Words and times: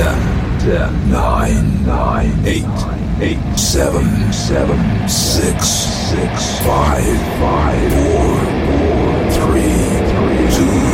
Ten, 0.00 0.60
ten, 0.60 1.10
nine, 1.10 1.84
nine, 1.84 2.32
eight, 2.46 2.64
eight, 3.20 3.58
seven, 3.58 4.32
seven, 4.32 5.06
six, 5.06 5.68
six, 5.68 6.58
five, 6.60 7.04
five, 7.38 7.92
four, 7.92 8.34
four, 8.64 9.30
three, 9.36 9.76
three, 10.08 10.56
two, 10.56 10.89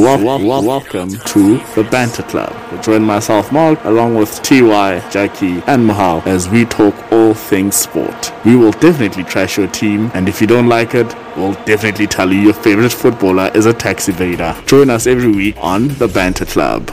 welcome 0.00 1.10
to 1.10 1.58
the 1.74 1.86
Banter 1.90 2.22
Club. 2.22 2.82
Join 2.82 3.02
myself, 3.02 3.52
Mark, 3.52 3.84
along 3.84 4.14
with 4.14 4.42
TY, 4.42 5.06
Jackie, 5.10 5.62
and 5.66 5.86
Mahal 5.86 6.22
as 6.24 6.48
we 6.48 6.64
talk 6.64 6.94
all 7.12 7.34
things 7.34 7.76
sport. 7.76 8.32
We 8.46 8.56
will 8.56 8.72
definitely 8.72 9.24
trash 9.24 9.58
your 9.58 9.68
team, 9.68 10.10
and 10.14 10.26
if 10.26 10.40
you 10.40 10.46
don't 10.46 10.68
like 10.68 10.94
it, 10.94 11.14
we'll 11.36 11.52
definitely 11.64 12.06
tell 12.06 12.32
you 12.32 12.40
your 12.40 12.54
favorite 12.54 12.92
footballer 12.92 13.50
is 13.54 13.66
a 13.66 13.74
tax 13.74 14.08
evader. 14.08 14.66
Join 14.66 14.88
us 14.88 15.06
every 15.06 15.30
week 15.30 15.56
on 15.58 15.88
the 15.88 16.08
Banter 16.08 16.46
Club. 16.46 16.90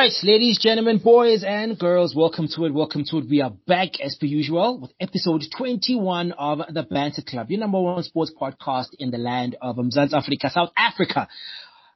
Right, 0.00 0.12
ladies, 0.22 0.58
gentlemen, 0.58 0.96
boys 0.96 1.44
and 1.46 1.78
girls, 1.78 2.14
welcome 2.16 2.48
to 2.48 2.64
it. 2.64 2.72
Welcome 2.72 3.04
to 3.10 3.18
it. 3.18 3.28
We 3.28 3.42
are 3.42 3.52
back 3.66 4.00
as 4.02 4.16
per 4.18 4.24
usual 4.24 4.80
with 4.80 4.92
episode 4.98 5.42
21 5.54 6.32
of 6.32 6.60
the 6.72 6.84
Banter 6.84 7.20
Club, 7.20 7.50
your 7.50 7.60
number 7.60 7.78
one 7.78 8.02
sports 8.02 8.32
podcast 8.40 8.94
in 8.98 9.10
the 9.10 9.18
land 9.18 9.58
of 9.60 9.76
Mzansi 9.76 10.14
Africa, 10.14 10.48
South 10.48 10.70
Africa. 10.74 11.28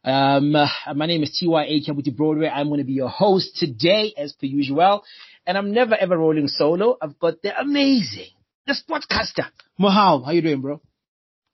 Um, 0.04 0.54
uh, 0.54 0.68
my 0.94 1.06
name 1.06 1.22
is 1.22 1.40
TY 1.40 1.80
Kabuti 1.88 2.14
Broadway. 2.14 2.46
I'm 2.46 2.68
going 2.68 2.80
to 2.80 2.84
be 2.84 2.92
your 2.92 3.08
host 3.08 3.56
today 3.56 4.12
as 4.18 4.34
per 4.34 4.44
usual. 4.44 5.02
And 5.46 5.56
I'm 5.56 5.72
never 5.72 5.94
ever 5.94 6.18
rolling 6.18 6.48
solo. 6.48 6.98
I've 7.00 7.18
got 7.18 7.40
the 7.40 7.58
amazing, 7.58 8.32
the 8.66 8.74
sportscaster, 8.74 9.46
Mohal. 9.80 10.26
How 10.26 10.32
you 10.32 10.42
doing, 10.42 10.60
bro? 10.60 10.82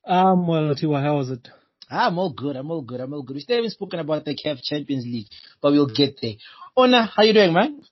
Um, 0.04 0.48
well, 0.48 0.74
Tiwa, 0.74 1.00
how 1.00 1.18
was 1.18 1.30
it? 1.30 1.46
I'm 1.90 2.18
all 2.18 2.32
good. 2.32 2.56
I'm 2.56 2.70
all 2.70 2.82
good. 2.82 3.00
I'm 3.00 3.12
all 3.12 3.22
good. 3.22 3.34
We 3.34 3.40
still 3.40 3.56
haven't 3.56 3.70
spoken 3.72 3.98
about 4.00 4.24
the 4.24 4.36
CAF 4.36 4.62
Champions 4.62 5.04
League, 5.04 5.26
but 5.60 5.72
we'll 5.72 5.92
get 5.94 6.18
there. 6.22 6.34
Ona, 6.76 7.06
how 7.14 7.22
you 7.24 7.32
doing, 7.32 7.52
man? 7.52 7.82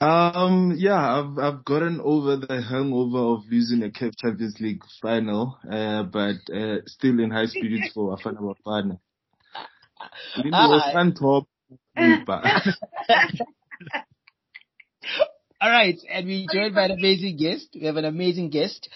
Um, 0.00 0.74
yeah, 0.76 1.18
I've 1.20 1.38
I've 1.38 1.64
gotten 1.64 2.00
over 2.02 2.36
the 2.36 2.60
hangover 2.60 3.18
of 3.34 3.44
losing 3.50 3.82
a 3.84 3.90
CAF 3.90 4.12
Champions 4.18 4.56
League 4.60 4.82
final, 5.00 5.56
uh, 5.70 6.02
but 6.02 6.36
uh, 6.52 6.78
still 6.86 7.20
in 7.20 7.30
high 7.30 7.46
spirits 7.46 7.90
for 7.94 8.16
Afana 8.16 8.40
Bafana. 8.40 8.98
It 10.38 10.50
was 10.50 10.82
Ah. 10.84 10.92
fun 10.92 11.14
top, 11.14 11.46
but 12.26 12.44
All 15.64 15.70
right, 15.70 15.98
and 16.10 16.26
we 16.26 16.46
joined 16.52 16.74
by 16.74 16.84
an 16.84 16.90
amazing 16.90 17.38
guest. 17.38 17.68
We 17.74 17.86
have 17.86 17.96
an 17.96 18.04
amazing 18.04 18.50
guest, 18.50 18.86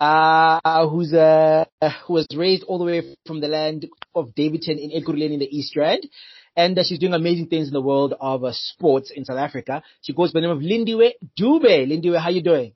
uh, 0.00 0.88
who's 0.88 1.12
uh, 1.12 1.66
who 2.06 2.14
was 2.14 2.26
raised 2.34 2.62
all 2.62 2.78
the 2.78 2.86
way 2.86 3.16
from 3.26 3.42
the 3.42 3.48
land 3.48 3.86
of 4.14 4.34
Daveyton 4.34 4.78
in 4.78 4.92
Ekurhuleni 4.92 5.34
in 5.34 5.40
the 5.40 5.54
East 5.54 5.76
Rand, 5.76 6.08
and 6.56 6.78
uh, 6.78 6.84
she's 6.84 6.98
doing 6.98 7.12
amazing 7.12 7.48
things 7.48 7.66
in 7.66 7.74
the 7.74 7.82
world 7.82 8.14
of 8.18 8.44
uh, 8.44 8.52
sports 8.54 9.10
in 9.14 9.26
South 9.26 9.36
Africa. 9.36 9.82
She 10.00 10.14
goes 10.14 10.32
by 10.32 10.40
the 10.40 10.46
name 10.46 10.56
of 10.56 10.62
Lindiwe 10.62 11.10
Dube. 11.38 11.86
Lindiwe, 11.86 12.18
how 12.18 12.30
you 12.30 12.42
doing? 12.42 12.72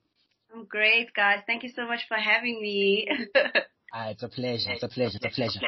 I'm 0.53 0.65
great, 0.65 1.11
guys. 1.15 1.39
Thank 1.47 1.63
you 1.63 1.71
so 1.75 1.87
much 1.87 2.01
for 2.07 2.17
having 2.17 2.61
me. 2.61 3.09
Ah, 3.93 4.09
it's 4.09 4.23
a 4.23 4.29
pleasure. 4.29 4.71
It's 4.71 4.83
a 4.83 4.87
pleasure. 4.87 5.17
It's 5.21 5.25
a 5.25 5.35
pleasure. 5.35 5.59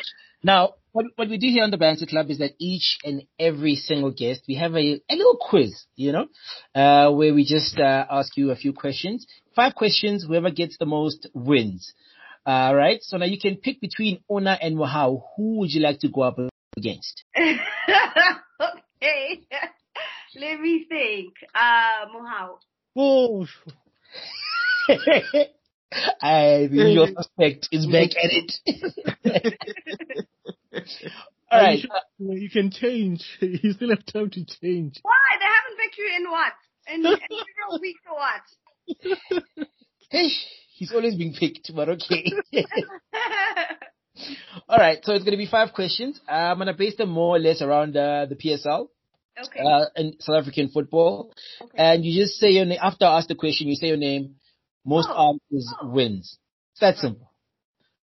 Now, 0.44 0.76
what, 0.94 1.06
what 1.16 1.30
we 1.30 1.38
do 1.38 1.48
here 1.48 1.64
on 1.64 1.72
the 1.72 1.78
Banter 1.78 2.06
Club 2.06 2.30
is 2.30 2.40
that 2.40 2.54
each 2.58 2.98
and 3.04 3.24
every 3.38 3.76
single 3.76 4.12
guest, 4.12 4.44
we 4.48 4.56
have 4.56 4.76
a, 4.76 5.02
a 5.10 5.16
little 5.16 5.38
quiz, 5.40 5.86
you 5.96 6.14
know, 6.14 6.28
uh, 6.74 7.12
where 7.12 7.34
we 7.34 7.44
just, 7.44 7.78
uh, 7.78 8.06
ask 8.10 8.38
you 8.38 8.52
a 8.52 8.56
few 8.56 8.72
questions. 8.72 9.28
Five 9.56 9.76
questions. 9.76 10.26
Whoever 10.26 10.52
gets 10.52 10.78
the 10.78 10.86
most 10.86 11.28
wins. 11.34 11.94
All 12.46 12.76
right. 12.76 13.00
So 13.02 13.18
now 13.18 13.26
you 13.26 13.40
can 13.40 13.58
pick 13.58 13.82
between 13.82 14.20
Ona 14.30 14.58
and 14.62 14.78
Mohau. 14.78 15.24
Who 15.36 15.60
would 15.60 15.72
you 15.72 15.82
like 15.82 16.00
to 16.00 16.10
go 16.10 16.22
up 16.22 16.40
against? 16.78 17.24
okay. 17.38 17.60
Let 20.36 20.60
me 20.60 20.86
think. 20.88 21.34
Uh, 21.54 22.06
Mohau. 22.14 22.58
Oh, 22.96 23.48
I, 26.22 26.68
your 26.72 27.08
suspect 27.08 27.70
is 27.72 27.86
back 27.88 28.12
at 28.22 28.32
it. 28.32 29.58
All 31.52 31.62
right. 31.62 31.80
You, 31.80 31.82
should- 31.82 32.42
you 32.42 32.50
can 32.50 32.72
change. 32.72 33.24
You 33.42 33.74
still 33.74 33.90
have 33.90 34.06
time 34.06 34.30
to 34.32 34.46
change. 34.46 35.00
Why? 35.02 35.38
They 35.40 35.46
haven't 35.46 35.78
picked 35.80 35.98
you 35.98 36.10
in 36.16 36.30
what? 36.30 36.54
In, 36.88 37.06
in 37.06 37.18
several 37.20 37.80
weeks 37.82 38.02
or 38.10 38.16
what? 38.16 39.68
Hey, 40.10 40.30
he's 40.76 40.92
always 40.94 41.16
being 41.16 41.34
picked, 41.34 41.72
but 41.76 41.90
okay. 41.90 42.26
All 44.70 44.78
right, 44.78 45.00
so 45.04 45.14
it's 45.14 45.24
going 45.24 45.32
to 45.34 45.38
be 45.38 45.48
five 45.48 45.74
questions. 45.74 46.20
I'm 46.28 46.58
going 46.58 46.68
to 46.68 46.74
base 46.74 46.96
them 46.98 47.10
more 47.10 47.36
or 47.36 47.40
less 47.40 47.62
around 47.62 47.98
uh, 47.98 48.26
the 48.28 48.36
PSL 48.36 48.88
okay. 49.46 49.60
uh, 49.60 49.86
and 49.96 50.16
South 50.20 50.42
African 50.42 50.70
football. 50.70 51.34
okay. 51.62 51.72
And 51.76 52.06
you 52.06 52.22
just 52.22 52.36
say 52.40 52.50
your 52.52 52.66
name. 52.66 52.80
After 52.82 53.06
I 53.06 53.18
ask 53.18 53.28
the 53.28 53.36
question, 53.36 53.68
you 53.68 53.76
say 53.76 53.88
your 53.88 53.98
name. 53.98 54.36
Most 54.86 55.10
Oh, 55.12 55.40
answers 55.52 55.74
wins. 55.84 56.38
It's 56.74 56.82
that 56.82 56.98
simple. 56.98 57.32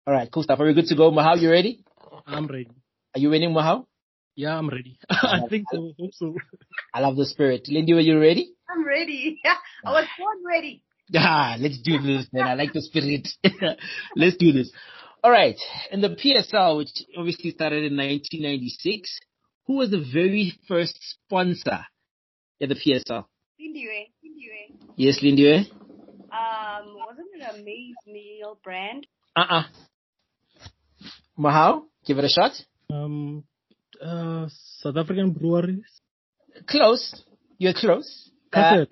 All 0.05 0.13
right, 0.13 0.29
cool 0.31 0.43
stuff. 0.43 0.59
Are 0.59 0.65
we 0.65 0.73
good 0.73 0.85
to 0.88 0.95
go? 0.95 1.11
Mahal, 1.11 1.38
you 1.38 1.49
ready? 1.51 1.83
I'm 2.25 2.47
ready. 2.47 2.69
Are 3.15 3.19
you 3.19 3.29
winning, 3.29 3.53
Mahal? 3.53 3.88
Yeah, 4.35 4.57
I'm 4.57 4.69
ready. 4.69 4.99
I 5.09 5.41
think 5.49 5.66
so. 5.71 5.77
I 5.89 5.93
Hope 5.99 6.11
so. 6.13 6.35
I 6.93 6.99
love 6.99 7.16
the 7.16 7.25
spirit. 7.25 7.67
Lindy, 7.67 7.93
are 7.93 7.99
you 7.99 8.19
ready? 8.19 8.51
I'm 8.69 8.85
ready. 8.85 9.39
I 9.85 9.91
was 9.91 10.05
born 10.17 10.37
ready. 10.47 10.83
Ah, 11.16 11.55
let's 11.57 11.81
do 11.81 11.97
this, 11.99 12.27
man. 12.33 12.49
I 12.49 12.55
like 12.55 12.73
the 12.73 12.81
spirit. 12.81 13.29
let's 14.17 14.35
do 14.35 14.51
this. 14.51 14.69
All 15.23 15.31
right. 15.31 15.55
In 15.89 16.01
the 16.01 16.09
PSL, 16.09 16.75
which 16.77 16.89
obviously 17.17 17.51
started 17.51 17.85
in 17.89 17.95
1996, 17.95 19.17
who 19.67 19.77
was 19.77 19.89
the 19.89 20.03
very 20.13 20.51
first 20.67 20.97
sponsor 21.01 21.79
at 22.61 22.67
the 22.67 22.75
PSL? 22.75 23.23
Lindiwe. 23.57 24.09
Lindiwe. 24.21 24.75
Yes, 24.97 25.19
Lindy. 25.23 25.71
Um, 26.31 26.95
wasn't 26.95 27.27
it 27.35 27.43
a 27.43 27.63
maize 27.63 27.95
meal 28.05 28.57
brand? 28.63 29.07
Uh-uh. 29.35 29.63
Mahal, 31.38 31.88
give 32.05 32.17
it 32.17 32.25
a 32.25 32.29
shot. 32.29 32.51
Um, 32.91 33.43
uh, 34.01 34.47
South 34.79 34.97
African 34.97 35.31
breweries. 35.31 36.01
Close. 36.67 37.23
You're 37.57 37.73
close. 37.73 38.29
Uh, 38.53 38.85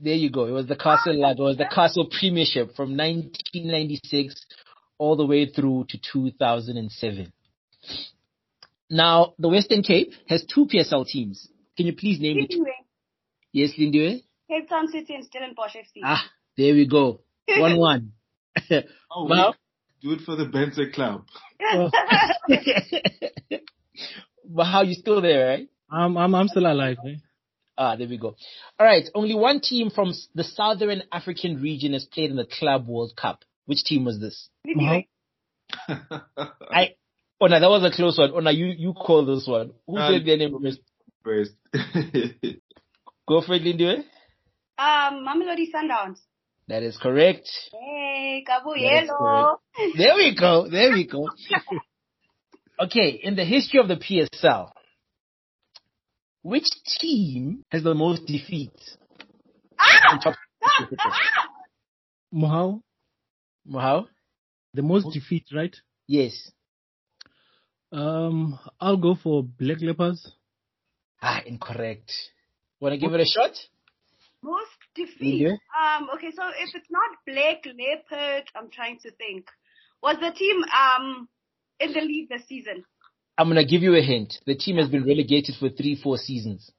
there 0.00 0.14
you 0.14 0.30
go. 0.30 0.46
It 0.46 0.52
was 0.52 0.66
the 0.66 0.76
Castle 0.76 1.14
Lab. 1.18 1.38
It 1.38 1.42
was 1.42 1.56
the 1.56 1.68
Castle 1.72 2.08
Premiership 2.10 2.74
from 2.74 2.96
1996 2.96 4.46
all 4.98 5.16
the 5.16 5.26
way 5.26 5.46
through 5.46 5.86
to 5.88 5.98
2007. 6.12 7.32
Now, 8.90 9.34
the 9.38 9.48
Western 9.48 9.82
Cape 9.82 10.12
has 10.28 10.44
two 10.44 10.66
PSL 10.66 11.06
teams. 11.06 11.48
Can 11.76 11.86
you 11.86 11.94
please 11.94 12.20
name 12.20 12.36
the 12.36 12.46
two? 12.46 12.60
Lindiwe. 12.60 12.72
Yes, 13.52 13.70
Lindiwe? 13.78 14.22
Cape 14.48 14.68
Town 14.68 14.88
City 14.88 15.14
and 15.14 15.24
Stellenbosch 15.24 15.74
FC. 15.76 16.00
Ah, 16.04 16.22
there 16.56 16.74
we 16.74 16.86
go. 16.86 17.20
1-1. 17.50 18.08
oh, 19.10 19.28
Mahal? 19.28 19.54
do 20.02 20.12
it 20.12 20.20
for 20.22 20.36
the 20.36 20.46
Banter 20.46 20.90
Club. 20.90 21.24
Mahal, 24.48 24.84
you 24.88 24.94
still 24.94 25.20
there, 25.20 25.46
right? 25.48 25.68
I'm, 25.90 26.16
I'm, 26.16 26.34
I'm 26.34 26.48
still 26.48 26.66
alive. 26.66 26.96
Eh? 27.06 27.14
Ah, 27.76 27.96
there 27.96 28.08
we 28.08 28.18
go. 28.18 28.36
All 28.78 28.86
right. 28.86 29.04
Only 29.14 29.34
one 29.34 29.60
team 29.60 29.90
from 29.90 30.12
the 30.34 30.44
Southern 30.44 31.02
African 31.12 31.60
region 31.60 31.92
has 31.94 32.04
played 32.04 32.30
in 32.30 32.36
the 32.36 32.46
Club 32.46 32.86
World 32.86 33.12
Cup. 33.16 33.44
Which 33.66 33.84
team 33.84 34.04
was 34.04 34.18
this? 34.20 34.48
Lindiwe. 34.66 35.06
I. 35.88 36.94
Oh, 37.40 37.46
no, 37.46 37.58
that 37.60 37.68
was 37.70 37.84
a 37.84 37.90
close 37.94 38.18
one. 38.18 38.30
Oh, 38.34 38.40
no, 38.40 38.50
you 38.50 38.66
you 38.66 38.92
call 38.92 39.24
this 39.24 39.46
one. 39.46 39.72
Who 39.86 39.96
Um, 39.98 40.12
said 40.12 40.26
their 40.26 40.36
name 40.36 40.56
first? 40.62 40.80
First. 41.24 41.52
Go 43.28 43.40
for 43.40 43.54
it, 43.54 43.62
Lindiwe. 43.62 43.98
Um, 44.78 45.24
Mamelodi 45.26 45.66
Sundowns. 45.74 46.18
That 46.68 46.82
is 46.82 46.96
correct. 46.96 47.48
Hey, 47.72 48.44
That 48.46 48.62
is 48.62 49.10
Kabuyelo. 49.10 49.56
There 49.96 50.14
we 50.16 50.36
go. 50.38 50.68
There 50.68 50.90
we 50.92 51.06
go. 51.06 51.28
Okay, 52.80 53.20
in 53.22 53.36
the 53.36 53.44
history 53.44 53.78
of 53.78 53.86
the 53.86 53.94
PSL, 53.96 54.70
which 56.42 56.64
team 56.98 57.62
has 57.70 57.84
the 57.84 57.94
most 57.94 58.26
defeats? 58.26 58.96
Ah! 59.78 60.14
in 60.14 60.20
top- 60.20 60.34
the 64.74 64.82
most 64.82 65.12
defeat, 65.12 65.44
right? 65.54 65.76
Yes. 66.08 66.50
Um, 67.92 68.58
I'll 68.80 68.96
go 68.96 69.14
for 69.14 69.44
Black 69.44 69.80
Leopards. 69.80 70.32
Ah, 71.20 71.42
incorrect. 71.46 72.10
Wanna 72.80 72.96
give 72.96 73.12
it 73.12 73.20
a 73.20 73.26
shot? 73.26 73.52
Most 74.42 74.70
defeat. 74.94 75.42
Yeah. 75.42 75.56
Um, 75.78 76.08
okay, 76.14 76.32
so 76.34 76.42
if 76.58 76.74
it's 76.74 76.90
not 76.90 77.10
Black 77.26 77.64
Leopard, 77.64 78.44
I'm 78.56 78.70
trying 78.70 78.98
to 79.00 79.10
think. 79.12 79.46
Was 80.02 80.16
the 80.20 80.32
team 80.32 80.62
um 80.64 81.28
in 81.78 81.92
the 81.92 82.00
league 82.00 82.28
this 82.28 82.46
season? 82.48 82.84
I'm 83.38 83.48
gonna 83.48 83.64
give 83.64 83.82
you 83.82 83.94
a 83.94 84.02
hint. 84.02 84.34
The 84.46 84.56
team 84.56 84.76
has 84.76 84.88
been 84.88 85.04
relegated 85.04 85.54
for 85.58 85.68
three, 85.68 85.94
four 86.00 86.18
seasons. 86.18 86.70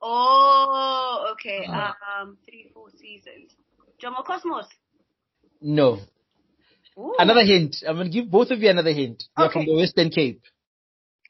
Oh, 0.00 1.32
okay. 1.32 1.66
Ah. 1.68 1.94
Um, 2.20 2.36
three, 2.46 2.70
four 2.74 2.88
seasons. 2.90 3.52
Jomo 4.02 4.24
Cosmos. 4.24 4.66
No. 5.60 6.00
Ooh. 6.98 7.14
Another 7.18 7.44
hint. 7.44 7.76
I'm 7.86 7.96
gonna 7.96 8.08
give 8.10 8.30
both 8.30 8.50
of 8.50 8.60
you 8.60 8.70
another 8.70 8.92
hint. 8.92 9.24
They're 9.36 9.50
from 9.50 9.66
the 9.66 9.74
Western 9.74 10.10
Cape. 10.10 10.42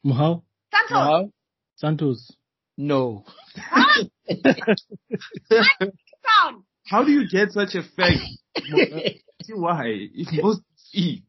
Mohau, 0.05 0.43
Santos. 0.71 0.91
Mahal? 0.91 1.31
Santos. 1.75 2.31
No. 2.77 3.25
How 6.87 7.03
do 7.03 7.11
you 7.11 7.27
get 7.29 7.51
such 7.51 7.75
a 7.75 7.81
fact? 7.83 8.19
See 9.43 9.53
why? 9.53 9.85
It 10.13 10.43
most 10.43 10.61
feet. 10.91 11.23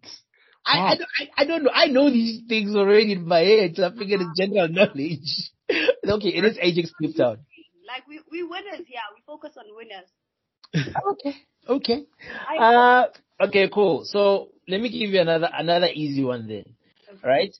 I, 0.67 0.79
I, 0.81 0.97
don't- 0.97 1.09
I, 1.21 1.29
I 1.37 1.45
don't 1.45 1.63
know. 1.65 1.71
I 1.73 1.87
know 1.87 2.11
these 2.11 2.43
things 2.49 2.75
already 2.75 3.13
in 3.13 3.27
my 3.27 3.41
head, 3.41 3.77
so 3.77 3.87
I 3.87 3.91
figured 3.97 4.21
it's 4.21 4.39
general 4.39 4.69
knowledge. 4.69 5.53
okay, 5.71 6.29
it 6.29 6.45
is 6.45 6.59
Ajax 6.61 6.91
Cape 7.01 7.17
Town. 7.17 7.39
Like 7.87 8.07
we 8.09 8.21
we 8.31 8.43
winners, 8.43 8.85
yeah. 8.89 9.01
We 9.15 9.23
focus 9.27 9.53
on 9.57 9.65
winners. 9.77 10.09
Okay. 11.13 11.37
Okay. 11.69 12.07
Uh, 12.61 13.05
okay, 13.41 13.69
cool. 13.73 14.05
So 14.05 14.49
let 14.69 14.81
me 14.81 14.89
give 14.91 15.11
you 15.11 15.21
another 15.21 15.49
another 15.53 15.89
easy 15.93 16.25
one 16.25 16.49
then. 16.49 16.65
Right? 17.23 17.55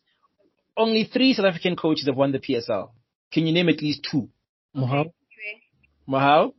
Only 0.77 1.05
three 1.05 1.33
South 1.33 1.47
African 1.47 1.77
coaches 1.77 2.07
have 2.07 2.17
won 2.17 2.33
the 2.33 2.39
PSL. 2.41 2.91
Can 3.33 3.47
you 3.47 3.53
name 3.53 3.69
at 3.69 3.81
least 3.83 4.07
two? 4.11 4.29
Mohau, 4.75 5.01
anyway, 5.01 5.63
Mahal? 6.07 6.55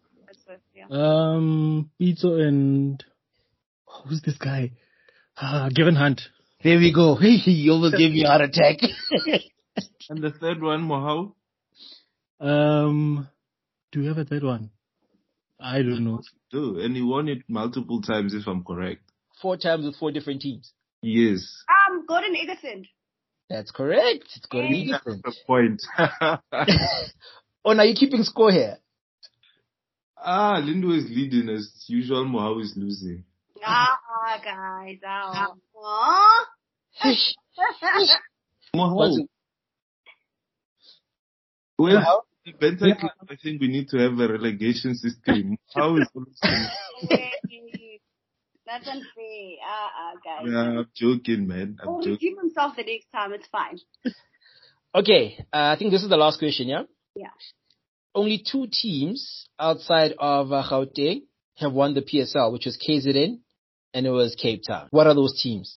yeah. 0.75 0.85
um, 0.89 1.89
Pitso 1.99 2.39
and 2.41 3.03
who's 3.85 4.21
this 4.21 4.37
guy? 4.37 4.71
Ah, 5.37 5.69
Gavin 5.73 5.95
Hunt. 5.95 6.21
There 6.63 6.79
we 6.79 6.91
go. 6.93 7.15
he 7.21 7.69
almost 7.69 7.97
gave 7.97 8.11
me 8.11 8.23
a 8.23 8.27
heart 8.27 8.41
attack. 8.41 8.77
And 10.09 10.23
the 10.23 10.31
third 10.31 10.61
one, 10.61 10.81
Mohau? 10.87 11.33
Um, 12.39 13.27
do 13.91 13.99
we 13.99 14.07
have 14.07 14.17
a 14.17 14.23
third 14.25 14.43
one? 14.43 14.69
I 15.59 15.79
don't 15.79 16.03
know. 16.05 16.21
Do. 16.51 16.79
And 16.79 16.95
he 16.95 17.01
won 17.01 17.27
it 17.27 17.39
multiple 17.47 18.01
times 18.01 18.33
if 18.33 18.47
I'm 18.47 18.63
correct. 18.63 19.01
four 19.41 19.57
times 19.57 19.85
with 19.85 19.95
four 19.97 20.11
different 20.11 20.41
teams. 20.41 20.71
Yes. 21.01 21.63
Um, 21.69 22.05
Gordon 22.07 22.33
Igesund. 22.35 22.85
That's 23.49 23.71
correct. 23.71 24.25
It's 24.35 24.45
Gordon 24.45 24.73
Hey. 24.73 24.87
Igesund. 24.91 25.21
That's 25.23 25.37
the 25.37 25.43
point. 25.45 25.81
Oh, 27.65 27.73
now 27.73 27.83
you're 27.83 27.95
keeping 27.97 28.23
score 28.23 28.49
here. 28.51 28.77
ah, 30.17 30.61
Lindo 30.61 30.95
is 30.97 31.09
leading 31.09 31.49
as 31.49 31.69
usual. 31.87 32.23
Mohau 32.23 32.61
is 32.61 32.73
losing. 32.77 33.25
Ah, 33.61 33.97
guys. 34.41 34.99
Ah. 35.05 35.47
Aw. 35.75 36.45
Mohau. 38.73 39.27
Well, 41.77 42.25
the 42.45 42.53
Banter 42.53 42.95
Club, 42.95 43.11
I 43.29 43.35
think 43.35 43.59
we 43.59 43.67
need 43.67 43.89
to 43.89 43.97
have 43.97 44.13
a 44.13 44.27
relegation 44.31 44.95
system. 44.95 45.57
How 45.75 45.97
is 45.97 46.07
Hey, 47.09 47.31
That's 48.67 48.87
unfair. 48.87 49.55
Ah, 49.65 49.91
ah, 49.97 50.11
guys. 50.23 50.51
Yeah, 50.51 50.79
I'm 50.79 50.87
joking, 50.93 51.47
man. 51.47 51.77
I'm 51.81 51.87
He'll 51.87 51.97
joking. 51.99 52.11
redeem 52.13 52.37
himself 52.37 52.75
the 52.75 52.83
next 52.83 53.07
time. 53.11 53.33
It's 53.33 53.47
fine. 53.47 53.79
Okay, 54.95 55.37
uh, 55.53 55.73
I 55.73 55.75
think 55.77 55.91
this 55.91 56.01
is 56.01 56.09
the 56.09 56.17
last 56.17 56.39
question, 56.39 56.69
yeah? 56.69 56.83
Yeah. 57.13 57.29
Only 58.15 58.41
two 58.43 58.65
teams 58.71 59.47
outside 59.59 60.13
of 60.17 60.51
uh, 60.51 60.63
Gauteng 60.67 61.23
have 61.57 61.71
won 61.73 61.93
the 61.93 62.01
PSL, 62.01 62.51
which 62.51 62.65
was 62.65 62.77
KZN 62.77 63.39
and 63.93 64.05
it 64.07 64.09
was 64.09 64.35
Cape 64.41 64.63
Town. 64.65 64.87
What 64.89 65.05
are 65.05 65.13
those 65.13 65.39
teams? 65.39 65.77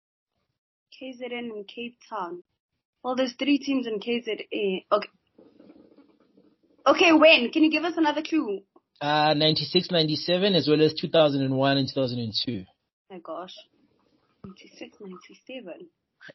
KZN 1.02 1.50
and 1.50 1.66
Cape 1.66 1.96
Town. 2.08 2.44
Well, 3.02 3.16
there's 3.16 3.34
three 3.36 3.58
teams 3.58 3.88
in 3.88 3.98
KZN. 3.98 4.84
Okay. 4.92 5.08
Okay, 6.86 7.12
when? 7.12 7.50
Can 7.50 7.64
you 7.64 7.72
give 7.72 7.84
us 7.84 7.94
another 7.96 8.22
clue? 8.22 8.60
Uh, 9.00 9.34
96, 9.34 9.90
97, 9.90 10.54
as 10.54 10.68
well 10.68 10.82
as 10.82 10.94
2001 10.94 11.76
and 11.78 11.88
2002. 11.92 12.64
Oh 13.10 13.14
my 13.14 13.20
gosh. 13.20 13.54
96, 14.44 14.98
97. 15.00 15.88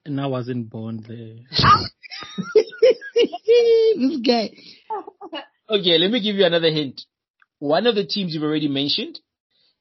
And 0.05 0.19
I 0.19 0.27
wasn't 0.27 0.69
born 0.69 1.03
there. 1.07 1.35
this 3.95 4.19
guy. 4.25 4.49
Okay, 5.69 5.97
let 5.97 6.11
me 6.11 6.21
give 6.21 6.35
you 6.35 6.45
another 6.45 6.71
hint. 6.71 7.01
One 7.59 7.85
of 7.87 7.95
the 7.95 8.05
teams 8.05 8.33
you've 8.33 8.43
already 8.43 8.67
mentioned, 8.67 9.19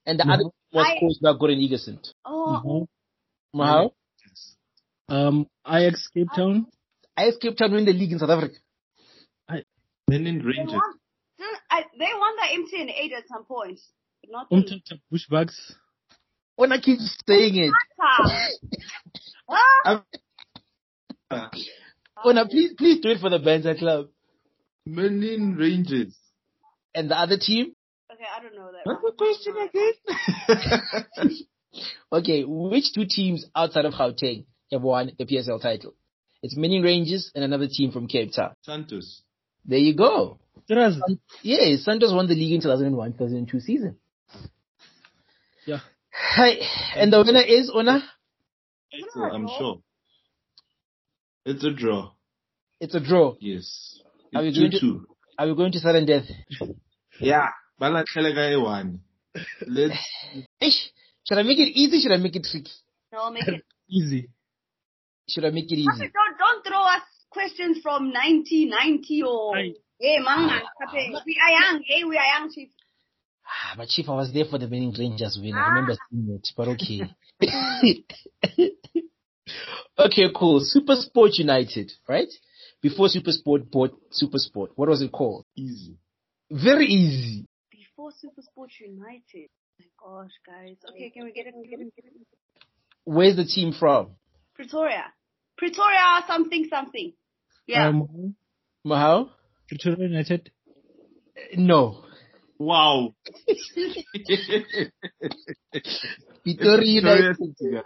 and 0.06 0.18
the 0.18 0.24
other 0.24 0.44
mm-hmm. 0.44 0.76
was 0.76 0.86
oh. 0.86 0.86
mm-hmm. 0.86 0.86
um, 0.86 0.96
I- 0.96 1.00
coached 1.00 1.22
by 1.22 1.32
Gordon 1.38 1.58
Igesund. 1.60 2.12
Oh, 2.24 2.62
Mohau, 2.64 2.86
Mahal? 3.54 3.94
um, 5.08 5.46
Ajax 5.66 6.08
Cape 6.14 6.28
Town. 6.34 6.66
I 7.16 7.30
Cape 7.40 7.56
Town 7.56 7.72
win 7.72 7.84
the 7.84 7.92
league 7.92 8.12
in 8.12 8.18
South 8.18 8.30
Africa. 8.30 8.56
Manning 10.08 10.38
they 10.38 10.44
Rangers. 10.44 10.72
won, 10.72 10.94
hmm, 11.40 11.56
didn't- 11.70 11.98
they 11.98 12.12
won 12.14 12.36
the 12.36 12.76
MTN 12.76 12.90
8 12.90 13.12
at 13.12 13.28
some 13.28 13.44
point. 13.44 13.80
But 14.20 14.30
not 14.30 14.50
the 14.50 14.98
Bushbucks. 15.12 15.74
When 16.56 16.72
I 16.72 16.78
keep 16.78 16.98
saying 17.26 17.56
it, 17.56 17.72
Ah, 19.48 20.02
Ona, 22.24 22.46
please, 22.46 22.74
please 22.76 23.00
do 23.00 23.08
it 23.10 23.20
for 23.20 23.30
the 23.30 23.38
Banter 23.38 23.74
Club. 23.74 24.06
Manning 24.86 25.56
Rangers. 25.56 26.16
And 26.94 27.10
the 27.10 27.18
other 27.18 27.36
team? 27.38 27.72
okay, 28.12 28.24
I 28.36 28.42
don't 28.42 28.54
know 28.54 28.70
that. 28.70 28.84
What's 28.84 29.02
one. 29.02 29.12
the 29.12 29.16
question 29.16 29.54
again? 31.26 31.38
Okay, 32.12 32.44
which 32.46 32.92
two 32.94 33.06
teams 33.08 33.46
outside 33.56 33.86
of 33.86 33.94
Gauteng 33.94 34.44
have 34.70 34.82
won 34.82 35.12
the 35.18 35.24
PSL 35.24 35.62
title? 35.62 35.94
It's 36.42 36.54
Manning 36.54 36.82
Rangers 36.82 37.30
and 37.34 37.42
another 37.42 37.66
team 37.66 37.92
from 37.92 38.08
Cape 38.08 38.32
Town. 38.34 38.54
Santos. 38.60 39.22
There 39.64 39.78
you 39.78 39.94
go. 39.96 40.38
Seriously? 40.68 41.18
Yeah, 41.40 41.76
Santos 41.78 42.12
won 42.12 42.26
the 42.26 42.34
league 42.34 42.52
in 42.52 42.60
2001-2002 42.60 43.60
season. 43.62 43.96
Yeah. 45.64 45.80
Hi, 46.12 46.56
and 46.96 47.12
the 47.12 47.22
winner 47.24 47.40
is 47.40 47.70
Ona. 47.74 48.02
So 49.14 49.22
I'm 49.22 49.48
sure. 49.58 49.78
It's 51.46 51.64
a 51.64 51.70
draw. 51.72 52.10
It's 52.80 52.94
a 52.94 53.00
draw. 53.00 53.34
Yes. 53.40 53.98
Are 54.34 54.42
we 54.42 54.48
It's 54.48 54.58
going 54.58 54.70
to- 54.70 54.78
2-2. 54.78 55.04
Are 55.38 55.46
we 55.48 55.54
going 55.56 55.72
to 55.72 55.80
sudden 55.80 56.04
death? 56.06 56.24
Yeah. 57.20 57.48
Balatlhele 57.80 58.34
ka 58.34 58.48
e 58.52 58.56
one. 58.56 59.00
Let's 59.66 59.96
Ish, 60.60 60.92
should 61.26 61.38
I 61.38 61.42
make 61.42 61.58
it 61.58 61.72
easy? 61.74 62.00
Should 62.00 62.12
I 62.12 62.18
make 62.18 62.36
it 62.36 62.44
tricky? 62.44 62.70
No, 63.12 63.30
make 63.30 63.48
it. 63.48 63.62
Easy. 63.90 64.28
Should 65.28 65.44
I 65.44 65.50
make 65.50 65.70
it 65.70 65.76
easy? 65.76 65.86
Don't, 66.12 66.36
don't 66.38 66.64
throw 66.66 66.80
us 66.82 67.02
questions 67.30 67.78
from 67.82 68.12
1990 68.12 69.22
or. 69.22 69.56
Aye. 69.56 69.72
Hey, 70.00 70.18
man, 70.18 70.60
we 71.26 71.38
are 71.44 71.50
young. 71.50 71.82
Hey, 71.86 72.04
we 72.04 72.16
are 72.16 72.38
young, 72.38 72.50
chief. 72.52 72.68
Ah, 73.46 73.74
but 73.76 73.88
Chief, 73.88 74.08
I 74.08 74.14
was 74.14 74.32
there 74.32 74.44
for 74.44 74.58
the 74.58 74.68
Manning 74.68 74.94
Rangers 74.98 75.38
win. 75.40 75.54
I 75.54 75.68
remember 75.68 75.96
seeing 76.10 76.28
it, 76.30 76.48
but 76.56 76.68
okay. 76.68 77.02
okay, 79.98 80.24
cool. 80.34 80.60
Super 80.62 80.96
Sport 80.96 81.32
United, 81.34 81.92
right? 82.08 82.28
Before 82.80 83.08
Super 83.08 83.32
Sport 83.32 83.70
bought 83.70 83.92
Super 84.10 84.38
Sport, 84.38 84.72
what 84.76 84.88
was 84.88 85.02
it 85.02 85.12
called? 85.12 85.44
easy. 85.56 85.96
Very 86.50 86.86
easy. 86.86 87.46
Before 87.70 88.10
Super 88.20 88.42
Sports 88.42 88.74
United. 88.80 89.48
my 89.78 89.86
gosh, 90.02 90.30
guys. 90.46 90.76
Okay, 90.90 91.10
can 91.10 91.24
we 91.24 91.32
get 91.32 91.46
it? 91.46 91.52
Can 91.52 91.60
we 91.60 91.68
get 91.68 91.80
it? 91.80 91.92
Get 91.96 92.06
it? 92.06 92.12
Where's 93.04 93.36
the 93.36 93.44
team 93.44 93.72
from? 93.72 94.10
Pretoria. 94.54 95.04
Pretoria 95.56 96.24
something 96.26 96.66
something. 96.68 97.12
Yeah. 97.66 97.88
Um, 97.88 98.34
Mahal? 98.84 99.30
Pretoria 99.68 100.08
United. 100.08 100.50
No. 101.56 102.04
Wow. 102.62 103.14
Victoria 106.44 106.86
United. 106.86 107.36
Victoria 107.36 107.82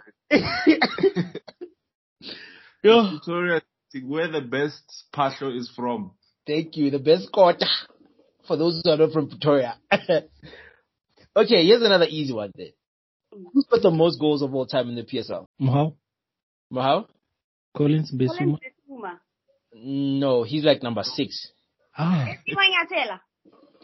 Yo, 2.83 3.11
Victoria 3.13 3.61
City, 3.89 4.05
where 4.05 4.27
the 4.27 4.41
best 4.41 4.83
passion 5.11 5.53
is 5.53 5.71
from. 5.75 6.11
thank 6.45 6.77
you. 6.77 6.91
The 6.91 6.99
best 6.99 7.31
quarter 7.31 7.65
for 8.47 8.55
those 8.55 8.79
who 8.83 8.91
are 8.91 8.97
not 8.97 9.13
from 9.13 9.29
Pretoria. 9.29 9.79
okay, 9.91 11.65
here's 11.65 11.81
another 11.81 12.05
easy 12.07 12.33
one 12.33 12.51
then. 12.55 12.73
Who's 13.31 13.65
got 13.65 13.81
the 13.81 13.89
most 13.89 14.19
goals 14.19 14.43
of 14.43 14.53
all 14.53 14.67
time 14.67 14.89
in 14.89 14.95
the 14.95 15.03
PSL? 15.03 15.47
Mohau. 15.59 15.95
Mahal? 16.69 17.09
Collins 17.75 18.11
Mbesuma. 18.13 18.37
Colin 18.37 18.59
Mbesuma. 18.59 19.19
No, 19.73 20.43
he's 20.43 20.63
like 20.63 20.83
number 20.83 21.01
six. 21.03 21.51
Ah. 21.97 22.27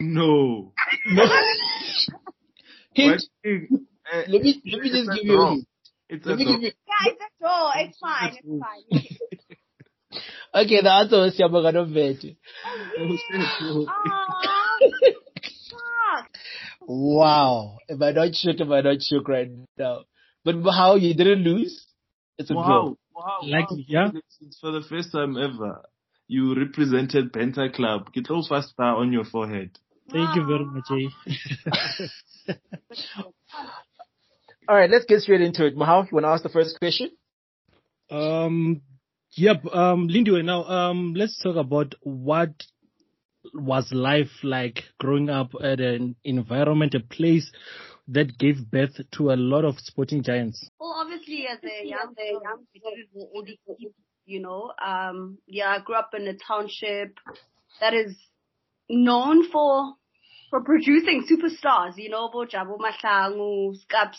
No. 0.00 0.72
Hint. 2.94 3.22
But, 3.42 3.50
uh, 3.50 4.22
Let 4.28 4.42
me 4.42 4.62
let 4.70 4.80
me 4.82 4.90
just 4.90 5.10
give 5.14 5.24
you 5.24 5.40
a 5.40 5.48
hint. 5.50 5.66
It's 6.08 6.26
a 6.26 6.28
Let 6.30 6.38
me 6.38 6.44
draw. 6.44 6.52
give 6.54 6.62
you 6.62 6.70
Yeah, 6.86 7.12
it's 7.12 7.20
a 7.20 7.28
draw. 7.40 7.72
It's 7.76 7.98
fine. 7.98 8.36
It's 8.36 8.46
fine. 8.62 9.18
Okay, 10.54 10.80
the 10.82 10.92
answer 10.92 11.16
was 11.18 11.36
Siyabonga 11.36 11.72
Nomvethe. 11.74 12.36
Ah, 13.88 14.76
fuck. 15.70 16.30
Wow. 16.86 17.78
Am 17.90 18.00
I 18.02 18.12
not 18.12 18.34
shook? 18.34 18.60
Am 18.60 18.72
I 18.72 18.80
not 18.82 19.02
shook 19.02 19.28
right 19.28 19.50
now? 19.76 20.02
But 20.44 20.56
how 20.70 20.94
you 20.94 21.14
didn't 21.14 21.42
lose? 21.42 21.84
It's 22.38 22.50
a 22.50 22.54
draw. 22.54 22.84
Wow, 22.90 22.96
wow, 23.14 23.38
Likely, 23.42 23.86
wow. 23.90 24.10
yeah. 24.12 24.20
It's 24.40 24.58
for 24.60 24.70
the 24.70 24.82
first 24.88 25.10
time 25.10 25.36
ever. 25.36 25.82
You 26.28 26.54
represented 26.56 27.32
Banter 27.32 27.68
Club. 27.70 28.12
Get 28.12 28.28
those 28.28 28.46
first 28.48 28.68
star 28.68 28.96
on 28.96 29.12
your 29.12 29.24
forehead. 29.24 29.76
Thank 30.10 30.36
you 30.36 30.44
very 30.46 30.64
much, 30.64 30.84
eh? 30.90 32.54
All 34.68 34.76
right, 34.76 34.90
let's 34.90 35.04
get 35.06 35.20
straight 35.20 35.40
into 35.40 35.66
it. 35.66 35.76
Mahal, 35.76 36.04
you 36.04 36.10
want 36.12 36.24
to 36.24 36.28
ask 36.28 36.42
the 36.42 36.48
first 36.48 36.78
question? 36.78 37.10
Um, 38.10 38.82
yep. 39.36 39.64
Um, 39.66 40.08
Lindy, 40.08 40.42
now, 40.42 40.64
um, 40.64 41.14
let's 41.14 41.38
talk 41.42 41.56
about 41.56 41.94
what 42.02 42.52
was 43.52 43.92
life 43.92 44.30
like 44.42 44.84
growing 44.98 45.28
up 45.28 45.50
at 45.62 45.80
an 45.80 46.16
environment, 46.24 46.94
a 46.94 47.00
place 47.00 47.50
that 48.08 48.38
gave 48.38 48.70
birth 48.70 49.00
to 49.12 49.32
a 49.32 49.36
lot 49.36 49.64
of 49.64 49.78
sporting 49.78 50.22
giants. 50.22 50.68
Well, 50.78 50.94
obviously, 50.98 51.46
as 51.50 51.58
a 51.62 51.86
young, 51.86 52.14
a 52.18 52.32
young 52.32 52.66
kid, 52.72 52.82
all 53.14 53.42
these 53.44 53.58
people, 53.66 53.92
you 54.26 54.40
know, 54.40 54.72
um, 54.84 55.38
yeah, 55.46 55.68
I 55.68 55.80
grew 55.80 55.94
up 55.94 56.10
in 56.14 56.26
a 56.26 56.34
township 56.34 57.18
that 57.80 57.94
is 57.94 58.16
known 58.88 59.48
for 59.50 59.94
for 60.50 60.62
producing 60.62 61.24
superstars. 61.30 61.94
You 61.96 62.10
know, 62.10 62.30
Bojabu 62.34 62.76
Mahlangu, 62.78 63.76
Scaps, 63.76 64.18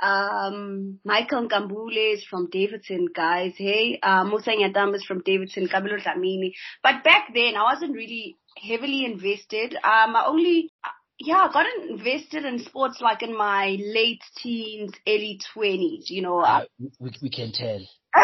um, 0.00 0.98
Michael 1.04 1.48
Nkambule 1.48 2.14
is 2.14 2.24
from 2.24 2.48
Daveyton, 2.50 3.08
guys. 3.14 3.52
Hey, 3.56 3.98
uh, 4.02 4.24
Musa 4.24 4.50
Nyatama 4.50 4.96
is 4.96 5.04
from 5.04 5.22
Daveyton, 5.24 5.68
Kabilo 5.68 6.02
Dlamini. 6.02 6.52
But 6.82 7.04
back 7.04 7.28
then, 7.34 7.54
I 7.56 7.62
wasn't 7.72 7.94
really 7.94 8.36
heavily 8.60 9.04
invested. 9.04 9.74
Um, 9.76 10.16
I 10.16 10.24
only, 10.26 10.70
yeah, 11.18 11.46
I 11.48 11.52
got 11.52 11.66
invested 11.88 12.44
in 12.44 12.58
sports 12.60 13.00
like 13.00 13.22
in 13.22 13.36
my 13.36 13.76
late 13.80 14.22
teens, 14.38 14.92
early 15.06 15.38
twenties. 15.52 16.10
You 16.10 16.22
know, 16.22 16.40
Uh, 16.40 16.64
we, 16.98 17.12
we 17.22 17.30
can 17.30 17.52
tell. 17.52 17.80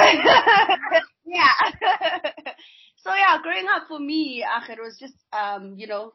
yeah. 1.25 1.53
so 3.09 3.15
yeah, 3.15 3.39
growing 3.43 3.67
up 3.75 3.89
for 3.89 3.99
me, 3.99 4.45
it 4.69 4.79
was 4.79 4.99
just, 4.99 5.15
um, 5.33 5.75
you 5.77 5.87
know, 5.87 6.13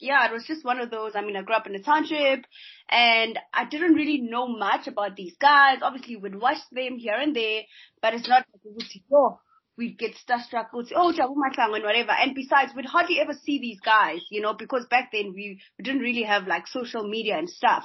yeah, 0.00 0.26
it 0.26 0.32
was 0.32 0.44
just 0.44 0.64
one 0.64 0.80
of 0.80 0.90
those. 0.90 1.12
I 1.14 1.22
mean, 1.22 1.36
I 1.36 1.42
grew 1.42 1.54
up 1.54 1.68
in 1.68 1.76
a 1.76 1.82
township 1.82 2.44
and 2.90 3.38
I 3.54 3.64
didn't 3.70 3.94
really 3.94 4.20
know 4.20 4.48
much 4.48 4.88
about 4.88 5.14
these 5.14 5.36
guys. 5.40 5.78
Obviously, 5.82 6.16
we'd 6.16 6.40
watch 6.40 6.58
them 6.72 6.98
here 6.98 7.14
and 7.14 7.34
there, 7.36 7.62
but 8.00 8.14
it's 8.14 8.28
not 8.28 8.44
like 8.52 8.64
we 8.64 8.72
would 8.72 8.86
see, 8.86 9.04
oh, 9.12 9.38
we'd 9.78 9.98
get 9.98 10.16
starstruck, 10.16 10.66
we'd 10.74 10.88
say, 10.88 10.96
oh, 10.96 11.12
Jabu 11.12 11.36
Mahlangu 11.36 11.76
and 11.76 11.84
whatever. 11.84 12.10
And 12.10 12.34
besides, 12.34 12.72
we'd 12.74 12.86
hardly 12.86 13.20
ever 13.20 13.34
see 13.44 13.60
these 13.60 13.78
guys, 13.80 14.20
you 14.28 14.40
know, 14.40 14.54
because 14.54 14.86
back 14.90 15.10
then 15.12 15.32
we, 15.34 15.60
we 15.78 15.84
didn't 15.84 16.00
really 16.00 16.24
have 16.24 16.48
like 16.48 16.66
social 16.66 17.08
media 17.08 17.38
and 17.38 17.48
stuff. 17.48 17.84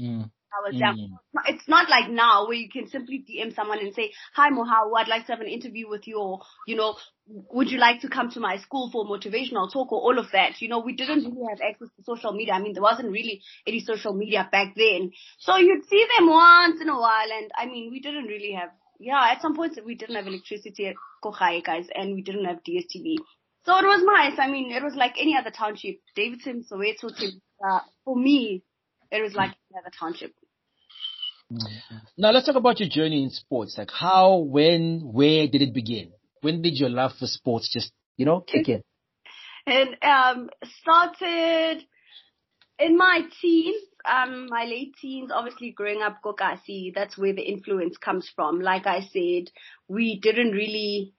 Mm. 0.00 0.30
Was 0.64 0.74
young. 0.74 1.18
It's 1.46 1.66
not 1.66 1.88
like 1.88 2.10
now 2.10 2.46
where 2.46 2.56
you 2.56 2.68
can 2.68 2.88
simply 2.88 3.24
DM 3.28 3.54
someone 3.54 3.78
and 3.78 3.94
say, 3.94 4.12
hi 4.34 4.50
Mohau, 4.50 4.92
I'd 4.96 5.08
like 5.08 5.26
to 5.26 5.32
have 5.32 5.40
an 5.40 5.48
interview 5.48 5.88
with 5.88 6.06
you 6.06 6.18
or, 6.18 6.40
you 6.66 6.76
know, 6.76 6.96
would 7.26 7.70
you 7.70 7.78
like 7.78 8.00
to 8.02 8.08
come 8.08 8.30
to 8.30 8.40
my 8.40 8.58
school 8.58 8.90
for 8.90 9.04
motivational 9.06 9.72
talk 9.72 9.90
or 9.92 10.00
all 10.00 10.18
of 10.18 10.26
that? 10.32 10.60
You 10.60 10.68
know, 10.68 10.80
we 10.80 10.94
didn't 10.94 11.24
really 11.24 11.46
have 11.50 11.60
access 11.60 11.88
to 11.96 12.04
social 12.04 12.32
media. 12.32 12.54
I 12.54 12.60
mean, 12.60 12.74
there 12.74 12.82
wasn't 12.82 13.10
really 13.10 13.42
any 13.66 13.80
social 13.80 14.12
media 14.12 14.48
back 14.52 14.74
then. 14.76 15.12
So 15.38 15.56
you'd 15.56 15.86
see 15.86 16.06
them 16.18 16.28
once 16.28 16.80
in 16.80 16.88
a 16.88 16.98
while 17.00 17.30
and 17.32 17.50
I 17.56 17.66
mean, 17.66 17.90
we 17.90 18.00
didn't 18.00 18.26
really 18.26 18.52
have, 18.52 18.70
yeah, 19.00 19.32
at 19.32 19.40
some 19.42 19.56
points 19.56 19.78
we 19.84 19.94
didn't 19.94 20.16
have 20.16 20.26
electricity 20.26 20.86
at 20.86 20.96
Kochai 21.24 21.64
guys 21.64 21.86
and 21.94 22.14
we 22.14 22.22
didn't 22.22 22.44
have 22.44 22.58
DSTV. 22.58 23.16
So 23.64 23.76
it 23.78 23.84
was 23.84 24.02
nice. 24.04 24.38
I 24.38 24.50
mean, 24.50 24.72
it 24.72 24.82
was 24.82 24.94
like 24.94 25.14
any 25.18 25.36
other 25.36 25.50
township. 25.50 26.00
Daveyton, 26.16 26.64
Soweto, 26.70 27.10
uh, 27.66 27.80
for 28.04 28.16
me, 28.16 28.64
it 29.10 29.22
was 29.22 29.34
like 29.34 29.50
any 29.50 29.80
other 29.80 29.92
township. 29.98 30.32
Now 32.16 32.30
let's 32.30 32.46
talk 32.46 32.56
about 32.56 32.80
your 32.80 32.88
journey 32.88 33.22
in 33.22 33.30
sports. 33.30 33.76
Like 33.78 33.90
how, 33.90 34.38
when, 34.38 35.00
where 35.00 35.46
did 35.48 35.62
it 35.62 35.74
begin? 35.74 36.12
When 36.40 36.62
did 36.62 36.74
your 36.74 36.90
love 36.90 37.12
for 37.18 37.26
sports 37.26 37.70
just, 37.72 37.92
you 38.16 38.26
know, 38.26 38.40
kick 38.40 38.68
in? 38.68 38.82
and 39.66 39.96
um 40.02 40.50
started 40.80 41.84
in 42.78 42.96
my 42.96 43.20
teens, 43.40 43.82
um, 44.04 44.48
my 44.50 44.64
late 44.64 44.94
teens, 45.00 45.30
obviously 45.32 45.70
growing 45.70 46.02
up 46.02 46.18
Kokasi, 46.24 46.92
that's 46.92 47.16
where 47.16 47.32
the 47.32 47.42
influence 47.42 47.96
comes 47.96 48.28
from. 48.34 48.60
Like 48.60 48.86
I 48.86 49.02
said, 49.02 49.52
we 49.86 50.18
didn't 50.18 50.50
really, 50.50 51.14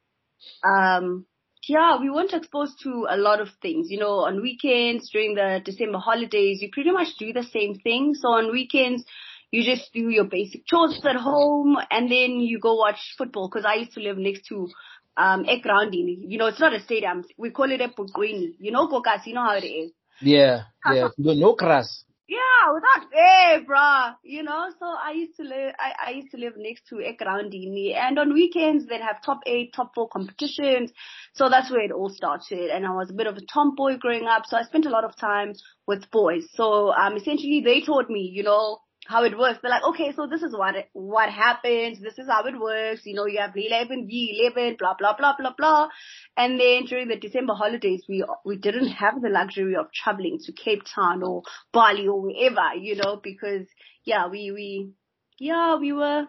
um, 0.68 1.26
yeah, 1.66 2.02
we 2.02 2.10
weren't 2.10 2.34
exposed 2.34 2.82
to 2.84 3.08
a 3.10 3.16
lot 3.16 3.40
of 3.40 3.48
things. 3.62 3.90
You 3.90 4.00
know, 4.00 4.26
on 4.26 4.42
weekends, 4.42 5.10
during 5.12 5.36
the 5.36 5.62
December 5.64 6.00
holidays, 6.00 6.62
you 6.62 6.70
pretty 6.70 6.92
much 6.92 7.16
do 7.18 7.32
the 7.32 7.44
same 7.44 7.76
thing. 7.76 8.14
So 8.16 8.30
on 8.30 8.52
weekends, 8.52 9.06
you 9.54 9.64
just 9.64 9.94
do 9.94 10.10
your 10.10 10.26
basic 10.26 10.66
chores 10.66 11.00
at 11.06 11.16
home 11.16 11.78
and 11.92 12.10
then 12.10 12.40
you 12.40 12.60
go 12.60 12.74
watch 12.76 12.98
football 13.20 13.48
because 13.48 13.66
I 13.66 13.76
used 13.76 13.94
to 13.94 14.00
live 14.00 14.18
next 14.18 14.48
to 14.48 14.68
um 15.16 15.46
Ekrandini. 15.46 16.16
You 16.28 16.40
know, 16.40 16.48
it's 16.48 16.60
not 16.60 16.74
a 16.74 16.80
stadium. 16.80 17.24
We 17.38 17.52
call 17.52 17.72
it 17.72 17.80
a 17.80 17.90
Pukwini. 17.90 18.56
You 18.60 18.72
know 18.72 18.88
Kokas, 18.88 19.28
you 19.28 19.36
know 19.36 19.46
how 19.46 19.56
it 19.56 19.68
is. 19.68 19.92
Yeah, 20.22 20.64
yeah. 20.92 21.10
No, 21.20 21.54
crass. 21.54 22.04
Yeah, 22.28 22.72
without 22.74 23.12
hey, 23.14 23.60
bruh. 23.70 24.16
You 24.24 24.42
know, 24.42 24.70
so 24.80 24.86
I 24.86 25.12
used 25.12 25.36
to 25.38 25.44
live. 25.44 25.76
I, 25.78 26.08
I 26.08 26.10
used 26.12 26.32
to 26.32 26.38
live 26.38 26.54
next 26.58 26.88
to 26.88 26.96
Ekrandini, 26.96 27.96
and 27.96 28.18
on 28.18 28.34
weekends 28.34 28.88
they'd 28.88 29.02
have 29.02 29.22
top 29.24 29.42
eight, 29.46 29.74
top 29.76 29.94
four 29.94 30.08
competitions. 30.08 30.92
So 31.34 31.50
that's 31.50 31.70
where 31.70 31.82
it 31.82 31.92
all 31.92 32.10
started. 32.10 32.72
And 32.72 32.88
I 32.88 32.92
was 32.92 33.12
a 33.12 33.14
bit 33.14 33.28
of 33.28 33.38
a 33.38 33.46
tomboy 33.54 33.98
growing 33.98 34.26
up, 34.26 34.48
so 34.48 34.58
I 34.58 34.64
spent 34.64 34.88
a 34.88 34.90
lot 34.90 35.04
of 35.04 35.16
time 35.16 35.54
with 35.86 36.10
boys. 36.10 36.48
So 36.56 36.92
um, 36.94 37.18
essentially 37.18 37.62
they 37.64 37.82
taught 37.82 38.10
me, 38.10 38.32
you 38.34 38.42
know, 38.42 38.80
how 39.08 39.24
it 39.24 39.38
works. 39.38 39.60
They're 39.62 39.72
like, 39.72 39.84
okay, 39.84 40.14
so 40.16 40.28
this 40.28 40.42
is 40.42 40.54
what 40.56 40.76
what 40.94 41.30
happens. 41.30 42.00
This 42.00 42.18
is 42.18 42.28
how 42.28 42.46
it 42.46 42.60
works. 42.60 43.02
You 43.06 43.16
know, 43.16 43.26
you 43.26 43.40
have 43.40 43.52
V11, 43.52 44.10
V11, 44.10 44.78
blah 44.78 44.96
blah 44.98 45.16
blah 45.18 45.36
blah 45.38 45.54
blah. 45.58 45.90
And 46.38 46.60
then 46.60 46.86
during 46.86 47.08
the 47.08 47.18
December 47.18 47.54
holidays, 47.54 48.04
we 48.08 48.24
we 48.46 48.58
didn't 48.58 48.90
have 48.90 49.22
the 49.22 49.30
luxury 49.30 49.76
of 49.76 49.92
traveling 49.92 50.40
to 50.46 50.52
Cape 50.52 50.84
Town 50.96 51.24
or 51.24 51.44
Bali 51.72 52.08
or 52.08 52.22
wherever, 52.22 52.76
you 52.80 52.96
know, 52.96 53.20
because 53.22 53.68
yeah, 54.06 54.28
we 54.28 54.52
we 54.52 54.92
yeah 55.40 55.78
we 55.78 55.92
were 55.92 56.26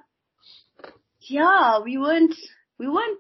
yeah 1.21 1.81
we 1.85 1.99
weren't 1.99 2.35
we 2.79 2.89
weren't 2.89 3.19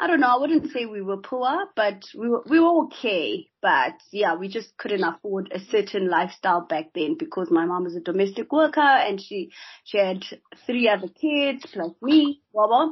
I 0.00 0.06
don't 0.06 0.20
know, 0.20 0.28
I 0.28 0.40
wouldn't 0.40 0.70
say 0.70 0.86
we 0.86 1.02
were 1.02 1.16
poor, 1.16 1.66
but 1.74 2.04
we 2.16 2.28
were, 2.28 2.42
we 2.48 2.60
were 2.60 2.84
okay. 2.84 3.48
But 3.60 3.94
yeah, 4.12 4.36
we 4.36 4.48
just 4.48 4.76
couldn't 4.76 5.02
afford 5.02 5.50
a 5.52 5.58
certain 5.58 6.08
lifestyle 6.08 6.60
back 6.60 6.90
then 6.94 7.16
because 7.18 7.50
my 7.50 7.64
mom 7.66 7.82
was 7.82 7.96
a 7.96 8.00
domestic 8.00 8.52
worker 8.52 8.80
and 8.80 9.20
she, 9.20 9.50
she 9.82 9.98
had 9.98 10.24
three 10.66 10.88
other 10.88 11.08
kids 11.08 11.66
plus 11.72 11.90
me, 12.00 12.40
blah, 12.52 12.68
blah. 12.68 12.90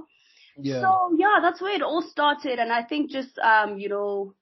Yeah. 0.59 0.81
So 0.81 1.15
yeah, 1.17 1.39
that's 1.41 1.61
where 1.61 1.77
it 1.77 1.83
all 1.83 2.03
started. 2.03 2.59
And 2.59 2.73
I 2.73 2.83
think 2.83 3.11
just, 3.11 3.39
um, 3.39 3.79
you 3.79 3.89
know, 3.89 4.35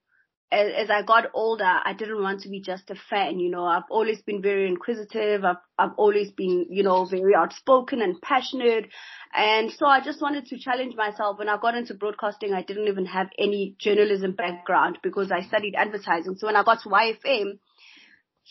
as, 0.51 0.71
as 0.77 0.89
I 0.89 1.01
got 1.01 1.25
older, 1.33 1.63
I 1.65 1.93
didn't 1.93 2.21
want 2.21 2.41
to 2.41 2.49
be 2.49 2.61
just 2.61 2.89
a 2.91 2.95
fan, 3.09 3.39
you 3.39 3.49
know, 3.49 3.65
I've 3.65 3.89
always 3.89 4.21
been 4.21 4.41
very 4.41 4.67
inquisitive. 4.67 5.43
I've, 5.43 5.57
I've 5.77 5.93
always 5.97 6.31
been, 6.31 6.67
you 6.69 6.83
know, 6.83 7.05
very 7.05 7.33
outspoken 7.35 8.01
and 8.01 8.21
passionate. 8.21 8.89
And 9.35 9.71
so 9.71 9.85
I 9.85 10.01
just 10.01 10.21
wanted 10.21 10.45
to 10.47 10.59
challenge 10.59 10.95
myself. 10.95 11.39
When 11.39 11.49
I 11.49 11.57
got 11.57 11.75
into 11.75 11.93
broadcasting, 11.95 12.53
I 12.53 12.61
didn't 12.61 12.87
even 12.87 13.05
have 13.07 13.27
any 13.37 13.75
journalism 13.79 14.33
background 14.33 14.99
because 15.01 15.31
I 15.31 15.41
studied 15.41 15.75
advertising. 15.75 16.35
So 16.35 16.47
when 16.47 16.55
I 16.55 16.63
got 16.63 16.81
to 16.83 16.89
YFM, 16.89 17.57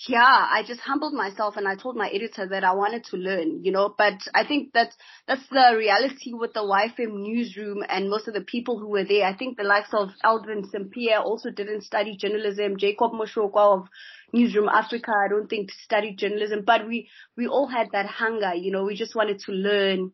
yeah, 0.09 0.49
I 0.51 0.65
just 0.67 0.81
humbled 0.81 1.15
myself 1.15 1.57
and 1.57 1.69
I 1.69 1.77
told 1.77 1.97
my 1.97 2.09
editor 2.09 2.49
that 2.49 2.65
I 2.65 2.75
wanted 2.75 3.05
to 3.05 3.17
learn, 3.17 3.63
you 3.63 3.71
know, 3.71 3.95
but 3.97 4.15
I 4.35 4.45
think 4.45 4.73
that 4.73 4.93
that's 5.29 5.47
the 5.49 5.77
reality 5.79 6.33
with 6.33 6.53
the 6.53 6.63
YFM 6.63 7.23
newsroom 7.23 7.85
and 7.89 8.11
most 8.11 8.27
of 8.27 8.35
the 8.35 8.41
people 8.41 8.79
who 8.81 8.89
were 8.89 9.05
there. 9.05 9.25
I 9.25 9.37
think 9.37 9.57
the 9.57 9.63
likes 9.63 9.91
of 9.93 10.09
Alvin 10.25 10.65
St. 10.65 10.91
Pierre 10.91 11.21
also 11.21 11.51
didn't 11.51 11.85
study 11.85 12.17
journalism. 12.17 12.77
Jacob 12.77 13.13
Moshokwa 13.13 13.83
of 13.83 13.89
Newzroom 14.35 14.69
Afrika, 14.69 15.11
I 15.11 15.29
don't 15.29 15.49
think 15.49 15.71
studied 15.71 16.19
journalism, 16.19 16.65
but 16.67 16.89
we, 16.89 17.09
we 17.37 17.47
all 17.47 17.69
had 17.69 17.91
that 17.93 18.07
hunger, 18.07 18.53
you 18.53 18.73
know, 18.73 18.83
we 18.85 18.97
just 18.97 19.15
wanted 19.15 19.39
to 19.47 19.53
learn. 19.53 20.11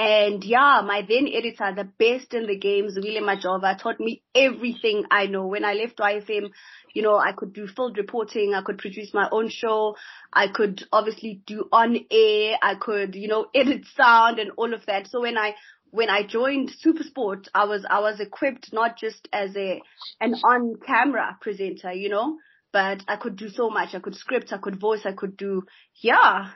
And 0.00 0.42
yeah, 0.42 0.80
my 0.82 1.02
then 1.06 1.28
editor, 1.28 1.74
the 1.76 1.84
best 1.84 2.32
in 2.32 2.46
the 2.46 2.56
games, 2.56 2.96
William 2.96 3.24
Majova, 3.24 3.78
taught 3.78 4.00
me 4.00 4.22
everything 4.34 5.04
I 5.10 5.26
know. 5.26 5.46
When 5.46 5.62
I 5.62 5.74
left 5.74 5.98
YFM, 5.98 6.52
you 6.94 7.02
know, 7.02 7.18
I 7.18 7.32
could 7.32 7.52
do 7.52 7.66
field 7.66 7.98
reporting, 7.98 8.54
I 8.54 8.62
could 8.62 8.78
produce 8.78 9.12
my 9.12 9.28
own 9.30 9.50
show, 9.50 9.96
I 10.32 10.48
could 10.48 10.82
obviously 10.90 11.42
do 11.46 11.68
on 11.70 11.98
air, 12.10 12.56
I 12.62 12.76
could, 12.80 13.14
you 13.14 13.28
know, 13.28 13.48
edit 13.54 13.84
sound 13.94 14.38
and 14.38 14.52
all 14.56 14.72
of 14.72 14.86
that. 14.86 15.06
So 15.08 15.20
when 15.20 15.36
I 15.36 15.54
when 15.90 16.08
I 16.08 16.22
joined 16.26 16.72
Supersport, 16.82 17.48
I 17.54 17.66
was 17.66 17.84
I 17.84 18.00
was 18.00 18.20
equipped 18.20 18.72
not 18.72 18.96
just 18.96 19.28
as 19.34 19.54
a 19.54 19.82
an 20.18 20.32
on 20.42 20.76
camera 20.76 21.36
presenter, 21.42 21.92
you 21.92 22.08
know, 22.08 22.38
but 22.72 23.02
I 23.06 23.16
could 23.16 23.36
do 23.36 23.50
so 23.50 23.68
much. 23.68 23.94
I 23.94 23.98
could 23.98 24.14
script, 24.14 24.50
I 24.54 24.56
could 24.56 24.80
voice, 24.80 25.02
I 25.04 25.12
could 25.12 25.36
do 25.36 25.64
yeah. 25.96 26.52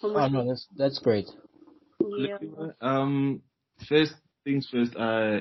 Oh 0.00 0.28
no, 0.28 0.46
that's 0.46 0.68
that's 0.76 1.00
great. 1.00 1.26
Yeah. 2.18 2.38
Um, 2.80 3.42
first 3.88 4.14
things 4.44 4.68
first, 4.70 4.96
uh, 4.96 5.40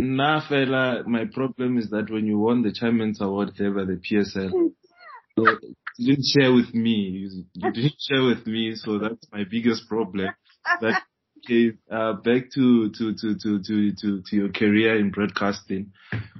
Nah, 0.00 0.48
fella, 0.48 1.02
my 1.08 1.24
problem 1.24 1.76
is 1.76 1.90
that 1.90 2.08
when 2.08 2.24
you 2.24 2.38
won 2.38 2.62
the 2.62 2.72
Chairman's 2.72 3.20
Award 3.20 3.50
there 3.58 3.72
by 3.72 3.84
the 3.84 3.96
PSL, 3.96 4.70
so 5.36 5.58
you 5.96 6.14
didn't 6.14 6.26
share 6.26 6.52
with 6.52 6.72
me. 6.72 7.28
You, 7.54 7.72
didn't 7.72 7.96
share 7.98 8.22
with 8.22 8.46
me, 8.46 8.76
so 8.76 8.98
that's 8.98 9.26
my 9.32 9.42
biggest 9.50 9.88
problem. 9.88 10.28
But 10.80 10.94
okay, 11.38 11.76
uh, 11.90 12.12
back 12.12 12.52
to, 12.54 12.90
to, 12.90 13.14
to, 13.14 13.34
to, 13.42 13.62
to, 13.62 13.92
to, 14.00 14.22
to 14.22 14.36
your 14.36 14.50
career 14.50 14.96
in 14.96 15.10
broadcasting. 15.10 15.92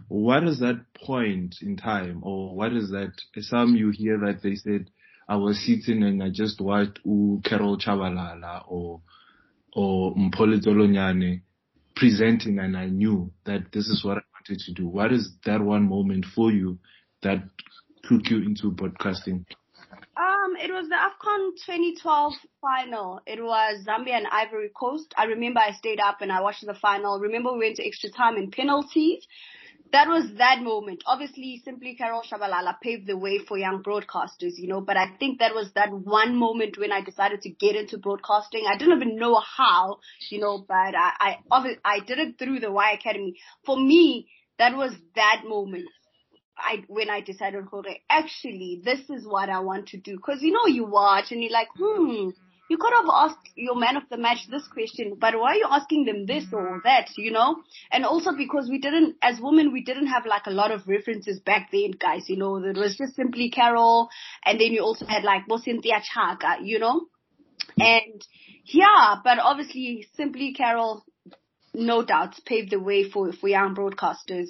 What 0.06 0.44
is 0.44 0.60
that 0.60 0.84
point 0.94 1.56
in 1.60 1.76
time 1.76 2.20
or 2.22 2.54
what 2.54 2.72
is 2.72 2.90
that? 2.90 3.12
Some 3.38 3.74
you 3.74 3.90
hear 3.90 4.18
that 4.18 4.40
they 4.40 4.54
said, 4.54 4.88
I 5.28 5.34
was 5.34 5.58
sitting 5.66 6.04
and 6.04 6.22
I 6.22 6.30
just 6.30 6.60
watched 6.60 7.00
U 7.04 7.40
Carol 7.44 7.76
Tshabalala 7.76 8.62
or, 8.68 9.00
or 9.78 10.12
Mpole 10.16 10.60
Tolonyane 10.60 11.42
presenting 11.94 12.58
and 12.58 12.76
I 12.76 12.86
knew 12.86 13.30
that 13.44 13.70
this 13.72 13.86
is 13.86 14.04
what 14.04 14.18
I 14.18 14.22
wanted 14.34 14.58
to 14.64 14.72
do. 14.72 14.88
What 14.88 15.12
is 15.12 15.30
that 15.46 15.60
one 15.60 15.88
moment 15.88 16.26
for 16.34 16.50
you 16.50 16.80
that 17.22 17.44
took 18.02 18.28
you 18.28 18.38
into 18.38 18.72
broadcasting? 18.72 19.46
Um, 20.16 20.56
it 20.60 20.72
was 20.72 20.88
the 20.88 20.96
AFCON 20.96 21.52
2012 21.64 22.32
final. 22.60 23.20
It 23.24 23.40
was 23.40 23.86
Zambia 23.86 24.16
and 24.16 24.26
Ivory 24.26 24.70
Coast. 24.74 25.14
I 25.16 25.26
remember 25.26 25.60
I 25.60 25.70
stayed 25.70 26.00
up 26.00 26.22
and 26.22 26.32
I 26.32 26.40
watched 26.40 26.66
the 26.66 26.74
final. 26.74 27.20
Remember 27.20 27.52
we 27.52 27.60
went 27.60 27.76
to 27.76 27.86
extra 27.86 28.10
time 28.10 28.34
and 28.34 28.50
penalties. 28.50 29.24
That 29.90 30.08
was 30.08 30.30
that 30.36 30.62
moment. 30.62 31.02
Obviously, 31.06 31.62
simply 31.64 31.94
Carol 31.94 32.22
Tshabalala 32.22 32.74
paved 32.82 33.06
the 33.06 33.16
way 33.16 33.38
for 33.38 33.56
young 33.56 33.82
broadcasters, 33.82 34.58
you 34.58 34.68
know, 34.68 34.82
but 34.82 34.96
I 34.98 35.16
think 35.18 35.38
that 35.38 35.54
was 35.54 35.70
that 35.74 35.90
one 35.90 36.36
moment 36.36 36.76
when 36.78 36.92
I 36.92 37.00
decided 37.00 37.40
to 37.42 37.50
get 37.50 37.74
into 37.74 37.96
broadcasting. 37.96 38.64
I 38.68 38.76
didn't 38.76 38.96
even 39.00 39.16
know 39.16 39.40
how, 39.40 39.98
you 40.30 40.40
know, 40.40 40.64
but 40.66 40.94
I, 40.94 41.38
I, 41.50 41.76
I 41.84 42.00
did 42.00 42.18
it 42.18 42.38
through 42.38 42.60
the 42.60 42.70
Y 42.70 42.90
Academy. 42.92 43.36
For 43.64 43.78
me, 43.78 44.28
that 44.58 44.76
was 44.76 44.92
that 45.14 45.42
moment. 45.46 45.86
I 46.58 46.82
when 46.88 47.08
I 47.08 47.20
decided, 47.20 47.64
actually, 48.10 48.82
this 48.84 49.08
is 49.08 49.26
what 49.26 49.48
I 49.48 49.60
want 49.60 49.88
to 49.88 49.96
do. 49.96 50.16
Because 50.16 50.42
you 50.42 50.52
know, 50.52 50.66
you 50.66 50.84
watch 50.84 51.30
and 51.30 51.40
you're 51.40 51.52
like, 51.52 51.68
hmm, 51.76 52.30
you 52.68 52.76
could 52.76 52.92
have 52.94 53.06
asked 53.12 53.48
your 53.54 53.76
man 53.76 53.96
of 53.96 54.02
the 54.10 54.18
match 54.18 54.46
this 54.50 54.66
question, 54.68 55.16
but 55.18 55.38
why 55.38 55.52
are 55.52 55.56
you 55.56 55.66
asking 55.70 56.04
them 56.04 56.26
this 56.26 56.44
or 56.52 56.62
mm-hmm. 56.62 56.78
that? 56.84 57.08
You 57.16 57.32
know, 57.32 57.56
and 57.90 58.04
also 58.04 58.32
because 58.36 58.68
we 58.68 58.78
didn't, 58.78 59.16
as 59.22 59.40
women, 59.40 59.72
we 59.72 59.82
didn't 59.82 60.08
have 60.08 60.26
like 60.26 60.46
a 60.46 60.50
lot 60.50 60.70
of 60.70 60.86
references 60.86 61.40
back 61.40 61.70
then, 61.72 61.92
guys. 61.92 62.28
You 62.28 62.36
know, 62.36 62.56
it 62.56 62.76
was 62.76 62.96
just 62.96 63.16
simply 63.16 63.50
Carol, 63.50 64.08
and 64.44 64.60
then 64.60 64.72
you 64.72 64.82
also 64.82 65.06
had 65.06 65.24
like 65.24 65.42
Cynthia 65.64 66.00
Tshaka, 66.00 66.58
you 66.62 66.78
know, 66.78 67.06
and 67.78 68.24
yeah, 68.64 69.16
but 69.24 69.38
obviously, 69.38 70.06
simply 70.14 70.52
Carol, 70.52 71.04
no 71.74 72.02
doubt, 72.04 72.34
paved 72.44 72.70
the 72.70 72.80
way 72.80 73.08
for 73.08 73.32
for 73.32 73.48
young 73.48 73.74
broadcasters. 73.74 74.48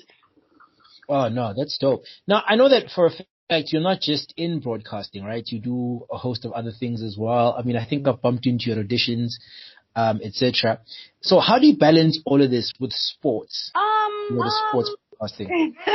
Oh 1.09 1.29
no, 1.29 1.55
that's 1.57 1.79
dope. 1.79 2.05
Now 2.27 2.43
I 2.47 2.57
know 2.57 2.69
that 2.69 2.91
for 2.91 3.07
a 3.07 3.11
fact 3.49 3.73
you're 3.73 3.83
not 3.83 4.01
just 4.01 4.35
in 4.37 4.61
broadcasting, 4.61 5.25
right? 5.25 5.45
You 5.47 5.61
do 5.61 6.07
a 6.13 6.19
host 6.19 6.45
of 6.45 6.53
other 6.53 6.73
things 6.73 7.03
as 7.03 7.17
well. 7.19 7.57
I 7.59 7.63
mean, 7.63 7.77
I 7.77 7.85
think 7.85 8.07
I've 8.07 8.23
bumped 8.23 8.47
into 8.47 8.71
your 8.71 8.83
auditions, 8.83 9.35
um, 9.97 10.21
etc. 10.23 10.81
So 11.21 11.41
how 11.41 11.59
do 11.59 11.67
you 11.67 11.77
balance 11.77 12.21
all 12.25 12.43
of 12.43 12.51
this 12.51 12.73
with 12.79 12.93
sports? 12.93 13.73
Um, 13.75 14.37
with 14.37 14.47
um, 14.47 14.53
sports 14.71 14.97
broadcasting. 15.19 15.75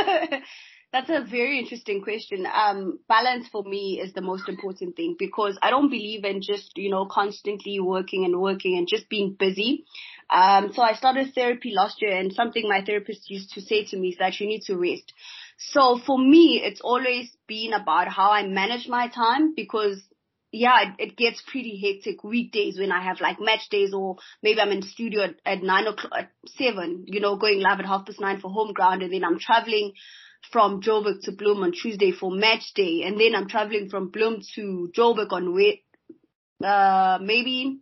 That's 0.92 1.10
a 1.10 1.26
very 1.28 1.58
interesting 1.58 2.02
question. 2.02 2.46
Um, 2.46 3.00
balance 3.08 3.48
for 3.50 3.64
me 3.64 4.00
is 4.00 4.12
the 4.12 4.20
most 4.20 4.48
important 4.48 4.94
thing 4.94 5.16
because 5.18 5.58
I 5.60 5.70
don't 5.70 5.90
believe 5.90 6.24
in 6.24 6.40
just, 6.40 6.70
you 6.76 6.88
know, 6.88 7.08
constantly 7.10 7.80
working 7.80 8.24
and 8.24 8.40
working 8.40 8.78
and 8.78 8.86
just 8.86 9.08
being 9.08 9.34
busy. 9.36 9.86
Um, 10.30 10.70
so 10.72 10.82
I 10.82 10.94
started 10.94 11.34
therapy 11.34 11.72
last 11.74 12.00
year 12.00 12.16
and 12.16 12.32
something 12.32 12.68
my 12.68 12.84
therapist 12.86 13.28
used 13.28 13.54
to 13.54 13.60
say 13.60 13.84
to 13.86 13.96
me 13.96 14.10
is 14.10 14.18
that 14.20 14.38
you 14.38 14.46
need 14.46 14.62
to 14.66 14.76
rest. 14.76 15.12
So 15.58 16.00
for 16.04 16.18
me, 16.18 16.60
it's 16.64 16.80
always 16.80 17.30
been 17.46 17.72
about 17.72 18.08
how 18.08 18.30
I 18.30 18.46
manage 18.46 18.88
my 18.88 19.08
time 19.08 19.54
because 19.54 20.02
yeah, 20.52 20.82
it, 20.82 21.10
it, 21.10 21.16
gets 21.16 21.42
pretty 21.50 21.80
hectic 21.80 22.22
weekdays 22.22 22.78
when 22.78 22.92
I 22.92 23.02
have 23.02 23.20
like 23.20 23.40
match 23.40 23.68
days 23.70 23.92
or 23.92 24.16
maybe 24.40 24.60
I'm 24.60 24.70
in 24.70 24.82
studio 24.82 25.22
at, 25.24 25.34
at 25.44 25.62
nine 25.64 25.88
o'clock, 25.88 26.12
at 26.16 26.30
seven, 26.46 27.04
you 27.08 27.18
know, 27.20 27.36
going 27.36 27.58
live 27.58 27.80
at 27.80 27.86
half 27.86 28.06
past 28.06 28.20
nine 28.20 28.40
for 28.40 28.52
home 28.52 28.72
ground 28.72 29.02
and 29.02 29.12
then 29.12 29.24
I'm 29.24 29.40
traveling 29.40 29.94
from 30.52 30.80
Joburg 30.80 31.22
to 31.22 31.32
Bloem 31.32 31.62
on 31.64 31.72
Tuesday 31.72 32.12
for 32.12 32.30
match 32.30 32.72
day 32.74 33.02
and 33.04 33.18
then 33.18 33.34
I'm 33.34 33.48
traveling 33.48 33.88
from 33.88 34.12
Bloem 34.12 34.42
to 34.54 34.92
Joburg 34.96 35.32
on, 35.32 35.56
uh, 36.64 37.18
maybe 37.20 37.80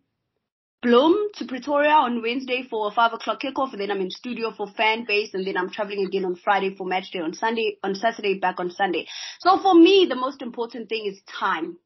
Bloem 0.84 1.14
to 1.36 1.44
Pretoria 1.44 1.90
on 1.90 2.22
Wednesday 2.22 2.66
for 2.68 2.88
a 2.88 2.90
five 2.90 3.12
o'clock 3.12 3.40
kickoff, 3.40 3.70
and 3.70 3.80
then 3.80 3.92
I'm 3.92 4.00
in 4.00 4.10
studio 4.10 4.50
for 4.50 4.66
fan 4.66 5.04
base, 5.06 5.32
and 5.32 5.46
then 5.46 5.56
I'm 5.56 5.70
traveling 5.70 6.04
again 6.04 6.24
on 6.24 6.34
Friday 6.34 6.74
for 6.74 6.84
match 6.84 7.12
day 7.12 7.20
on 7.20 7.34
Sunday, 7.34 7.78
on 7.84 7.94
Saturday 7.94 8.40
back 8.40 8.58
on 8.58 8.68
Sunday. 8.70 9.06
So 9.38 9.60
for 9.62 9.74
me, 9.74 10.06
the 10.08 10.16
most 10.16 10.42
important 10.42 10.88
thing 10.88 11.06
is 11.06 11.20
time. 11.38 11.76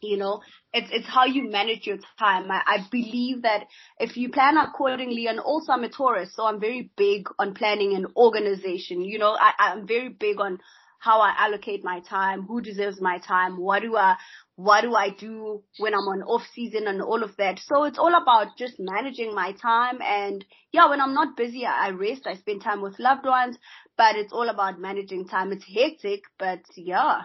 You 0.00 0.16
know, 0.16 0.40
it's 0.72 0.88
it's 0.92 1.08
how 1.08 1.24
you 1.24 1.50
manage 1.50 1.86
your 1.86 1.98
time. 2.20 2.50
I, 2.50 2.62
I 2.64 2.86
believe 2.90 3.42
that 3.42 3.64
if 3.98 4.16
you 4.16 4.30
plan 4.30 4.56
accordingly, 4.56 5.26
and 5.26 5.40
also 5.40 5.72
I'm 5.72 5.82
a 5.82 5.88
Taurus, 5.88 6.34
so 6.34 6.46
I'm 6.46 6.60
very 6.60 6.90
big 6.96 7.28
on 7.38 7.54
planning 7.54 7.94
and 7.94 8.06
organization. 8.16 9.02
You 9.02 9.18
know, 9.18 9.36
I, 9.38 9.52
I'm 9.58 9.88
very 9.88 10.08
big 10.08 10.40
on 10.40 10.60
how 11.00 11.20
I 11.20 11.34
allocate 11.36 11.82
my 11.82 12.00
time, 12.00 12.42
who 12.42 12.60
deserves 12.60 13.00
my 13.00 13.18
time, 13.18 13.56
what 13.56 13.80
do 13.80 13.96
I, 13.96 14.16
what 14.54 14.82
do 14.82 14.94
I 14.94 15.08
do 15.08 15.62
when 15.78 15.94
I'm 15.94 16.00
on 16.00 16.22
off 16.22 16.42
season 16.54 16.86
and 16.86 17.00
all 17.00 17.24
of 17.24 17.34
that. 17.38 17.58
So 17.58 17.84
it's 17.84 17.98
all 17.98 18.14
about 18.14 18.58
just 18.58 18.74
managing 18.78 19.34
my 19.34 19.52
time 19.52 20.00
and 20.02 20.44
yeah, 20.72 20.90
when 20.90 21.00
I'm 21.00 21.14
not 21.14 21.38
busy, 21.38 21.64
I 21.64 21.88
rest, 21.90 22.26
I 22.26 22.34
spend 22.34 22.62
time 22.62 22.82
with 22.82 22.98
loved 22.98 23.24
ones, 23.24 23.56
but 23.96 24.16
it's 24.16 24.32
all 24.32 24.50
about 24.50 24.78
managing 24.78 25.26
time. 25.26 25.52
It's 25.52 25.64
hectic, 25.64 26.24
but 26.38 26.60
yeah. 26.76 27.22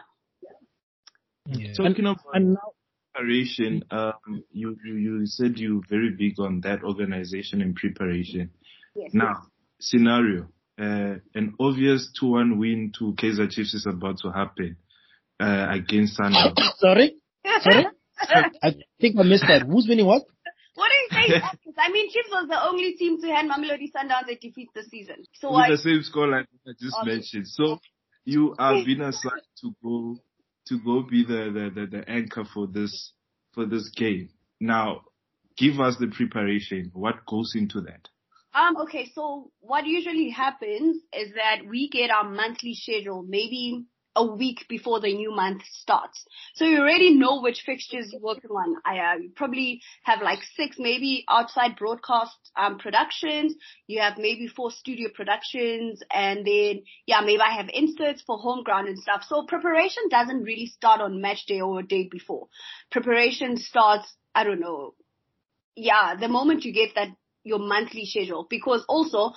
yeah. 1.47 1.73
Talking 1.73 2.07
of 2.07 2.17
preparation, 3.13 3.83
um, 3.91 4.43
you, 4.51 4.77
you, 4.85 4.95
you 4.95 5.25
said 5.25 5.57
you're 5.57 5.81
very 5.89 6.11
big 6.11 6.39
on 6.39 6.61
that 6.61 6.81
organization 6.81 7.61
and 7.61 7.75
preparation. 7.75 8.51
Yes, 8.95 9.11
now, 9.13 9.33
yes. 9.33 9.47
scenario 9.79 10.47
uh, 10.79 11.15
an 11.33 11.55
obvious 11.59 12.11
2-1 12.21 12.57
win 12.57 12.91
to 12.99 13.13
Kaizer 13.13 13.49
Chiefs 13.49 13.73
is 13.73 13.85
about 13.85 14.17
to 14.19 14.31
happen 14.31 14.77
uh, 15.39 15.67
against 15.69 16.19
Sundowns. 16.19 16.57
Sorry? 16.77 17.15
Sorry? 17.61 17.85
I 18.19 18.75
think 18.99 19.17
I 19.19 19.23
missed 19.23 19.45
that. 19.47 19.63
Who's 19.63 19.87
winning 19.87 20.05
what? 20.05 20.23
What 20.75 20.89
do 20.89 21.17
you 21.17 21.27
say? 21.27 21.41
I 21.77 21.91
mean, 21.91 22.09
Chiefs 22.11 22.29
was 22.31 22.47
the 22.49 22.61
only 22.61 22.93
team 22.93 23.21
to 23.21 23.27
hand 23.27 23.49
Mamelodi 23.49 23.91
Sundowns 23.91 24.29
a 24.29 24.35
defeat 24.35 24.69
this 24.75 24.87
season. 24.89 25.23
So 25.33 25.51
With 25.51 25.65
I, 25.65 25.69
the 25.71 25.77
same 25.77 26.01
scoreline 26.01 26.45
I 26.67 26.71
just 26.79 26.97
okay. 27.01 27.11
mentioned. 27.11 27.47
So 27.47 27.79
you 28.25 28.55
are 28.59 28.73
being 28.73 29.01
assigned 29.01 29.41
to 29.61 29.75
go 29.83 30.17
to 30.67 30.79
go 30.79 31.03
be 31.03 31.23
the, 31.23 31.51
the, 31.53 31.81
the, 31.81 31.97
the 31.97 32.09
anchor 32.09 32.43
for 32.53 32.67
this 32.67 33.13
for 33.53 33.65
this 33.65 33.89
game. 33.95 34.29
Now, 34.59 35.01
give 35.57 35.79
us 35.79 35.95
the 35.99 36.07
preparation. 36.07 36.91
What 36.93 37.25
goes 37.25 37.53
into 37.55 37.81
that? 37.81 38.09
Um, 38.55 38.77
okay, 38.77 39.11
so 39.13 39.51
what 39.59 39.85
usually 39.85 40.29
happens 40.29 41.03
is 41.11 41.33
that 41.33 41.67
we 41.69 41.89
get 41.89 42.09
our 42.09 42.23
monthly 42.23 42.73
schedule 42.73 43.21
maybe 43.27 43.83
a 44.15 44.25
week 44.25 44.65
before 44.69 45.01
the 45.01 45.13
new 45.13 45.35
month 45.35 45.63
starts. 45.73 46.25
So 46.53 46.63
you 46.63 46.79
already 46.79 47.13
know 47.13 47.41
which 47.41 47.63
fixtures 47.65 48.11
you're 48.13 48.21
working 48.21 48.49
on. 48.51 48.77
I 48.85 48.99
uh, 48.99 49.17
probably 49.35 49.81
have 50.03 50.21
like 50.21 50.39
six 50.55 50.77
maybe 50.79 51.25
outside 51.27 51.75
broadcast 51.75 52.37
um, 52.55 52.77
productions. 52.77 53.55
You 53.87 53.99
have 53.99 54.17
maybe 54.17 54.47
four 54.47 54.71
studio 54.71 55.09
productions 55.13 56.01
and 56.09 56.47
then 56.47 56.83
yeah, 57.05 57.19
maybe 57.25 57.41
I 57.41 57.57
have 57.57 57.67
inserts 57.73 58.23
for 58.25 58.37
home 58.37 58.63
ground 58.63 58.87
and 58.87 58.97
stuff. 58.97 59.25
So 59.27 59.43
preparation 59.45 60.03
doesn't 60.09 60.43
really 60.43 60.67
start 60.67 61.01
on 61.01 61.19
match 61.19 61.45
day 61.45 61.59
or 61.59 61.81
a 61.81 61.85
day 61.85 62.07
before. 62.09 62.47
Preparation 62.89 63.57
starts, 63.57 64.07
I 64.33 64.45
don't 64.45 64.61
know, 64.61 64.93
yeah, 65.75 66.15
the 66.17 66.29
moment 66.29 66.63
you 66.63 66.71
get 66.71 66.95
that 66.95 67.09
your 67.45 67.59
monthly 67.59 68.05
schedule 68.05 68.45
because 68.49 68.83
also 68.89 69.31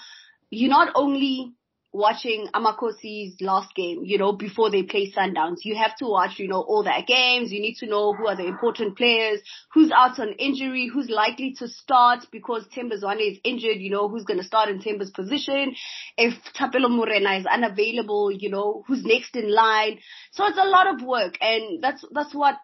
you're 0.50 0.70
not 0.70 0.90
only 0.96 1.52
watching 1.92 2.48
Amakhosi's 2.54 3.40
last 3.40 3.74
game, 3.74 4.02
you 4.04 4.18
know, 4.18 4.32
before 4.32 4.70
they 4.70 4.82
play 4.82 5.10
Sundowns. 5.10 5.58
You 5.62 5.74
have 5.76 5.96
to 5.96 6.06
watch, 6.06 6.38
you 6.38 6.46
know, 6.46 6.60
all 6.60 6.82
their 6.84 7.02
games. 7.06 7.50
You 7.50 7.60
need 7.60 7.76
to 7.76 7.86
know 7.86 8.12
who 8.12 8.26
are 8.26 8.36
the 8.36 8.46
important 8.46 8.96
players, 8.96 9.40
who's 9.72 9.90
out 9.90 10.18
on 10.18 10.32
injury, 10.32 10.90
who's 10.92 11.08
likely 11.08 11.54
to 11.58 11.68
start 11.68 12.26
because 12.30 12.66
Themba 12.76 13.02
Zwane 13.02 13.32
is 13.32 13.38
injured, 13.42 13.78
you 13.78 13.90
know, 13.90 14.08
who's 14.08 14.24
going 14.24 14.38
to 14.38 14.44
start 14.44 14.68
in 14.68 14.80
Themba's 14.80 15.10
position. 15.10 15.74
If 16.16 16.34
Thapelo 16.54 16.90
Morena 16.90 17.36
is 17.36 17.46
unavailable, 17.46 18.30
you 18.32 18.50
know, 18.50 18.84
who's 18.86 19.04
next 19.04 19.34
in 19.34 19.52
line. 19.52 19.98
So 20.32 20.46
it's 20.46 20.58
a 20.58 20.68
lot 20.68 20.94
of 20.94 21.02
work 21.02 21.38
and 21.40 21.82
that's, 21.82 22.04
that's 22.12 22.34
what 22.34 22.56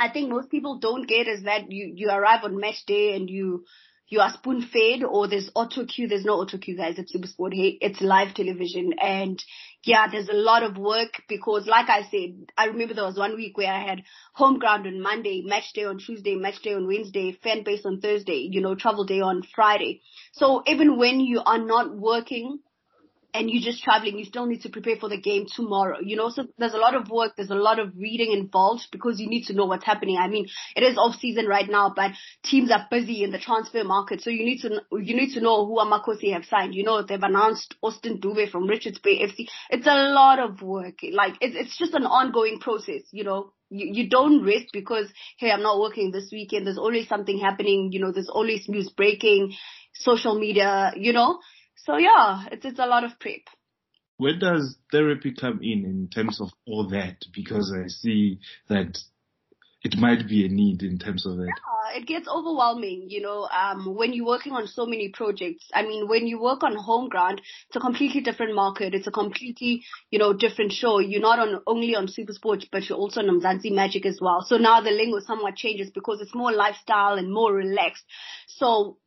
I 0.00 0.10
think 0.10 0.30
most 0.30 0.50
people 0.50 0.78
don't 0.78 1.08
get 1.08 1.26
is 1.26 1.44
that 1.44 1.70
you, 1.70 1.92
you 1.94 2.08
arrive 2.10 2.44
on 2.44 2.58
match 2.60 2.84
day 2.86 3.14
and 3.14 3.28
you, 3.30 3.64
you 4.08 4.20
are 4.20 4.32
spoon 4.32 4.62
fed 4.62 5.04
or 5.04 5.28
there's 5.28 5.50
auto 5.54 5.84
cue. 5.84 6.08
There's 6.08 6.24
no 6.24 6.40
auto 6.40 6.58
cue 6.58 6.76
guys. 6.76 6.98
It's 6.98 7.14
Supersport. 7.14 7.54
Hey, 7.54 7.78
it's 7.80 8.00
live 8.00 8.34
television. 8.34 8.94
And 9.00 9.42
yeah, 9.84 10.06
there's 10.10 10.28
a 10.28 10.34
lot 10.34 10.62
of 10.62 10.78
work 10.78 11.22
because 11.28 11.66
like 11.66 11.88
I 11.88 12.02
said, 12.10 12.46
I 12.56 12.66
remember 12.66 12.94
there 12.94 13.04
was 13.04 13.18
one 13.18 13.36
week 13.36 13.56
where 13.56 13.72
I 13.72 13.86
had 13.86 14.02
home 14.34 14.58
ground 14.58 14.86
on 14.86 15.00
Monday, 15.00 15.42
match 15.44 15.72
day 15.74 15.84
on 15.84 15.98
Tuesday, 15.98 16.36
match 16.36 16.62
day 16.62 16.74
on 16.74 16.86
Wednesday, 16.86 17.32
fan 17.42 17.64
base 17.64 17.84
on 17.84 18.00
Thursday, 18.00 18.48
you 18.50 18.60
know, 18.60 18.74
travel 18.74 19.04
day 19.04 19.20
on 19.20 19.42
Friday. 19.54 20.02
So 20.32 20.62
even 20.66 20.98
when 20.98 21.20
you 21.20 21.42
are 21.44 21.58
not 21.58 21.94
working 21.94 22.60
and 23.34 23.50
you're 23.50 23.62
just 23.62 23.82
traveling, 23.82 24.18
you 24.18 24.24
still 24.24 24.46
need 24.46 24.62
to 24.62 24.70
prepare 24.70 24.96
for 24.96 25.08
the 25.08 25.20
game 25.20 25.46
tomorrow. 25.54 25.98
You 26.00 26.16
know, 26.16 26.30
so 26.30 26.46
there's 26.56 26.74
a 26.74 26.78
lot 26.78 26.94
of 26.94 27.10
work, 27.10 27.32
there's 27.36 27.50
a 27.50 27.54
lot 27.54 27.78
of 27.78 27.92
reading 27.96 28.32
involved 28.32 28.88
because 28.90 29.20
you 29.20 29.28
need 29.28 29.44
to 29.44 29.52
know 29.52 29.66
what's 29.66 29.84
happening. 29.84 30.16
I 30.16 30.28
mean, 30.28 30.46
it 30.74 30.82
is 30.82 30.96
off 30.96 31.16
season 31.16 31.46
right 31.46 31.68
now, 31.68 31.92
but 31.94 32.12
teams 32.44 32.70
are 32.70 32.86
busy 32.90 33.22
in 33.22 33.30
the 33.30 33.38
transfer 33.38 33.84
market, 33.84 34.22
so 34.22 34.30
you 34.30 34.44
need 34.44 34.60
to 34.62 34.80
you 34.92 35.14
need 35.14 35.34
to 35.34 35.40
know 35.40 35.66
who 35.66 35.76
Amakhosi 35.76 36.32
have 36.32 36.44
signed. 36.44 36.74
You 36.74 36.84
know, 36.84 37.02
they've 37.02 37.22
announced 37.22 37.74
Austin 37.82 38.18
Dube 38.20 38.50
from 38.50 38.66
Richards 38.66 38.98
Bay 38.98 39.20
FC. 39.24 39.46
It's 39.70 39.86
a 39.86 40.10
lot 40.12 40.38
of 40.38 40.62
work. 40.62 41.00
Like 41.12 41.34
it's 41.40 41.56
it's 41.56 41.78
just 41.78 41.94
an 41.94 42.04
ongoing 42.04 42.58
process. 42.60 43.02
You 43.10 43.24
know, 43.24 43.52
you, 43.70 44.02
you 44.02 44.08
don't 44.08 44.44
rest 44.44 44.66
because, 44.72 45.08
hey, 45.38 45.50
I'm 45.50 45.62
not 45.62 45.80
working 45.80 46.10
this 46.10 46.30
weekend. 46.32 46.66
There's 46.66 46.78
always 46.78 47.08
something 47.08 47.38
happening. 47.38 47.90
You 47.92 48.00
know, 48.00 48.12
there's 48.12 48.30
always 48.30 48.68
news 48.68 48.90
breaking, 48.90 49.54
social 49.94 50.38
media, 50.38 50.92
you 50.96 51.12
know. 51.12 51.38
So 51.84 51.96
yeah, 51.96 52.46
it's, 52.52 52.64
it's 52.64 52.78
a 52.78 52.86
lot 52.86 53.04
of 53.04 53.18
prep. 53.18 53.42
Where 54.16 54.36
does 54.36 54.76
therapy 54.90 55.32
come 55.32 55.60
in 55.62 55.84
in 55.84 56.08
terms 56.12 56.40
of 56.40 56.48
all 56.66 56.88
that? 56.88 57.24
Because 57.32 57.72
I 57.72 57.86
see 57.86 58.40
that 58.68 58.98
it 59.84 59.96
might 59.96 60.28
be 60.28 60.44
a 60.44 60.48
need 60.48 60.82
in 60.82 60.98
terms 60.98 61.24
of 61.24 61.36
that. 61.36 61.46
Yeah, 61.46 62.00
it 62.00 62.06
gets 62.06 62.26
overwhelming, 62.26 63.06
you 63.08 63.22
know, 63.22 63.48
um, 63.48 63.94
when 63.94 64.12
you're 64.12 64.26
working 64.26 64.52
on 64.54 64.66
so 64.66 64.86
many 64.86 65.10
projects. 65.10 65.70
I 65.72 65.82
mean, 65.82 66.08
when 66.08 66.26
you 66.26 66.40
work 66.40 66.64
on 66.64 66.74
home 66.74 67.08
ground, 67.08 67.40
it's 67.68 67.76
a 67.76 67.80
completely 67.80 68.20
different 68.20 68.56
market. 68.56 68.92
It's 68.92 69.06
a 69.06 69.12
completely, 69.12 69.84
you 70.10 70.18
know, 70.18 70.32
different 70.32 70.72
show. 70.72 70.98
You're 70.98 71.20
not 71.20 71.38
on 71.38 71.60
only 71.68 71.94
on 71.94 72.08
Super 72.08 72.32
Sports, 72.32 72.66
but 72.70 72.88
you're 72.88 72.98
also 72.98 73.20
on 73.20 73.40
Mzansi 73.40 73.72
Magic 73.72 74.04
as 74.04 74.18
well. 74.20 74.44
So 74.44 74.56
now 74.56 74.80
the 74.80 74.90
lingo 74.90 75.20
somewhat 75.20 75.54
changes 75.54 75.90
because 75.90 76.20
it's 76.20 76.34
more 76.34 76.52
lifestyle 76.52 77.14
and 77.14 77.32
more 77.32 77.52
relaxed. 77.54 78.04
So 78.48 78.98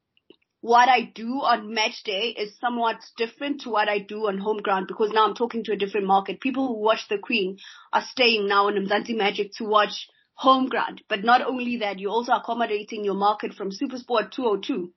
what 0.62 0.90
I 0.90 1.02
do 1.02 1.42
on 1.42 1.74
match 1.74 2.04
day 2.04 2.36
is 2.38 2.58
somewhat 2.60 2.98
different 3.18 3.62
to 3.62 3.70
what 3.70 3.90
I 3.90 3.98
do 3.98 4.28
on 4.28 4.38
home 4.38 4.62
ground 4.62 4.88
because 4.88 5.12
now 5.12 5.26
I'm 5.26 5.36
talking 5.36 5.64
to 5.66 5.74
a 5.74 5.76
different 5.76 6.06
market. 6.06 6.40
People 6.40 6.68
who 6.68 6.80
watch 6.80 7.08
the 7.10 7.18
Queen 7.18 7.58
are 7.92 8.04
staying 8.04 8.48
now 8.48 8.68
in 8.68 8.76
Mzansi 8.76 9.18
Magic 9.18 9.52
to 9.58 9.66
watch 9.66 10.08
home 10.36 10.70
ground. 10.70 11.02
But 11.10 11.24
not 11.24 11.42
only 11.42 11.78
that, 11.78 12.00
you're 12.00 12.12
also 12.12 12.34
accommodating 12.34 13.04
your 13.04 13.16
market 13.16 13.54
from 13.54 13.72
Supersport 13.72 14.32
202. 14.32 14.94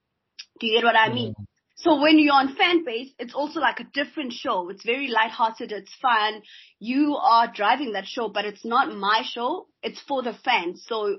Do 0.60 0.66
you 0.66 0.74
get 0.74 0.84
what 0.84 0.96
I 0.96 1.12
mean? 1.12 1.34
Mm. 1.34 1.46
So 1.76 2.00
when 2.00 2.18
you're 2.18 2.34
on 2.34 2.54
fan 2.54 2.84
base, 2.84 3.10
it's 3.18 3.34
also 3.34 3.60
like 3.60 3.80
a 3.80 3.84
different 3.92 4.32
show. 4.32 4.68
It's 4.68 4.84
very 4.84 5.08
lighthearted. 5.08 5.72
It's 5.72 5.92
fun. 6.00 6.42
You 6.78 7.16
are 7.16 7.50
driving 7.52 7.92
that 7.92 8.06
show, 8.06 8.28
but 8.28 8.44
it's 8.44 8.64
not 8.64 8.94
my 8.94 9.22
show. 9.24 9.66
It's 9.82 10.00
for 10.00 10.22
the 10.22 10.34
fans. 10.44 10.84
So 10.86 11.18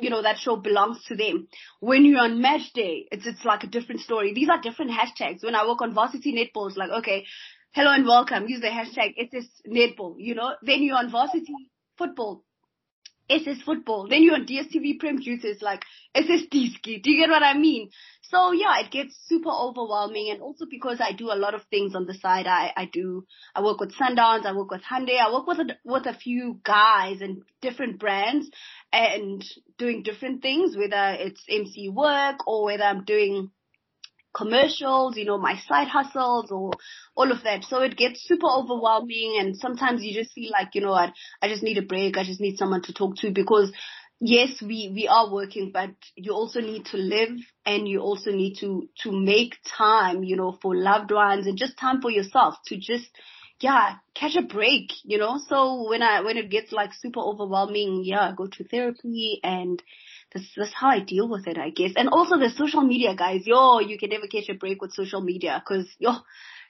you 0.00 0.10
know, 0.10 0.22
that 0.22 0.38
show 0.38 0.56
belongs 0.56 1.02
to 1.08 1.16
them. 1.16 1.48
When 1.80 2.04
you're 2.04 2.20
on 2.20 2.40
match 2.40 2.72
day, 2.72 3.06
it's, 3.10 3.26
it's 3.26 3.44
like 3.44 3.64
a 3.64 3.68
different 3.68 4.00
story. 4.00 4.32
These 4.32 4.48
are 4.48 4.60
different 4.60 4.92
hashtags. 4.92 5.42
When 5.42 5.54
I 5.54 5.66
work 5.66 5.82
on 5.82 5.94
varsity 5.94 6.32
netball, 6.32 6.68
it's 6.68 6.76
like, 6.76 6.90
okay, 6.90 7.26
hello 7.72 7.92
and 7.92 8.06
welcome. 8.06 8.48
Use 8.48 8.60
the 8.60 8.68
hashtag 8.68 9.14
SS 9.18 9.46
netball, 9.66 10.14
you 10.18 10.34
know. 10.34 10.54
Then 10.62 10.82
you're 10.82 10.96
on 10.96 11.10
varsity 11.10 11.54
football. 11.96 12.44
SS 13.30 13.60
football. 13.64 14.08
Then 14.08 14.22
you're 14.22 14.34
on 14.34 14.46
DSTV 14.46 14.98
Prem 14.98 15.20
Juices, 15.20 15.60
like 15.60 15.82
SS 16.14 16.46
Diski. 16.50 17.02
Do 17.02 17.10
you 17.10 17.20
get 17.20 17.30
what 17.30 17.42
I 17.42 17.54
mean? 17.54 17.90
So 18.22 18.52
yeah, 18.52 18.80
it 18.80 18.90
gets 18.90 19.16
super 19.26 19.50
overwhelming 19.50 20.30
and 20.30 20.42
also 20.42 20.66
because 20.70 20.98
I 21.00 21.12
do 21.12 21.30
a 21.32 21.36
lot 21.36 21.54
of 21.54 21.62
things 21.70 21.94
on 21.94 22.06
the 22.06 22.14
side. 22.14 22.46
I, 22.46 22.72
I 22.76 22.88
do, 22.90 23.26
I 23.54 23.62
work 23.62 23.80
with 23.80 23.94
Sundowns, 23.96 24.44
I 24.44 24.52
work 24.54 24.70
with 24.70 24.82
Hyundai, 24.82 25.18
I 25.18 25.32
work 25.32 25.46
with 25.46 25.60
a, 25.60 25.76
with 25.84 26.06
a 26.06 26.14
few 26.14 26.60
guys 26.62 27.20
and 27.20 27.42
different 27.62 27.98
brands 27.98 28.50
and 28.92 29.44
doing 29.78 30.02
different 30.02 30.42
things, 30.42 30.76
whether 30.76 31.16
it's 31.18 31.42
MC 31.48 31.88
work 31.88 32.46
or 32.46 32.64
whether 32.64 32.84
I'm 32.84 33.04
doing 33.04 33.50
commercials, 34.34 35.16
you 35.16 35.24
know, 35.24 35.38
my 35.38 35.58
side 35.66 35.88
hustles 35.88 36.50
or 36.50 36.72
all 37.16 37.32
of 37.32 37.42
that. 37.44 37.64
So 37.64 37.82
it 37.82 37.96
gets 37.96 38.26
super 38.26 38.46
overwhelming 38.46 39.36
and 39.40 39.56
sometimes 39.56 40.02
you 40.02 40.14
just 40.14 40.32
feel 40.32 40.50
like, 40.52 40.74
you 40.74 40.80
know 40.80 40.90
what, 40.90 41.12
I 41.42 41.48
just 41.48 41.62
need 41.62 41.78
a 41.78 41.82
break. 41.82 42.16
I 42.16 42.24
just 42.24 42.40
need 42.40 42.56
someone 42.56 42.82
to 42.82 42.92
talk 42.92 43.16
to 43.16 43.30
because 43.30 43.72
yes, 44.20 44.60
we, 44.62 44.90
we 44.94 45.08
are 45.08 45.32
working, 45.32 45.70
but 45.72 45.90
you 46.14 46.32
also 46.32 46.60
need 46.60 46.86
to 46.86 46.96
live 46.96 47.36
and 47.66 47.88
you 47.88 48.00
also 48.00 48.30
need 48.30 48.56
to, 48.60 48.88
to 49.02 49.12
make 49.12 49.56
time, 49.66 50.22
you 50.22 50.36
know, 50.36 50.58
for 50.60 50.76
loved 50.76 51.10
ones 51.10 51.46
and 51.46 51.58
just 51.58 51.78
time 51.78 52.00
for 52.00 52.10
yourself 52.10 52.54
to 52.66 52.76
just, 52.76 53.08
yeah, 53.60 53.96
catch 54.14 54.36
a 54.36 54.42
break, 54.42 54.92
you 55.04 55.18
know? 55.18 55.38
So 55.48 55.88
when 55.88 56.02
I, 56.02 56.20
when 56.20 56.36
it 56.36 56.50
gets 56.50 56.72
like 56.72 56.90
super 56.94 57.20
overwhelming, 57.20 58.02
yeah, 58.04 58.30
I 58.30 58.32
go 58.36 58.46
to 58.46 58.64
therapy 58.64 59.40
and 59.42 59.82
that's, 60.32 60.46
that's 60.56 60.74
how 60.74 60.88
I 60.90 61.00
deal 61.00 61.28
with 61.28 61.46
it, 61.46 61.58
I 61.58 61.70
guess. 61.70 61.92
And 61.96 62.08
also 62.08 62.38
the 62.38 62.50
social 62.50 62.82
media 62.82 63.14
guys, 63.16 63.42
yo, 63.46 63.80
you 63.80 63.98
can 63.98 64.10
never 64.10 64.26
catch 64.26 64.48
a 64.48 64.54
break 64.54 64.80
with 64.80 64.92
social 64.92 65.20
media 65.20 65.62
because, 65.64 65.86
yo, 65.98 66.12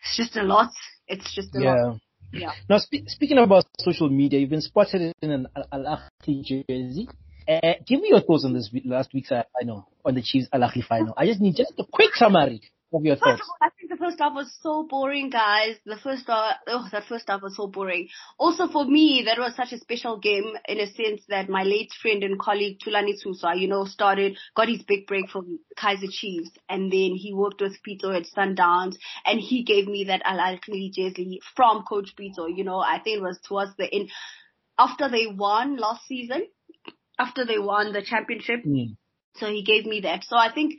it's 0.03 0.17
just 0.17 0.37
a 0.37 0.43
lot. 0.43 0.71
It's 1.07 1.35
just 1.35 1.55
a 1.55 1.61
yeah. 1.61 1.75
lot. 1.75 2.01
Yeah. 2.33 2.53
Now, 2.69 2.79
spe- 2.79 3.09
speaking 3.09 3.39
about 3.39 3.65
social 3.79 4.11
media, 4.11 4.39
you've 4.39 4.51
been 4.51 4.61
spotted 4.61 5.15
in 5.23 5.31
an 5.31 5.47
Al 5.73 5.99
Ahly 6.27 6.45
jersey. 6.45 7.09
Uh, 7.49 7.73
give 7.87 8.01
me 8.01 8.09
your 8.11 8.21
thoughts 8.21 8.45
on 8.45 8.53
this 8.53 8.71
last 8.85 9.15
week's 9.15 9.31
final, 9.31 9.89
on 10.05 10.15
the 10.15 10.23
Chiefs 10.23 10.49
Al 10.53 10.61
Ahly 10.61 10.85
final. 10.85 11.15
I 11.17 11.27
just 11.27 11.41
need 11.41 11.57
just 11.57 11.73
a 11.79 11.85
quick 11.91 12.15
summary 12.15 12.61
of 12.93 13.05
your 13.05 13.17
thoughts? 13.17 13.43
All, 13.43 13.57
I 13.61 13.71
think 13.71 13.91
the 13.91 13.97
first 13.97 14.19
half 14.19 14.35
was 14.35 14.57
so 14.63 14.87
boring, 14.89 15.31
guys. 15.31 15.77
The 15.85 15.97
first 15.97 16.27
half, 16.27 16.57
oh, 16.67 16.89
that 16.91 17.05
first 17.05 17.29
half 17.29 17.43
was 17.43 17.57
so 17.57 17.67
boring. 17.67 18.09
Also 18.39 18.69
for 18.69 18.85
me, 18.85 19.23
that 19.27 19.39
was 19.39 19.55
such 19.55 19.73
a 19.73 19.79
special 19.79 20.19
game 20.19 20.53
in 20.67 20.81
a 20.81 20.87
sense 20.87 21.23
that 21.29 21.49
my 21.49 21.63
late 21.63 21.91
friend 22.01 22.23
and 22.25 22.39
colleague 22.39 22.79
Thulani 22.81 23.15
Thuswa, 23.23 23.59
you 23.59 23.69
know, 23.69 23.85
started, 23.85 24.37
got 24.57 24.69
his 24.69 24.83
big 24.83 25.07
break 25.07 25.29
from 25.31 25.59
Kaizer 25.79 26.11
Chiefs, 26.11 26.51
and 26.69 26.93
then 26.93 27.15
he 27.15 27.33
worked 27.35 27.61
with 27.61 27.77
Pitso 27.87 28.17
at 28.17 28.27
Sundowns, 28.37 28.97
and 29.25 29.41
he 29.41 29.65
gave 29.65 29.87
me 29.87 30.05
that 30.05 30.23
Al 30.25 30.39
Ahly 30.39 30.93
jersey 30.93 31.41
from 31.57 31.83
Coach 31.83 32.15
Pitso. 32.19 32.47
You 32.55 32.65
know, 32.65 32.79
I 32.79 32.99
think 32.99 33.19
it 33.19 33.23
was 33.23 33.39
towards 33.47 33.77
the 33.77 33.93
end 33.93 34.11
after 34.79 35.09
they 35.09 35.27
won 35.27 35.77
last 35.77 36.07
season, 36.07 36.47
after 37.19 37.45
they 37.45 37.59
won 37.59 37.93
the 37.93 38.03
championship. 38.03 38.61
Mm. 38.65 38.97
So 39.37 39.47
he 39.47 39.63
gave 39.63 39.85
me 39.85 40.01
that. 40.01 40.25
So 40.25 40.37
I 40.37 40.53
think 40.53 40.75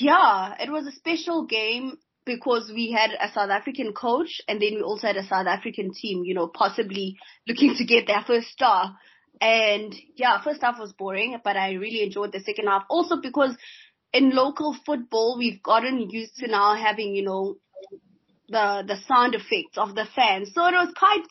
yeah, 0.00 0.54
it 0.60 0.70
was 0.70 0.86
a 0.86 0.92
special 0.92 1.46
game 1.46 1.98
because 2.24 2.70
we 2.74 2.90
had 2.90 3.10
a 3.12 3.32
South 3.32 3.50
African 3.50 3.92
coach 3.92 4.40
and 4.48 4.60
then 4.60 4.74
we 4.74 4.82
also 4.82 5.06
had 5.06 5.16
a 5.16 5.26
South 5.26 5.46
African 5.46 5.92
team, 5.92 6.24
you 6.24 6.34
know, 6.34 6.48
possibly 6.48 7.16
looking 7.46 7.74
to 7.76 7.84
get 7.84 8.06
their 8.06 8.22
first 8.26 8.48
star. 8.48 8.96
And 9.40 9.94
yeah, 10.16 10.42
first 10.42 10.60
half 10.62 10.78
was 10.78 10.92
boring, 10.92 11.38
but 11.44 11.56
I 11.56 11.74
really 11.74 12.02
enjoyed 12.02 12.32
the 12.32 12.40
second 12.40 12.66
half. 12.66 12.84
Also 12.90 13.20
because 13.20 13.56
in 14.12 14.34
local 14.34 14.76
football, 14.84 15.36
we've 15.38 15.62
gotten 15.62 16.10
used 16.10 16.36
to 16.36 16.48
now 16.48 16.74
having, 16.74 17.14
you 17.14 17.22
know, 17.22 17.56
the, 18.48 18.84
the 18.86 18.96
sound 19.06 19.34
effects 19.34 19.76
of 19.76 19.94
the 19.94 20.06
fans. 20.14 20.50
So 20.54 20.66
it 20.66 20.72
was 20.72 20.92
quite 20.96 21.26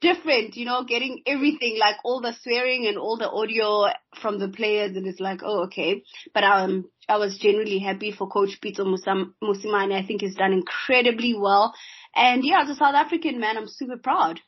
different, 0.00 0.56
you 0.56 0.64
know, 0.64 0.84
getting 0.84 1.22
everything, 1.26 1.78
like 1.78 1.96
all 2.04 2.20
the 2.20 2.34
swearing 2.42 2.86
and 2.86 2.96
all 2.96 3.16
the 3.16 3.28
audio 3.30 3.86
from 4.20 4.38
the 4.38 4.48
players 4.48 4.96
and 4.96 5.06
it's 5.06 5.20
like, 5.20 5.40
oh, 5.42 5.64
okay. 5.64 6.02
But, 6.32 6.44
um, 6.44 6.90
I 7.08 7.16
was 7.16 7.38
genuinely 7.38 7.80
happy 7.80 8.12
for 8.12 8.28
Coach 8.28 8.60
Pitso 8.64 8.80
Mosimane. 8.86 9.92
I 9.92 10.06
think 10.06 10.20
he's 10.20 10.36
done 10.36 10.52
incredibly 10.52 11.34
well. 11.34 11.74
And 12.14 12.44
yeah, 12.44 12.62
as 12.62 12.70
a 12.70 12.76
South 12.76 12.94
African 12.94 13.40
man, 13.40 13.56
I'm 13.56 13.68
super 13.68 13.96
proud. 13.96 14.40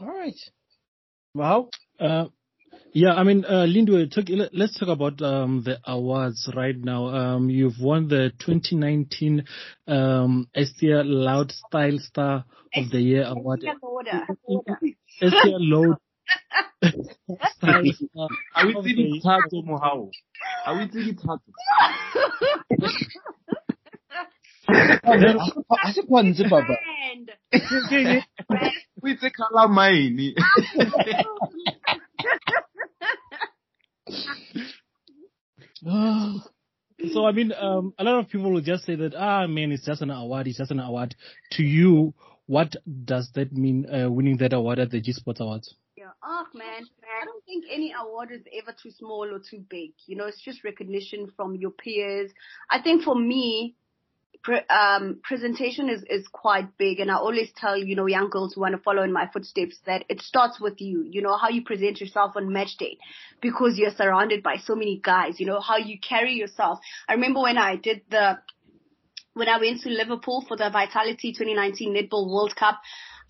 All 0.00 0.08
right. 0.08 0.38
Wow. 1.34 1.70
Uh, 1.98 2.26
yeah, 2.92 3.14
I 3.14 3.22
mean, 3.22 3.44
uh, 3.44 3.66
Lindiwe, 3.66 4.10
talk, 4.12 4.24
let's 4.52 4.78
talk 4.78 4.88
about 4.88 5.20
um, 5.22 5.62
the 5.64 5.78
awards 5.84 6.50
right 6.54 6.76
now. 6.76 7.06
Um, 7.08 7.50
you've 7.50 7.80
won 7.80 8.08
the 8.08 8.32
2019 8.38 9.44
um, 9.86 10.48
Estia 10.56 11.02
Loud 11.04 11.52
Style 11.52 11.98
Star 11.98 12.44
of 12.74 12.90
the 12.90 13.00
Year 13.00 13.24
award. 13.26 13.64
Estia 15.22 15.58
Loud 15.58 15.96
Style 16.82 17.92
Star. 17.92 18.28
Are 18.54 18.66
we 18.66 18.74
thinking 18.74 19.20
Tato 19.22 19.62
Mohau? 19.62 20.10
Are 20.66 20.78
we 20.78 20.88
thinking 20.88 21.16
Tato? 21.16 21.42
asikwanzi 25.86 26.44
baba 26.44 26.76
uitse 29.02 29.30
kalamaini 29.30 30.34
so 37.12 37.24
I 37.24 37.32
mean, 37.32 37.52
um, 37.52 37.94
a 37.98 38.04
lot 38.04 38.18
of 38.18 38.28
people 38.28 38.52
will 38.52 38.60
just 38.60 38.84
say 38.84 38.96
that, 38.96 39.14
ah, 39.14 39.46
man, 39.46 39.72
it's 39.72 39.86
just 39.86 40.02
an 40.02 40.10
award. 40.10 40.46
It's 40.46 40.58
just 40.58 40.70
an 40.70 40.80
award. 40.80 41.14
To 41.52 41.62
you, 41.62 42.14
what 42.46 42.74
does 43.04 43.30
that 43.34 43.52
mean, 43.52 43.86
uh, 43.92 44.10
winning 44.10 44.38
that 44.38 44.52
award 44.52 44.78
at 44.78 44.90
the 44.90 45.00
G 45.00 45.12
Sports 45.12 45.40
Awards? 45.40 45.74
Yeah. 45.96 46.10
Oh 46.22 46.44
man, 46.54 46.84
I 47.02 47.24
don't 47.24 47.44
think 47.44 47.64
any 47.72 47.92
award 48.00 48.30
is 48.32 48.42
ever 48.56 48.74
too 48.80 48.90
small 48.90 49.28
or 49.32 49.40
too 49.40 49.64
big. 49.68 49.92
You 50.06 50.16
know, 50.16 50.26
it's 50.26 50.40
just 50.40 50.64
recognition 50.64 51.32
from 51.36 51.56
your 51.56 51.72
peers. 51.72 52.30
I 52.70 52.80
think 52.80 53.02
for 53.02 53.16
me, 53.16 53.74
pre- 54.48 54.66
um, 54.74 55.20
presentation 55.22 55.90
is, 55.90 56.02
is 56.08 56.26
quite 56.28 56.78
big. 56.78 57.00
And 57.00 57.10
I 57.10 57.16
always 57.16 57.50
tell, 57.54 57.76
you 57.76 57.94
know, 57.94 58.06
young 58.06 58.30
girls 58.30 58.54
who 58.54 58.62
want 58.62 58.74
to 58.74 58.80
follow 58.80 59.02
in 59.02 59.12
my 59.12 59.28
footsteps 59.30 59.76
that 59.84 60.04
it 60.08 60.22
starts 60.22 60.58
with 60.58 60.80
you, 60.80 61.06
you 61.08 61.20
know, 61.20 61.36
how 61.36 61.50
you 61.50 61.62
present 61.62 62.00
yourself 62.00 62.32
on 62.34 62.50
match 62.50 62.76
day 62.78 62.96
because 63.42 63.76
you're 63.76 63.94
surrounded 63.94 64.42
by 64.42 64.56
so 64.56 64.74
many 64.74 65.00
guys, 65.04 65.38
you 65.38 65.44
know, 65.44 65.60
how 65.60 65.76
you 65.76 65.98
carry 66.00 66.32
yourself. 66.32 66.78
I 67.06 67.12
remember 67.12 67.42
when 67.42 67.58
I 67.58 67.76
did 67.76 68.00
the, 68.10 68.38
when 69.34 69.48
I 69.48 69.58
went 69.58 69.82
to 69.82 69.90
Liverpool 69.90 70.44
for 70.48 70.56
the 70.56 70.70
Vitality 70.70 71.32
2019 71.32 71.94
Netball 71.94 72.32
World 72.32 72.56
Cup, 72.56 72.80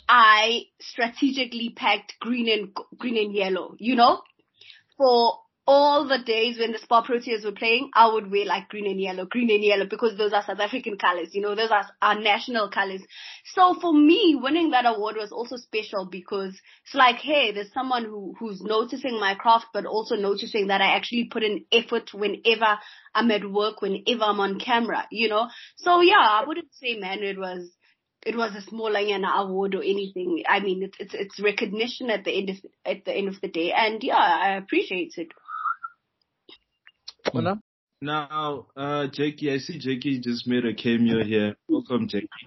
I 0.09 0.66
strategically 0.81 1.74
packed 1.74 2.14
green 2.20 2.48
and 2.48 2.76
green 2.96 3.18
and 3.18 3.35
yellow, 3.35 3.74
you 3.78 3.96
know, 3.96 4.22
for 4.96 5.40
all 5.70 6.09
the 6.09 6.16
days 6.16 6.59
when 6.59 6.72
the 6.72 6.78
Spar 6.78 7.04
Proteas 7.04 7.44
were 7.44 7.52
playing, 7.52 7.90
I 7.94 8.11
would 8.11 8.31
wear 8.31 8.46
like 8.46 8.70
green 8.70 8.87
and 8.87 8.98
yellow, 8.98 9.26
green 9.26 9.50
and 9.50 9.62
yellow 9.62 9.85
because 9.85 10.16
those 10.16 10.33
are 10.33 10.42
South 10.42 10.61
African 10.61 10.96
colors, 10.96 11.35
you 11.35 11.42
know, 11.42 11.54
those 11.54 11.70
are 11.70 11.85
our 12.00 12.18
national 12.18 12.70
colors. 12.70 13.02
So 13.52 13.76
for 13.78 13.92
me, 13.92 14.35
winning 14.40 14.70
that 14.70 14.87
award 14.87 15.16
was 15.16 15.31
also 15.31 15.57
special 15.57 16.09
because 16.11 16.59
it's 16.87 16.94
like, 16.94 17.16
hey, 17.16 17.52
there's 17.52 17.70
someone 17.74 18.04
who, 18.04 18.35
who's 18.40 18.62
noticing 18.62 19.20
my 19.20 19.35
craft, 19.35 19.66
but 19.74 19.85
also 19.85 20.16
noticing 20.16 20.68
that 20.68 20.81
I 20.81 20.96
actually 20.96 21.28
put 21.31 21.42
in 21.42 21.66
effort 21.70 22.14
whenever 22.14 22.78
I'm 23.14 23.31
at 23.31 23.44
work, 23.44 23.83
whenever 23.83 24.22
I'm 24.22 24.40
on 24.40 24.59
camera, 24.59 25.07
you 25.11 25.28
know? 25.28 25.48
So 25.76 26.00
yeah, 26.00 26.14
I 26.16 26.44
wouldn't 26.46 26.72
say, 26.72 26.96
man, 26.98 27.22
it 27.22 27.38
was, 27.38 27.70
it 28.24 28.35
was 28.35 28.54
a 28.54 28.62
small 28.62 28.90
Lanyana 28.90 29.35
award 29.35 29.74
or 29.74 29.83
anything. 29.83 30.44
I 30.48 30.61
mean, 30.61 30.83
it's, 30.83 30.96
it's, 30.98 31.14
it's 31.14 31.40
recognition 31.42 32.09
at 32.09 32.24
the 32.24 32.33
end 32.33 32.48
of, 32.48 32.57
at 32.87 33.04
the 33.04 33.12
end 33.12 33.28
of 33.28 33.38
the 33.42 33.48
day. 33.48 33.72
And 33.72 34.02
yeah, 34.02 34.16
I 34.16 34.57
appreciate 34.57 35.12
it. 35.18 35.28
Mm. 37.26 37.61
Now, 38.00 38.66
uh, 38.76 39.07
Jakey, 39.09 39.52
I 39.52 39.59
see 39.59 39.78
Jakey 39.78 40.20
just 40.20 40.46
made 40.46 40.64
a 40.64 40.74
cameo 40.74 41.24
here. 41.24 41.57
Welcome, 41.68 42.09
Jakey. 42.09 42.28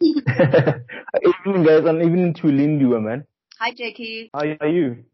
evening, 0.00 1.64
guys, 1.64 1.84
and 1.84 2.02
evening 2.02 2.34
to 2.34 2.42
Lindu, 2.44 3.02
man. 3.02 3.26
Hi, 3.58 3.72
Jakey. 3.72 4.30
How 4.32 4.40
are 4.60 4.68
you? 4.68 5.04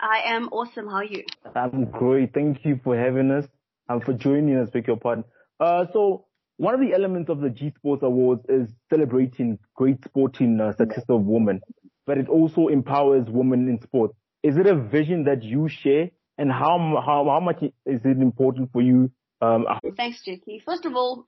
I 0.00 0.22
am 0.26 0.48
awesome. 0.48 0.86
How 0.86 0.96
are 0.96 1.04
you? 1.04 1.24
I'm 1.54 1.84
great. 1.86 2.34
Thank 2.34 2.64
you 2.64 2.80
for 2.82 2.96
having 2.96 3.30
us 3.30 3.46
and 3.88 4.02
for 4.02 4.12
joining 4.12 4.56
us, 4.56 4.70
beg 4.70 4.86
your 4.86 4.96
pardon. 4.96 5.24
Uh, 5.60 5.86
so 5.92 6.26
one 6.56 6.74
of 6.74 6.80
the 6.80 6.92
elements 6.92 7.30
of 7.30 7.40
the 7.40 7.50
G 7.50 7.72
Sports 7.76 8.02
Awards 8.02 8.44
is 8.48 8.68
celebrating 8.90 9.58
great 9.74 10.02
sporting 10.04 10.60
uh, 10.60 10.72
success 10.76 11.04
of 11.08 11.22
women, 11.22 11.60
but 12.06 12.18
it 12.18 12.28
also 12.28 12.68
empowers 12.68 13.28
women 13.28 13.68
in 13.68 13.80
sport. 13.80 14.12
Is 14.42 14.56
it 14.56 14.66
a 14.66 14.74
vision 14.74 15.24
that 15.24 15.42
you 15.42 15.68
share 15.68 16.10
and 16.38 16.50
how 16.50 17.02
how 17.04 17.24
how 17.28 17.40
much 17.40 17.62
is 17.62 18.00
it 18.04 18.18
important 18.18 18.70
for 18.72 18.82
you? 18.82 19.10
Um, 19.40 19.66
Thanks, 19.96 20.24
Jakey. 20.24 20.62
First 20.64 20.86
of 20.86 20.94
all, 20.94 21.26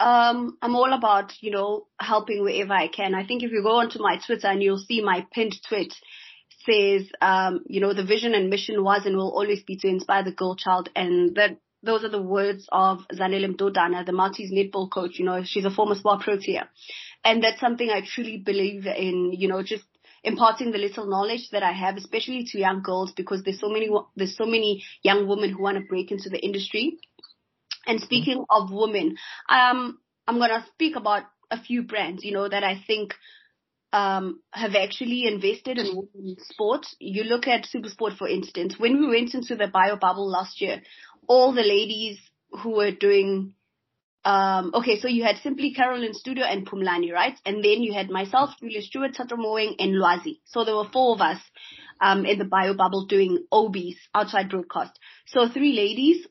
um, 0.00 0.58
I'm 0.60 0.74
all 0.74 0.92
about 0.92 1.32
you 1.40 1.50
know 1.50 1.86
helping 2.00 2.42
wherever 2.42 2.72
I 2.72 2.88
can. 2.88 3.14
I 3.14 3.26
think 3.26 3.42
if 3.42 3.52
you 3.52 3.62
go 3.62 3.76
onto 3.76 4.00
my 4.00 4.18
Twitter 4.24 4.48
and 4.48 4.62
you'll 4.62 4.78
see 4.78 5.02
my 5.02 5.26
pinned 5.32 5.56
tweet 5.68 5.94
says, 6.64 7.10
um, 7.20 7.60
you 7.66 7.80
know, 7.80 7.92
the 7.92 8.04
vision 8.04 8.34
and 8.34 8.50
mission 8.50 8.84
was 8.84 9.04
and 9.04 9.16
will 9.16 9.30
always 9.30 9.62
be 9.62 9.76
to 9.76 9.88
inspire 9.88 10.24
the 10.24 10.32
girl 10.32 10.54
child, 10.54 10.88
and 10.94 11.34
that 11.36 11.58
those 11.82 12.04
are 12.04 12.08
the 12.08 12.22
words 12.22 12.68
of 12.70 13.00
Zanele 13.12 13.56
Mdodana, 13.56 14.06
the 14.06 14.12
Maltese 14.12 14.52
netball 14.52 14.90
coach. 14.90 15.18
You 15.18 15.24
know, 15.24 15.42
she's 15.44 15.64
a 15.64 15.70
former 15.70 15.96
Spar 15.96 16.20
Protea. 16.20 16.68
And 17.24 17.42
that's 17.42 17.60
something 17.60 17.88
I 17.90 18.02
truly 18.04 18.38
believe 18.38 18.86
in, 18.86 19.32
you 19.32 19.48
know, 19.48 19.62
just 19.62 19.84
imparting 20.24 20.70
the 20.70 20.78
little 20.78 21.06
knowledge 21.06 21.48
that 21.50 21.62
I 21.62 21.72
have, 21.72 21.96
especially 21.96 22.44
to 22.50 22.58
young 22.58 22.82
girls, 22.82 23.12
because 23.12 23.42
there's 23.42 23.60
so 23.60 23.68
many 23.68 23.90
there's 24.16 24.36
so 24.36 24.44
many 24.44 24.84
young 25.02 25.26
women 25.26 25.50
who 25.50 25.62
want 25.62 25.78
to 25.78 25.84
break 25.84 26.10
into 26.10 26.30
the 26.30 26.38
industry. 26.38 26.98
And 27.86 28.00
speaking 28.00 28.44
of 28.48 28.70
women, 28.70 29.16
um, 29.48 29.98
I'm 30.26 30.38
gonna 30.38 30.64
speak 30.74 30.96
about 30.96 31.24
a 31.50 31.60
few 31.60 31.82
brands, 31.82 32.24
you 32.24 32.32
know, 32.32 32.48
that 32.48 32.62
I 32.64 32.82
think 32.86 33.14
um, 33.92 34.40
have 34.52 34.74
actually 34.74 35.26
invested 35.26 35.78
in 35.78 35.96
women's 36.14 36.46
sport. 36.48 36.86
You 36.98 37.24
look 37.24 37.46
at 37.46 37.66
Supersport, 37.66 38.16
for 38.16 38.28
instance. 38.28 38.76
When 38.78 39.00
we 39.00 39.08
went 39.08 39.34
into 39.34 39.56
the 39.56 39.66
bio 39.66 39.96
bubble 39.96 40.30
last 40.30 40.60
year, 40.60 40.82
all 41.26 41.52
the 41.52 41.62
ladies 41.62 42.18
who 42.62 42.70
were 42.70 42.90
doing 42.90 43.54
um, 44.24 44.70
okay, 44.74 45.00
so 45.00 45.08
you 45.08 45.24
had 45.24 45.36
simply 45.38 45.74
Carolyn 45.74 46.14
Studio 46.14 46.44
and 46.44 46.66
Pumlani, 46.66 47.12
right? 47.12 47.38
And 47.44 47.56
then 47.56 47.82
you 47.82 47.92
had 47.92 48.10
myself, 48.10 48.50
Julia 48.60 48.82
Stewart, 48.82 49.14
Tata 49.16 49.36
Moeng, 49.36 49.74
and 49.78 49.94
Lwazi. 49.94 50.40
So 50.44 50.64
there 50.64 50.76
were 50.76 50.88
four 50.92 51.14
of 51.14 51.20
us 51.20 51.40
um, 52.00 52.24
in 52.24 52.38
the 52.38 52.44
bio 52.44 52.74
bubble 52.74 53.06
doing 53.06 53.44
OBs, 53.50 53.96
outside 54.14 54.48
broadcast. 54.48 54.98
So 55.26 55.48
three 55.48 55.72
ladies 55.72 56.26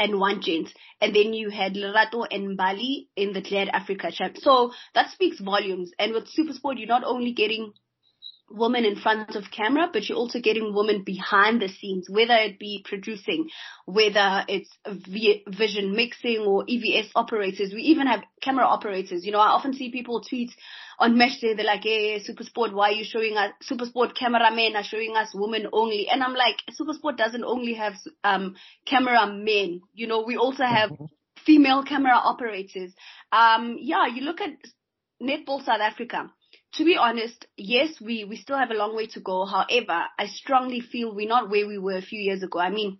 and 0.00 0.18
one 0.18 0.42
gent. 0.42 0.72
And 1.00 1.14
then 1.14 1.32
you 1.32 1.50
had 1.50 1.74
Lerato 1.74 2.26
and 2.28 2.56
Bali 2.56 3.08
in 3.16 3.32
the 3.32 3.40
Glad 3.40 3.68
Africa 3.68 4.10
champ. 4.12 4.36
So 4.38 4.72
that 4.94 5.10
speaks 5.10 5.40
volumes. 5.40 5.92
And 5.98 6.12
with 6.12 6.24
Supersport, 6.24 6.78
you're 6.78 6.88
not 6.88 7.04
only 7.04 7.32
getting 7.32 7.72
women 8.50 8.84
in 8.84 8.96
front 8.96 9.36
of 9.36 9.50
camera, 9.50 9.88
but 9.92 10.08
you're 10.08 10.18
also 10.18 10.40
getting 10.40 10.74
women 10.74 11.02
behind 11.04 11.60
the 11.60 11.68
scenes, 11.68 12.08
whether 12.08 12.34
it 12.34 12.58
be 12.58 12.84
producing, 12.88 13.48
whether 13.86 14.44
it's 14.48 14.70
vision 14.86 15.94
mixing 15.94 16.38
or 16.40 16.64
EVS 16.64 17.10
operators. 17.14 17.72
We 17.72 17.82
even 17.82 18.06
have 18.06 18.22
camera 18.42 18.64
operators. 18.64 19.24
You 19.24 19.32
know, 19.32 19.40
I 19.40 19.48
often 19.48 19.74
see 19.74 19.90
people 19.90 20.22
tweet 20.22 20.50
on 20.98 21.16
Mesh 21.16 21.40
Day, 21.40 21.54
they're 21.54 21.64
like, 21.64 21.84
hey, 21.84 22.20
Supersport, 22.20 22.72
why 22.72 22.88
are 22.88 22.92
you 22.92 23.04
showing 23.04 23.36
us, 23.36 23.52
Supersport 23.70 24.16
cameramen 24.16 24.74
are 24.74 24.82
showing 24.82 25.16
us 25.16 25.30
women 25.32 25.68
only. 25.72 26.08
And 26.08 26.22
I'm 26.22 26.34
like, 26.34 26.56
Supersport 26.78 27.16
doesn't 27.16 27.44
only 27.44 27.74
have, 27.74 27.94
um, 28.24 28.56
cameramen. 28.84 29.82
You 29.94 30.06
know, 30.08 30.22
we 30.22 30.36
also 30.36 30.64
have 30.64 30.90
female 31.46 31.84
camera 31.84 32.14
operators. 32.14 32.92
Um, 33.30 33.76
yeah, 33.78 34.06
you 34.06 34.22
look 34.22 34.40
at 34.40 34.50
Netball 35.22 35.64
South 35.64 35.80
Africa 35.80 36.30
to 36.78 36.84
be 36.84 36.96
honest, 36.96 37.44
yes, 37.56 38.00
we, 38.00 38.24
we 38.24 38.36
still 38.36 38.56
have 38.56 38.70
a 38.70 38.74
long 38.74 38.94
way 38.94 39.08
to 39.08 39.20
go. 39.20 39.44
However, 39.44 40.04
I 40.16 40.26
strongly 40.26 40.80
feel 40.80 41.12
we're 41.12 41.28
not 41.28 41.50
where 41.50 41.66
we 41.66 41.76
were 41.76 41.96
a 41.96 42.02
few 42.02 42.20
years 42.20 42.44
ago. 42.44 42.60
I 42.60 42.70
mean, 42.70 42.98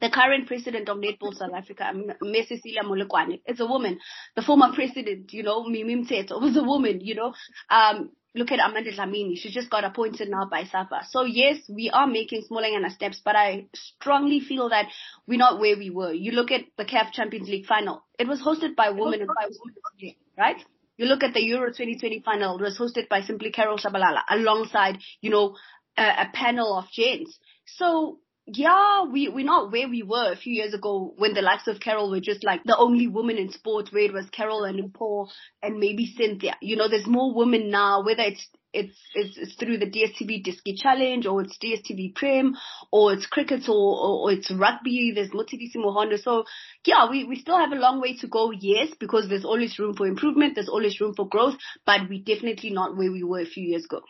the 0.00 0.08
current 0.08 0.46
president 0.46 0.88
of 0.88 0.96
Netball 0.96 1.34
South 1.34 1.52
Africa, 1.54 1.92
Ms. 2.22 2.48
Cecilia 2.48 2.82
Molokwane, 2.82 3.42
is 3.46 3.60
a 3.60 3.66
woman. 3.66 3.98
The 4.34 4.40
former 4.40 4.72
president, 4.74 5.30
you 5.34 5.42
know, 5.42 5.64
Mimi 5.64 5.94
Mthethwa 5.94 6.40
was 6.40 6.56
a 6.56 6.64
woman, 6.64 7.00
you 7.02 7.14
know. 7.14 7.34
Um, 7.68 8.12
look 8.34 8.50
at 8.50 8.58
Amanda 8.66 8.90
Dlamini. 8.90 9.36
She 9.36 9.50
just 9.50 9.68
got 9.68 9.84
appointed 9.84 10.30
now 10.30 10.48
by 10.50 10.64
SAFA. 10.64 11.02
So 11.10 11.24
yes, 11.24 11.58
we 11.68 11.90
are 11.90 12.06
making 12.06 12.44
small 12.48 12.64
and 12.64 12.90
steps, 12.92 13.20
but 13.22 13.36
I 13.36 13.66
strongly 13.74 14.40
feel 14.40 14.70
that 14.70 14.86
we're 15.28 15.38
not 15.38 15.60
where 15.60 15.76
we 15.76 15.90
were. 15.90 16.14
You 16.14 16.32
look 16.32 16.50
at 16.50 16.62
the 16.78 16.86
CAF 16.86 17.12
Champions 17.12 17.48
League 17.48 17.66
final. 17.66 18.02
It 18.18 18.26
was 18.26 18.40
hosted 18.40 18.74
by 18.74 18.88
women 18.88 19.26
by 19.26 19.48
women, 19.48 20.16
right? 20.38 20.64
You 21.02 21.08
look 21.08 21.24
at 21.24 21.34
the 21.34 21.42
Euro 21.46 21.66
2020 21.66 22.22
final, 22.24 22.58
it 22.58 22.62
was 22.62 22.78
hosted 22.78 23.08
by 23.08 23.22
Simply 23.22 23.50
Carol 23.50 23.76
Tshabalala 23.76 24.20
alongside, 24.30 24.98
you 25.20 25.30
know, 25.30 25.56
a, 25.98 26.02
a 26.04 26.28
panel 26.32 26.78
of 26.78 26.84
gents. 26.92 27.36
So 27.66 28.20
yeah, 28.46 29.02
we, 29.10 29.28
we're 29.28 29.44
not 29.44 29.72
where 29.72 29.88
we 29.88 30.04
were 30.04 30.30
a 30.30 30.36
few 30.36 30.54
years 30.54 30.74
ago 30.74 31.12
when 31.16 31.34
the 31.34 31.42
likes 31.42 31.66
of 31.66 31.80
Carol 31.80 32.08
were 32.08 32.20
just 32.20 32.44
like 32.44 32.62
the 32.64 32.76
only 32.76 33.08
woman 33.08 33.36
in 33.36 33.50
sports 33.50 33.92
where 33.92 34.04
it 34.04 34.12
was 34.12 34.30
Carol 34.30 34.62
and 34.62 34.94
Paul 34.94 35.32
and 35.60 35.80
maybe 35.80 36.06
Cynthia. 36.06 36.54
You 36.62 36.76
know, 36.76 36.86
there's 36.88 37.08
more 37.08 37.34
women 37.34 37.68
now, 37.68 38.04
whether 38.04 38.22
it's, 38.22 38.46
it's, 38.72 38.96
it's, 39.14 39.36
it's 39.36 39.54
through 39.54 39.78
the 39.78 39.86
DSTV 39.86 40.44
Diski 40.44 40.76
Challenge 40.76 41.26
or 41.26 41.42
it's 41.42 41.58
DSTV 41.58 42.14
Prem 42.14 42.56
or 42.90 43.12
it's 43.12 43.26
cricket 43.26 43.68
or, 43.68 43.74
or, 43.74 44.20
or 44.22 44.32
it's 44.32 44.50
rugby. 44.50 45.12
There's 45.14 45.30
Motibisi 45.30 45.76
Mohondo. 45.76 46.18
So 46.18 46.44
yeah, 46.84 47.08
we, 47.10 47.24
we 47.24 47.36
still 47.36 47.58
have 47.58 47.72
a 47.72 47.76
long 47.76 48.00
way 48.00 48.16
to 48.18 48.28
go. 48.28 48.50
Yes, 48.50 48.88
because 48.98 49.28
there's 49.28 49.44
always 49.44 49.78
room 49.78 49.94
for 49.94 50.06
improvement. 50.06 50.54
There's 50.54 50.68
always 50.68 51.00
room 51.00 51.14
for 51.14 51.28
growth, 51.28 51.54
but 51.84 52.08
we're 52.08 52.24
definitely 52.24 52.70
not 52.70 52.96
where 52.96 53.12
we 53.12 53.22
were 53.22 53.40
a 53.40 53.46
few 53.46 53.64
years 53.64 53.84
ago. 53.84 54.00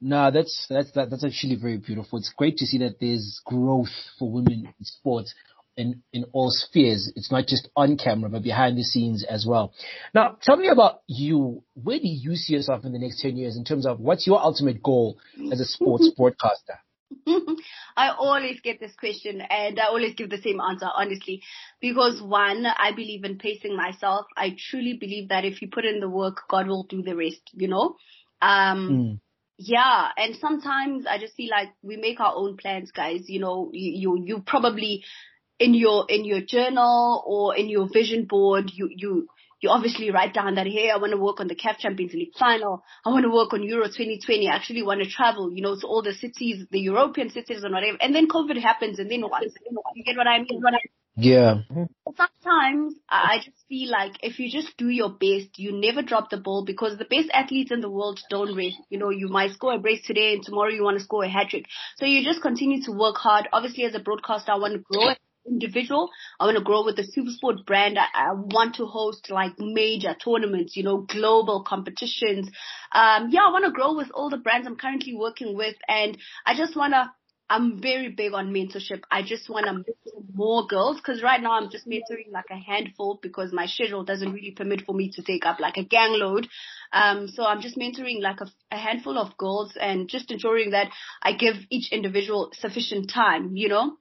No, 0.00 0.30
that's 0.30 0.66
that's 0.68 0.90
that, 0.92 1.10
that's 1.10 1.24
actually 1.24 1.56
very 1.56 1.78
beautiful. 1.78 2.18
It's 2.18 2.32
great 2.36 2.56
to 2.56 2.66
see 2.66 2.78
that 2.78 2.98
there's 3.00 3.40
growth 3.44 3.92
for 4.18 4.30
women 4.30 4.66
in 4.66 4.84
sports 4.84 5.34
in 5.76 6.02
in 6.12 6.24
all 6.32 6.50
spheres. 6.50 7.12
It's 7.16 7.30
not 7.30 7.46
just 7.46 7.68
on 7.76 7.96
camera, 7.96 8.30
but 8.30 8.42
behind 8.42 8.76
the 8.76 8.82
scenes 8.82 9.24
as 9.24 9.46
well. 9.48 9.72
Now, 10.14 10.36
tell 10.42 10.56
me 10.56 10.68
about 10.68 11.00
you. 11.06 11.62
Where 11.74 11.98
do 11.98 12.08
you 12.08 12.36
see 12.36 12.54
yourself 12.54 12.84
in 12.84 12.92
the 12.92 12.98
next 12.98 13.20
ten 13.20 13.36
years 13.36 13.56
in 13.56 13.64
terms 13.64 13.86
of 13.86 14.00
what's 14.00 14.26
your 14.26 14.40
ultimate 14.40 14.82
goal 14.82 15.18
as 15.50 15.60
a 15.60 15.64
sports 15.64 16.10
broadcaster? 16.16 16.78
I 17.96 18.08
always 18.18 18.60
get 18.62 18.80
this 18.80 18.94
question 18.98 19.42
and 19.42 19.78
I 19.78 19.86
always 19.86 20.14
give 20.14 20.30
the 20.30 20.38
same 20.38 20.60
answer, 20.60 20.88
honestly. 20.94 21.42
Because 21.80 22.22
one, 22.22 22.64
I 22.66 22.92
believe 22.92 23.24
in 23.24 23.38
pacing 23.38 23.76
myself. 23.76 24.26
I 24.36 24.56
truly 24.70 24.94
believe 24.94 25.28
that 25.28 25.44
if 25.44 25.60
you 25.60 25.68
put 25.68 25.84
in 25.84 26.00
the 26.00 26.08
work, 26.08 26.38
God 26.48 26.68
will 26.68 26.84
do 26.84 27.02
the 27.02 27.14
rest, 27.14 27.42
you 27.52 27.68
know? 27.68 27.96
Um, 28.40 28.88
mm 28.90 29.20
yeah, 29.64 30.08
and 30.16 30.34
sometimes 30.40 31.06
I 31.06 31.18
just 31.18 31.34
feel 31.34 31.50
like 31.50 31.68
we 31.82 31.96
make 31.96 32.18
our 32.20 32.34
own 32.34 32.56
plans, 32.56 32.90
guys. 32.90 33.28
You 33.28 33.40
know, 33.40 33.70
you, 33.72 33.92
you, 33.92 34.24
you 34.24 34.42
probably 34.44 35.04
in 35.62 35.74
your, 35.74 36.06
in 36.08 36.24
your 36.24 36.40
journal 36.40 37.22
or 37.26 37.56
in 37.56 37.68
your 37.68 37.88
vision 37.92 38.26
board, 38.26 38.70
you, 38.74 38.88
you, 38.90 39.28
you 39.60 39.70
obviously 39.70 40.10
write 40.10 40.34
down 40.34 40.56
that, 40.56 40.66
hey, 40.66 40.90
I 40.90 40.96
want 40.96 41.12
to 41.12 41.18
work 41.18 41.38
on 41.38 41.46
the 41.46 41.54
CAF 41.54 41.78
Champions 41.78 42.12
League 42.14 42.34
final. 42.38 42.82
I 43.06 43.10
want 43.10 43.24
to 43.24 43.30
work 43.30 43.52
on 43.52 43.62
Euro 43.62 43.86
2020. 43.86 44.48
I 44.48 44.54
actually 44.54 44.82
want 44.82 45.02
to 45.02 45.08
travel, 45.08 45.52
you 45.52 45.62
know, 45.62 45.78
to 45.78 45.86
all 45.86 46.02
the 46.02 46.14
cities, 46.14 46.66
the 46.70 46.80
European 46.80 47.30
cities 47.30 47.62
and 47.62 47.72
whatever. 47.72 47.96
And 48.00 48.14
then 48.14 48.26
COVID 48.28 48.60
happens 48.60 48.98
and 48.98 49.10
then 49.10 49.22
what? 49.22 49.42
You 49.94 50.04
get 50.04 50.16
what 50.16 50.26
I 50.26 50.38
mean? 50.38 50.60
What 50.60 50.74
I 50.74 50.78
yeah. 51.14 51.60
Sometimes 52.16 52.94
I 53.08 53.36
just 53.44 53.56
feel 53.68 53.90
like 53.90 54.12
if 54.22 54.38
you 54.38 54.50
just 54.50 54.76
do 54.78 54.88
your 54.88 55.10
best, 55.10 55.58
you 55.58 55.72
never 55.72 56.02
drop 56.02 56.30
the 56.30 56.38
ball 56.38 56.64
because 56.64 56.96
the 56.96 57.04
best 57.04 57.28
athletes 57.32 57.70
in 57.70 57.82
the 57.82 57.90
world 57.90 58.18
don't 58.30 58.56
rest. 58.56 58.78
You 58.88 58.98
know, 58.98 59.10
you 59.10 59.28
might 59.28 59.52
score 59.52 59.74
a 59.74 59.78
brace 59.78 60.04
today 60.06 60.34
and 60.34 60.42
tomorrow 60.42 60.70
you 60.70 60.82
want 60.82 60.98
to 60.98 61.04
score 61.04 61.24
a 61.24 61.28
hat 61.28 61.48
trick. 61.50 61.66
So 61.96 62.06
you 62.06 62.24
just 62.24 62.40
continue 62.40 62.82
to 62.84 62.92
work 62.92 63.16
hard. 63.16 63.48
Obviously 63.52 63.84
as 63.84 63.94
a 63.94 64.00
broadcaster, 64.00 64.52
I 64.52 64.56
want 64.56 64.72
to 64.72 64.78
grow 64.78 65.10
individual. 65.46 66.10
I 66.38 66.44
want 66.46 66.58
to 66.58 66.64
grow 66.64 66.84
with 66.84 66.96
the 66.96 67.02
Supersport 67.02 67.66
brand. 67.66 67.98
I, 67.98 68.06
I 68.14 68.32
want 68.32 68.76
to 68.76 68.86
host 68.86 69.30
like 69.30 69.52
major 69.58 70.14
tournaments, 70.14 70.76
you 70.76 70.82
know, 70.82 70.98
global 70.98 71.64
competitions. 71.64 72.48
Um, 72.92 73.28
yeah, 73.30 73.42
I 73.46 73.52
want 73.52 73.64
to 73.64 73.72
grow 73.72 73.96
with 73.96 74.10
all 74.12 74.30
the 74.30 74.36
brands 74.36 74.66
I'm 74.66 74.76
currently 74.76 75.14
working 75.14 75.56
with 75.56 75.76
and 75.88 76.16
I 76.46 76.56
just 76.56 76.76
want 76.76 76.92
to 76.94 77.10
I'm 77.52 77.82
very 77.82 78.08
big 78.08 78.32
on 78.32 78.50
mentorship. 78.50 79.02
I 79.10 79.22
just 79.22 79.50
want 79.50 79.66
to 79.66 79.72
mentor 79.74 80.24
more 80.32 80.66
girls 80.66 80.96
because 80.96 81.22
right 81.22 81.40
now 81.40 81.52
I'm 81.52 81.70
just 81.70 81.86
mentoring 81.86 82.32
like 82.32 82.46
a 82.50 82.56
handful 82.56 83.18
because 83.22 83.52
my 83.52 83.66
schedule 83.66 84.04
doesn't 84.04 84.32
really 84.32 84.52
permit 84.52 84.86
for 84.86 84.94
me 84.94 85.10
to 85.10 85.22
take 85.22 85.44
up 85.44 85.60
like 85.60 85.76
a 85.76 85.84
gang 85.84 86.12
load. 86.12 86.48
Um, 86.94 87.28
so 87.28 87.44
I'm 87.44 87.60
just 87.60 87.76
mentoring 87.76 88.22
like 88.22 88.40
a, 88.40 88.46
a 88.70 88.78
handful 88.78 89.18
of 89.18 89.36
girls 89.36 89.76
and 89.78 90.08
just 90.08 90.30
ensuring 90.30 90.70
that 90.70 90.88
I 91.22 91.32
give 91.34 91.56
each 91.68 91.92
individual 91.92 92.52
sufficient 92.54 93.10
time, 93.10 93.54
you 93.54 93.68
know? 93.68 93.98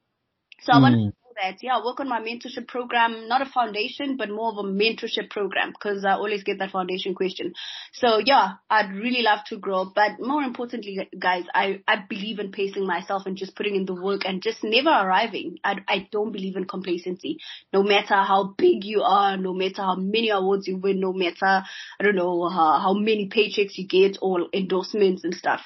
So 0.62 0.72
I 0.72 0.80
want 0.80 0.96
to 0.96 1.21
that. 1.42 1.58
Yeah, 1.62 1.78
I 1.78 1.86
work 1.86 2.00
on 2.00 2.10
my 2.10 2.20
mentorship 2.20 2.68
program, 2.68 3.28
not 3.28 3.42
a 3.42 3.46
foundation, 3.46 4.18
but 4.18 4.30
more 4.30 4.52
of 4.52 4.58
a 4.58 4.68
mentorship 4.68 5.30
program 5.30 5.72
because 5.72 6.06
I 6.06 6.14
always 6.14 6.44
get 6.44 6.60
that 6.60 6.72
foundation 6.72 7.16
question. 7.16 7.54
So 7.94 8.20
yeah, 8.24 8.54
I'd 8.70 8.94
really 8.94 9.22
love 9.22 9.40
to 9.48 9.58
grow, 9.58 9.92
but 9.94 10.20
more 10.20 10.44
importantly, 10.44 11.10
guys, 11.18 11.46
I, 11.54 11.82
I 11.88 11.98
believe 12.08 12.40
in 12.40 12.52
pacing 12.52 12.86
myself 12.86 13.24
and 13.26 13.38
just 13.38 13.56
putting 13.56 13.76
in 13.76 13.86
the 13.86 13.96
work 13.96 14.22
and 14.26 14.42
just 14.42 14.64
never 14.64 14.90
arriving. 14.90 15.58
I, 15.64 15.78
I 15.88 16.08
don't 16.12 16.32
believe 16.32 16.56
in 16.56 16.66
complacency. 16.66 17.38
No 17.74 17.84
matter 17.84 18.16
how 18.16 18.54
big 18.58 18.84
you 18.84 19.02
are, 19.02 19.38
no 19.38 19.54
matter 19.54 19.82
how 19.82 19.96
many 19.96 20.30
awards 20.30 20.68
you 20.68 20.78
win, 20.78 21.00
no 21.00 21.14
matter, 21.14 21.36
I 21.46 22.04
don't 22.04 22.16
know, 22.16 22.50
how, 22.50 22.80
how 22.80 22.94
many 22.94 23.30
paychecks 23.30 23.78
you 23.78 23.88
get 23.88 24.18
or 24.22 24.48
endorsements 24.54 25.24
and 25.24 25.34
stuff. 25.34 25.62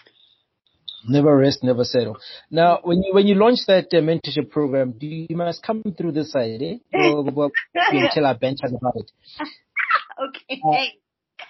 Never 1.08 1.38
rest, 1.38 1.64
never 1.64 1.84
settle. 1.84 2.18
Now, 2.50 2.80
when 2.84 3.04
you 3.04 3.14
when 3.14 3.28
you 3.28 3.36
launch 3.36 3.60
that 3.68 3.86
uh, 3.94 3.98
mentorship 3.98 4.50
program, 4.50 4.94
do 4.98 5.06
you, 5.06 5.28
you 5.30 5.36
must 5.38 5.62
come 5.64 5.84
through 5.98 6.14
this 6.14 6.32
side, 6.32 6.62
eh? 6.62 6.76
We'll, 6.94 7.24
we'll, 7.24 7.52
we'll 7.92 8.10
tell 8.14 8.26
our 8.26 8.36
bench 8.38 8.60
about 8.64 8.96
it. 8.96 9.12
okay. 10.28 10.62
Uh, 10.66 10.86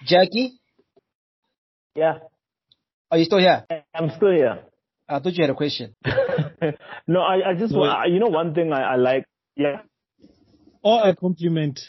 Jackie, 0.04 0.58
Yeah, 1.94 2.18
are 3.10 3.18
you 3.18 3.24
still 3.24 3.38
here? 3.38 3.64
I'm 3.94 4.10
still 4.16 4.32
here. 4.32 4.58
I 5.08 5.20
thought 5.20 5.32
you 5.34 5.42
had 5.44 5.50
a 5.50 5.54
question. 5.54 5.94
no, 7.06 7.20
I, 7.20 7.50
I 7.50 7.54
just, 7.58 7.72
No. 7.72 7.78
wa- 7.80 8.04
you 8.06 8.18
know, 8.18 8.26
one 8.28 8.52
thing 8.54 8.72
I, 8.72 8.82
I 8.82 8.96
like, 8.96 9.24
yeah. 9.56 9.82
Or 10.82 11.08
a 11.08 11.14
compliment. 11.16 11.80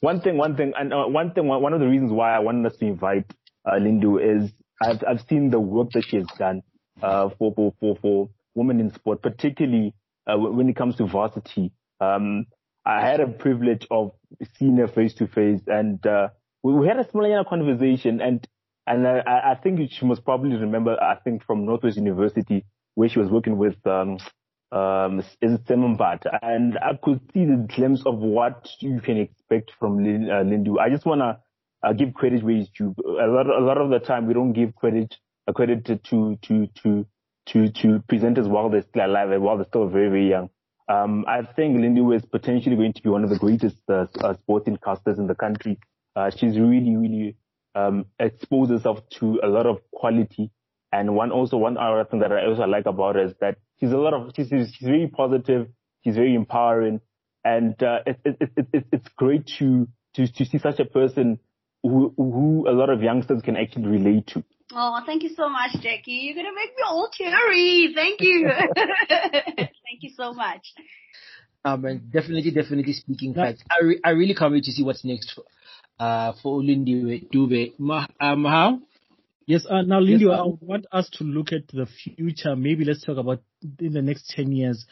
one 0.00 0.20
thing, 0.20 0.36
one 0.36 0.56
thing, 0.56 0.72
and 0.78 0.92
uh, 0.92 1.04
one 1.06 1.32
thing, 1.32 1.46
one 1.46 1.60
one 1.62 1.72
of 1.74 1.80
the 1.80 1.86
reasons 1.86 2.12
why 2.12 2.34
I 2.34 2.38
wanted 2.38 2.66
us 2.72 2.78
to 2.78 2.86
invite 2.86 3.26
uh, 3.64 3.72
Lindu 3.72 4.18
is 4.20 4.52
I've 4.82 5.02
I've 5.06 5.20
seen 5.28 5.50
the 5.50 5.60
work 5.60 5.90
that 5.92 6.04
she 6.04 6.16
has 6.16 6.26
done 6.38 6.62
uh, 7.02 7.30
for 7.38 7.52
for 7.54 7.74
for 7.80 7.96
for 7.96 8.30
women 8.54 8.80
in 8.80 8.92
sport, 8.92 9.22
particularly 9.22 9.94
uh, 10.26 10.36
when 10.36 10.68
it 10.68 10.76
comes 10.76 10.96
to 10.96 11.06
varsity. 11.06 11.72
Um, 12.00 12.46
I 12.84 13.00
had 13.02 13.20
a 13.20 13.28
privilege 13.28 13.86
of 13.90 14.12
seeing 14.56 14.76
her 14.78 14.88
face 14.88 15.14
to 15.14 15.26
face, 15.26 15.60
and 15.66 16.04
uh, 16.06 16.28
we, 16.62 16.72
we 16.72 16.86
had 16.86 16.98
a 16.98 17.10
similar 17.10 17.44
conversation, 17.44 18.20
and 18.20 18.46
and 18.86 19.06
I, 19.06 19.52
I 19.52 19.54
think 19.62 19.90
she 19.90 20.06
must 20.06 20.24
probably 20.24 20.56
remember. 20.56 21.00
I 21.00 21.16
think 21.16 21.44
from 21.44 21.66
Northwest 21.66 21.96
University 21.96 22.64
where 22.94 23.08
she 23.08 23.18
was 23.18 23.30
working 23.30 23.56
with 23.56 23.76
um, 23.86 24.18
um, 24.72 25.22
is 25.40 25.58
And 25.68 26.78
I 26.78 26.98
could 27.02 27.20
see 27.32 27.44
the 27.44 27.66
glimpse 27.74 28.02
of 28.06 28.18
what 28.18 28.68
you 28.80 29.00
can 29.00 29.16
expect 29.16 29.72
from 29.78 29.98
uh, 29.98 30.44
Lindu. 30.44 30.78
I 30.78 30.90
just 30.90 31.06
want 31.06 31.20
to 31.20 31.38
uh, 31.82 31.92
give 31.92 32.14
credit 32.14 32.42
where 32.42 32.56
it's 32.56 32.70
due. 32.70 32.94
A 33.04 33.26
lot, 33.26 33.46
a 33.46 33.64
lot 33.64 33.78
of 33.78 33.90
the 33.90 33.98
time 33.98 34.26
we 34.26 34.34
don't 34.34 34.52
give 34.52 34.74
credit, 34.76 35.14
uh, 35.48 35.52
credit 35.52 35.84
to, 35.86 35.96
to, 35.96 36.36
to, 36.46 37.06
to, 37.46 37.68
to, 37.68 38.02
presenters 38.10 38.48
while 38.48 38.68
they're 38.70 38.82
still 38.82 39.06
alive 39.06 39.30
and 39.30 39.42
while 39.42 39.56
they're 39.56 39.66
still 39.66 39.88
very, 39.88 40.08
very 40.08 40.28
young. 40.28 40.50
Um, 40.88 41.24
I 41.28 41.42
think 41.42 41.76
Lindu 41.76 42.16
is 42.16 42.24
potentially 42.24 42.76
going 42.76 42.92
to 42.94 43.02
be 43.02 43.08
one 43.08 43.22
of 43.22 43.30
the 43.30 43.38
greatest 43.38 43.76
uh, 43.88 44.06
uh, 44.20 44.34
sporting 44.42 44.76
casters 44.76 45.18
in 45.18 45.26
the 45.26 45.36
country. 45.36 45.78
Uh, 46.16 46.30
she's 46.30 46.58
really, 46.58 46.96
really 46.96 47.36
um, 47.74 48.06
exposed 48.18 48.72
herself 48.72 48.98
to 49.20 49.40
a 49.42 49.46
lot 49.46 49.66
of 49.66 49.78
quality. 49.92 50.50
And 50.92 51.14
one 51.14 51.30
also 51.30 51.56
one 51.56 51.78
other 51.78 52.04
thing 52.04 52.18
that 52.20 52.32
I 52.32 52.46
also 52.46 52.64
like 52.64 52.86
about 52.86 53.14
her 53.14 53.24
is 53.24 53.34
that 53.40 53.58
she's 53.78 53.92
a 53.92 53.96
lot 53.96 54.12
of 54.12 54.32
she's 54.34 54.48
she's 54.48 54.74
she's 54.74 54.88
very 54.88 55.06
positive, 55.06 55.68
she's 56.02 56.16
very 56.16 56.34
empowering, 56.34 57.00
and 57.44 57.80
uh, 57.80 58.00
it, 58.06 58.20
it, 58.24 58.36
it, 58.56 58.66
it, 58.72 58.86
it's 58.90 59.08
great 59.16 59.46
to 59.58 59.86
to 60.16 60.26
to 60.26 60.44
see 60.44 60.58
such 60.58 60.80
a 60.80 60.84
person 60.84 61.38
who 61.82 62.12
who 62.16 62.66
a 62.68 62.72
lot 62.72 62.90
of 62.90 63.02
youngsters 63.02 63.42
can 63.42 63.56
actually 63.56 63.86
relate 63.86 64.26
to. 64.28 64.44
Oh, 64.72 65.00
thank 65.04 65.22
you 65.22 65.30
so 65.30 65.48
much, 65.48 65.72
Jackie. 65.80 66.12
You're 66.12 66.36
gonna 66.36 66.54
make 66.54 66.70
me 66.76 66.82
all 66.86 67.10
teary. 67.12 67.92
Thank 67.94 68.20
you. 68.20 68.48
thank 68.76 70.02
you 70.02 70.10
so 70.16 70.32
much. 70.32 70.66
Um, 71.64 71.84
and 71.84 72.12
definitely, 72.12 72.50
definitely 72.52 72.92
speaking 72.94 73.34
facts. 73.34 73.62
I, 73.70 73.84
re- 73.84 74.00
I 74.02 74.10
really 74.10 74.34
can't 74.34 74.52
wait 74.52 74.64
to 74.64 74.72
see 74.72 74.82
what's 74.82 75.04
next 75.04 75.32
for, 75.32 75.44
uh, 75.98 76.32
for 76.42 76.60
Olindi 76.60 77.28
Dube. 77.30 77.74
Ma- 77.78 78.06
um, 78.18 78.44
how? 78.44 78.80
Yes, 79.46 79.66
uh, 79.68 79.82
now, 79.82 79.98
Lindy, 79.98 80.24
Yes, 80.24 80.32
I 80.38 80.42
uh, 80.42 80.46
want 80.60 80.86
us 80.92 81.10
to 81.14 81.24
look 81.24 81.52
at 81.52 81.66
the 81.68 81.86
future. 81.86 82.56
Maybe 82.56 82.84
let's 82.84 83.04
talk 83.04 83.18
about 83.18 83.42
in 83.80 83.92
the 83.92 84.00
next 84.00 84.30
10 84.30 84.52
years. 84.52 84.86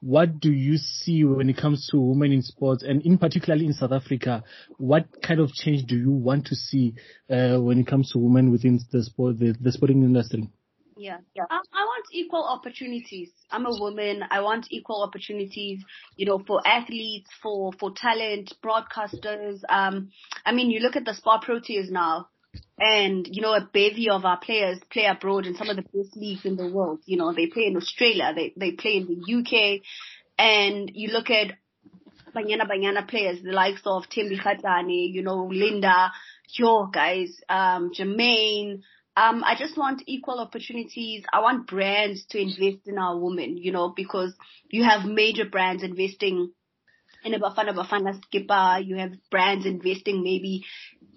What 0.00 0.40
do 0.40 0.50
you 0.50 0.78
see 0.78 1.24
when 1.24 1.50
it 1.50 1.58
comes 1.58 1.88
to 1.90 2.00
women 2.00 2.32
in 2.32 2.42
sports 2.42 2.82
and 2.82 3.02
in 3.02 3.18
particularly 3.18 3.66
in 3.66 3.74
South 3.74 3.92
Africa? 3.92 4.42
What 4.78 5.06
kind 5.22 5.40
of 5.40 5.52
change 5.52 5.84
do 5.86 5.96
you 5.96 6.10
want 6.10 6.46
to 6.46 6.56
see, 6.56 6.94
uh, 7.28 7.58
when 7.58 7.78
it 7.78 7.86
comes 7.86 8.10
to 8.12 8.18
women 8.18 8.50
within 8.50 8.80
the 8.90 9.02
sport, 9.02 9.38
the, 9.38 9.54
the 9.60 9.72
sporting 9.72 10.02
industry? 10.02 10.48
Yeah. 10.96 11.18
yeah. 11.34 11.44
I, 11.50 11.56
I 11.56 11.84
want 11.84 12.06
equal 12.12 12.44
opportunities. 12.44 13.30
I'm 13.50 13.66
a 13.66 13.70
woman. 13.78 14.22
I 14.30 14.40
want 14.40 14.66
equal 14.70 15.02
opportunities, 15.02 15.82
you 16.16 16.26
know, 16.26 16.42
for 16.46 16.66
athletes, 16.66 17.30
for, 17.42 17.72
for 17.78 17.92
talent, 17.94 18.52
broadcasters. 18.62 19.60
Um, 19.68 20.10
I 20.44 20.52
mean, 20.52 20.70
you 20.70 20.80
look 20.80 20.96
at 20.96 21.04
the 21.04 21.14
SPAR 21.14 21.40
Proteas 21.42 21.90
now 21.90 22.28
and, 22.78 23.26
you 23.30 23.42
know, 23.42 23.54
a 23.54 23.68
bevy 23.72 24.08
of 24.10 24.24
our 24.24 24.38
players 24.38 24.78
play 24.90 25.04
abroad 25.04 25.46
in 25.46 25.54
some 25.54 25.68
of 25.68 25.76
the 25.76 25.82
best 25.82 26.16
leagues 26.16 26.44
in 26.44 26.56
the 26.56 26.68
world. 26.68 27.00
You 27.04 27.18
know, 27.18 27.32
they 27.32 27.46
play 27.46 27.66
in 27.66 27.76
Australia, 27.76 28.32
they, 28.34 28.52
they 28.56 28.72
play 28.72 28.96
in 28.96 29.06
the 29.06 29.38
UK 29.38 29.82
and 30.38 30.90
you 30.94 31.08
look 31.08 31.28
at 31.30 31.52
Banyana 32.34 32.68
Banyana 32.68 33.06
players, 33.06 33.42
the 33.42 33.52
likes 33.52 33.82
of 33.84 34.04
Thembi 34.04 34.40
Kgatlana, 34.40 35.12
you 35.12 35.22
know, 35.22 35.48
Linda, 35.52 36.10
your 36.56 36.88
guys, 36.90 37.40
um, 37.48 37.90
Jermaine. 37.92 38.80
Um, 39.16 39.44
I 39.44 39.56
just 39.58 39.76
want 39.76 40.02
equal 40.06 40.38
opportunities. 40.38 41.24
I 41.32 41.40
want 41.40 41.66
brands 41.66 42.24
to 42.30 42.40
invest 42.40 42.86
in 42.86 42.98
our 42.98 43.18
women, 43.18 43.58
you 43.58 43.72
know, 43.72 43.92
because 43.94 44.32
you 44.70 44.84
have 44.84 45.04
major 45.04 45.44
brands 45.44 45.82
investing 45.82 46.52
in 47.24 47.34
a 47.34 47.40
Bafana 47.40 47.74
Bafana 47.74 48.18
skipper. 48.22 48.80
You 48.82 48.96
have 48.96 49.12
brands 49.30 49.66
investing 49.66 50.22
maybe 50.22 50.64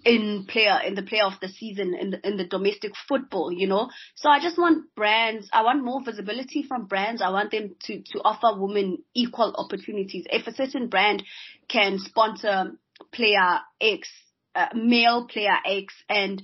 in 0.04 0.46
player, 0.48 0.78
in 0.86 0.94
the 0.94 1.02
player 1.02 1.24
of 1.24 1.34
the 1.40 1.48
season, 1.48 1.94
in 1.94 2.10
the, 2.10 2.26
in 2.26 2.36
the 2.36 2.44
domestic 2.44 2.92
football, 3.08 3.52
you 3.52 3.66
know. 3.66 3.90
So 4.14 4.28
I 4.28 4.40
just 4.40 4.58
want 4.58 4.94
brands, 4.94 5.48
I 5.52 5.62
want 5.62 5.84
more 5.84 6.02
visibility 6.04 6.62
from 6.62 6.86
brands. 6.86 7.22
I 7.22 7.30
want 7.30 7.50
them 7.50 7.74
to, 7.84 8.02
to 8.12 8.18
offer 8.24 8.60
women 8.60 8.98
equal 9.14 9.54
opportunities. 9.56 10.26
If 10.30 10.46
a 10.46 10.54
certain 10.54 10.88
brand 10.88 11.22
can 11.68 11.98
sponsor 11.98 12.72
player 13.12 13.60
X, 13.80 14.08
uh, 14.54 14.68
male 14.74 15.26
player 15.26 15.56
X 15.66 15.94
and 16.08 16.42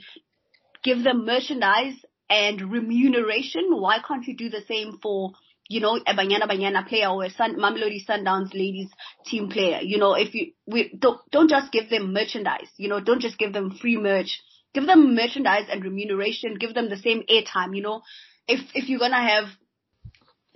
give 0.83 1.03
them 1.05 1.27
merchandise 1.27 1.95
and 2.29 2.73
remuneration, 2.73 3.69
why 3.71 3.99
can't 4.07 4.27
you 4.27 4.37
do 4.37 4.49
the 4.49 4.63
same 4.67 4.99
for 5.03 5.33
you 5.71 5.81
know, 5.81 5.95
a 6.05 6.15
Banyana 6.15 6.49
Banyana 6.51 6.85
player 6.87 7.07
or 7.07 7.25
a 7.25 7.31
Sun, 7.31 7.55
Mamelodi 7.55 8.05
Sundowns 8.05 8.53
ladies 8.53 8.89
team 9.25 9.49
player. 9.49 9.79
You 9.81 9.99
know, 9.99 10.15
if 10.15 10.35
you, 10.35 10.53
we 10.67 10.93
don't, 10.99 11.21
don't 11.31 11.49
just 11.49 11.71
give 11.71 11.89
them 11.89 12.13
merchandise, 12.13 12.69
you 12.77 12.89
know, 12.89 12.99
don't 12.99 13.23
just 13.23 13.39
give 13.39 13.53
them 13.53 13.71
free 13.81 13.97
merch. 13.97 14.41
Give 14.75 14.85
them 14.85 15.15
merchandise 15.15 15.67
and 15.71 15.85
remuneration. 15.85 16.57
Give 16.59 16.75
them 16.75 16.89
the 16.89 16.97
same 16.97 17.23
airtime, 17.31 17.77
you 17.77 17.83
know. 17.83 18.03
If, 18.49 18.61
if 18.75 18.89
you're 18.89 18.99
gonna 18.99 19.23
have 19.23 19.45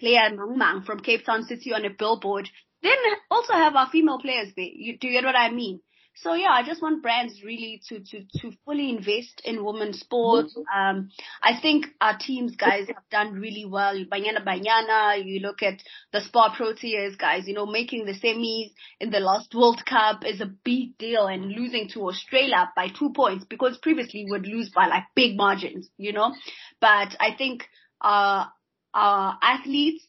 player 0.00 0.30
Mang 0.36 0.82
from 0.82 0.98
Cape 0.98 1.24
Town 1.24 1.44
City 1.44 1.72
on 1.72 1.84
a 1.84 1.90
billboard, 1.96 2.48
then 2.82 2.96
also 3.30 3.52
have 3.52 3.76
our 3.76 3.88
female 3.90 4.18
players 4.18 4.48
there. 4.56 4.66
You, 4.66 4.98
do 4.98 5.06
you 5.06 5.12
get 5.12 5.24
what 5.24 5.36
I 5.36 5.50
mean? 5.52 5.80
So 6.16 6.34
yeah, 6.34 6.50
I 6.50 6.62
just 6.64 6.80
want 6.80 7.02
brands 7.02 7.42
really 7.44 7.82
to, 7.88 7.98
to, 7.98 8.24
to 8.40 8.52
fully 8.64 8.90
invest 8.90 9.42
in 9.44 9.64
women's 9.64 10.00
sports. 10.00 10.56
Um, 10.74 11.10
I 11.42 11.60
think 11.60 11.86
our 12.00 12.16
teams 12.16 12.54
guys 12.56 12.86
have 12.86 13.08
done 13.10 13.32
really 13.34 13.64
well. 13.64 13.94
Banyana 14.10 14.44
Banyana, 14.44 15.24
you 15.24 15.40
look 15.40 15.62
at 15.62 15.82
the 16.12 16.20
SPAR 16.20 16.54
Proteas 16.56 17.18
guys, 17.18 17.46
you 17.46 17.54
know, 17.54 17.66
making 17.66 18.06
the 18.06 18.12
semis 18.12 18.72
in 19.00 19.10
the 19.10 19.20
last 19.20 19.54
World 19.54 19.84
Cup 19.84 20.24
is 20.24 20.40
a 20.40 20.46
big 20.64 20.96
deal 20.98 21.26
and 21.26 21.50
losing 21.50 21.88
to 21.90 22.08
Australia 22.08 22.70
by 22.76 22.88
two 22.88 23.12
points 23.14 23.44
because 23.44 23.76
previously 23.78 24.24
we 24.24 24.30
would 24.30 24.46
lose 24.46 24.70
by 24.70 24.86
like 24.86 25.04
big 25.16 25.36
margins, 25.36 25.88
you 25.98 26.12
know, 26.12 26.32
but 26.80 27.16
I 27.18 27.34
think, 27.36 27.66
uh, 28.00 28.46
our 28.94 29.38
athletes 29.42 30.04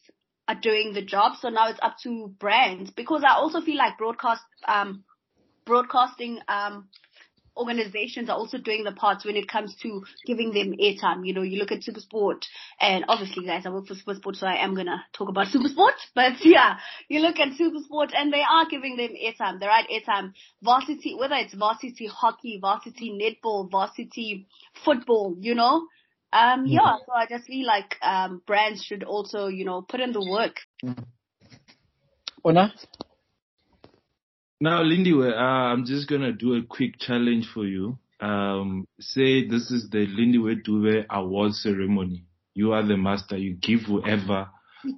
are 0.48 0.54
doing 0.54 0.92
the 0.94 1.02
job. 1.02 1.32
So 1.40 1.48
now 1.48 1.68
it's 1.68 1.80
up 1.82 1.96
to 2.04 2.28
brands 2.38 2.90
because 2.92 3.24
I 3.28 3.34
also 3.34 3.60
feel 3.60 3.76
like 3.76 3.98
broadcast, 3.98 4.42
um, 4.68 5.02
broadcasting 5.66 6.38
um 6.48 6.88
organizations 7.56 8.28
are 8.28 8.36
also 8.36 8.58
doing 8.58 8.84
the 8.84 8.92
parts 8.92 9.24
when 9.24 9.36
it 9.36 9.48
comes 9.48 9.74
to 9.76 10.04
giving 10.26 10.52
them 10.52 10.74
airtime. 10.74 11.26
You 11.26 11.32
know, 11.32 11.42
you 11.42 11.58
look 11.58 11.72
at 11.72 11.80
Supersport 11.80 12.42
and 12.80 13.06
obviously 13.08 13.46
guys, 13.46 13.64
I 13.64 13.70
work 13.70 13.86
for 13.86 13.94
Supersport, 13.94 14.36
so 14.36 14.46
I 14.46 14.62
am 14.62 14.74
going 14.74 14.86
to 14.86 14.98
talk 15.14 15.28
about 15.28 15.46
Supersport, 15.54 15.94
but 16.14 16.32
yeah, 16.44 16.76
you 17.08 17.20
look 17.20 17.38
at 17.38 17.58
Supersport 17.58 18.10
and 18.14 18.32
they 18.32 18.42
are 18.42 18.66
giving 18.68 18.96
them 18.96 19.10
airtime, 19.10 19.58
the 19.58 19.66
right 19.66 19.86
airtime. 19.88 20.32
Varsity, 20.62 21.14
whether 21.18 21.36
it's 21.36 21.54
varsity 21.54 22.06
hockey, 22.06 22.58
varsity 22.60 23.10
netball, 23.10 23.70
varsity 23.70 24.46
football, 24.84 25.36
you 25.40 25.54
know, 25.54 25.86
um, 26.32 26.66
yeah, 26.66 26.96
so 27.06 27.12
I 27.14 27.26
just 27.26 27.46
feel 27.46 27.66
like, 27.66 27.96
um, 28.02 28.42
brands 28.46 28.84
should 28.84 29.04
also, 29.04 29.46
you 29.46 29.64
know, 29.64 29.80
put 29.80 30.00
in 30.00 30.12
the 30.12 30.20
work. 30.20 30.56
Ona? 32.44 32.74
Now, 34.60 34.82
Lindy, 34.82 35.12
uh, 35.12 35.34
I'm 35.36 35.84
just 35.84 36.08
gonna 36.08 36.32
do 36.32 36.54
a 36.54 36.62
quick 36.62 36.98
challenge 36.98 37.46
for 37.52 37.66
you. 37.66 37.98
Um, 38.20 38.86
say 38.98 39.46
this 39.46 39.70
is 39.70 39.90
the 39.90 40.06
Lindiwe 40.06 40.62
Dube 40.66 41.04
award 41.10 41.52
ceremony. 41.52 42.24
You 42.54 42.72
are 42.72 42.82
the 42.86 42.96
master. 42.96 43.36
You 43.36 43.54
give 43.54 43.80
whoever 43.82 44.48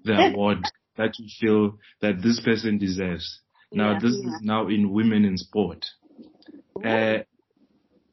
the 0.04 0.14
award 0.32 0.58
that 0.96 1.18
you 1.18 1.26
feel 1.40 1.78
that 2.00 2.22
this 2.22 2.40
person 2.40 2.78
deserves. 2.78 3.40
Now, 3.72 3.94
Yeah, 3.94 3.98
this 4.00 4.16
yeah. 4.22 4.28
is 4.28 4.40
now 4.42 4.68
in 4.68 4.90
women 4.92 5.24
in 5.24 5.36
sport. 5.36 5.84
Uh, 6.84 7.18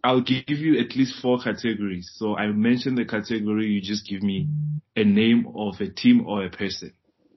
I'll 0.04 0.22
give 0.22 0.44
you 0.50 0.80
at 0.80 0.96
least 0.96 1.22
four 1.22 1.40
categories. 1.40 2.12
So 2.16 2.36
I 2.36 2.48
mention 2.48 2.96
the 2.96 3.06
category. 3.06 3.68
You 3.68 3.82
just 3.82 4.08
give 4.08 4.22
me 4.24 4.48
a 4.96 5.04
name 5.04 5.48
of 5.56 5.80
a 5.80 5.90
team 5.90 6.26
or 6.28 6.44
a 6.46 6.50
person. 6.50 6.94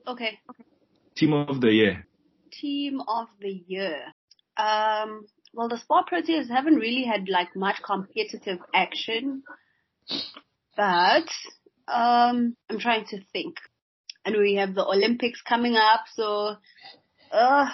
Okay. 0.07 0.39
Team 1.17 1.33
of 1.35 1.61
the 1.61 1.71
year. 1.71 2.08
Team 2.51 3.01
of 3.07 3.29
the 3.41 3.63
year. 3.67 3.99
Um, 4.57 5.27
well, 5.55 5.69
the 5.69 5.79
SPAR 5.79 6.05
Proteas 6.11 6.49
haven't 6.49 6.77
really 6.77 7.05
had 7.05 7.29
like 7.29 7.55
much 7.57 7.77
competitive 7.85 8.59
action, 8.75 9.43
but 10.77 11.29
um, 11.87 12.57
I'm 12.69 12.79
trying 12.79 13.07
to 13.07 13.21
think. 13.33 13.57
And 14.25 14.37
we 14.37 14.57
have 14.57 14.75
the 14.75 14.85
Olympics 14.85 15.41
coming 15.41 15.77
up, 15.77 16.01
so 16.15 16.57
uh, 17.33 17.67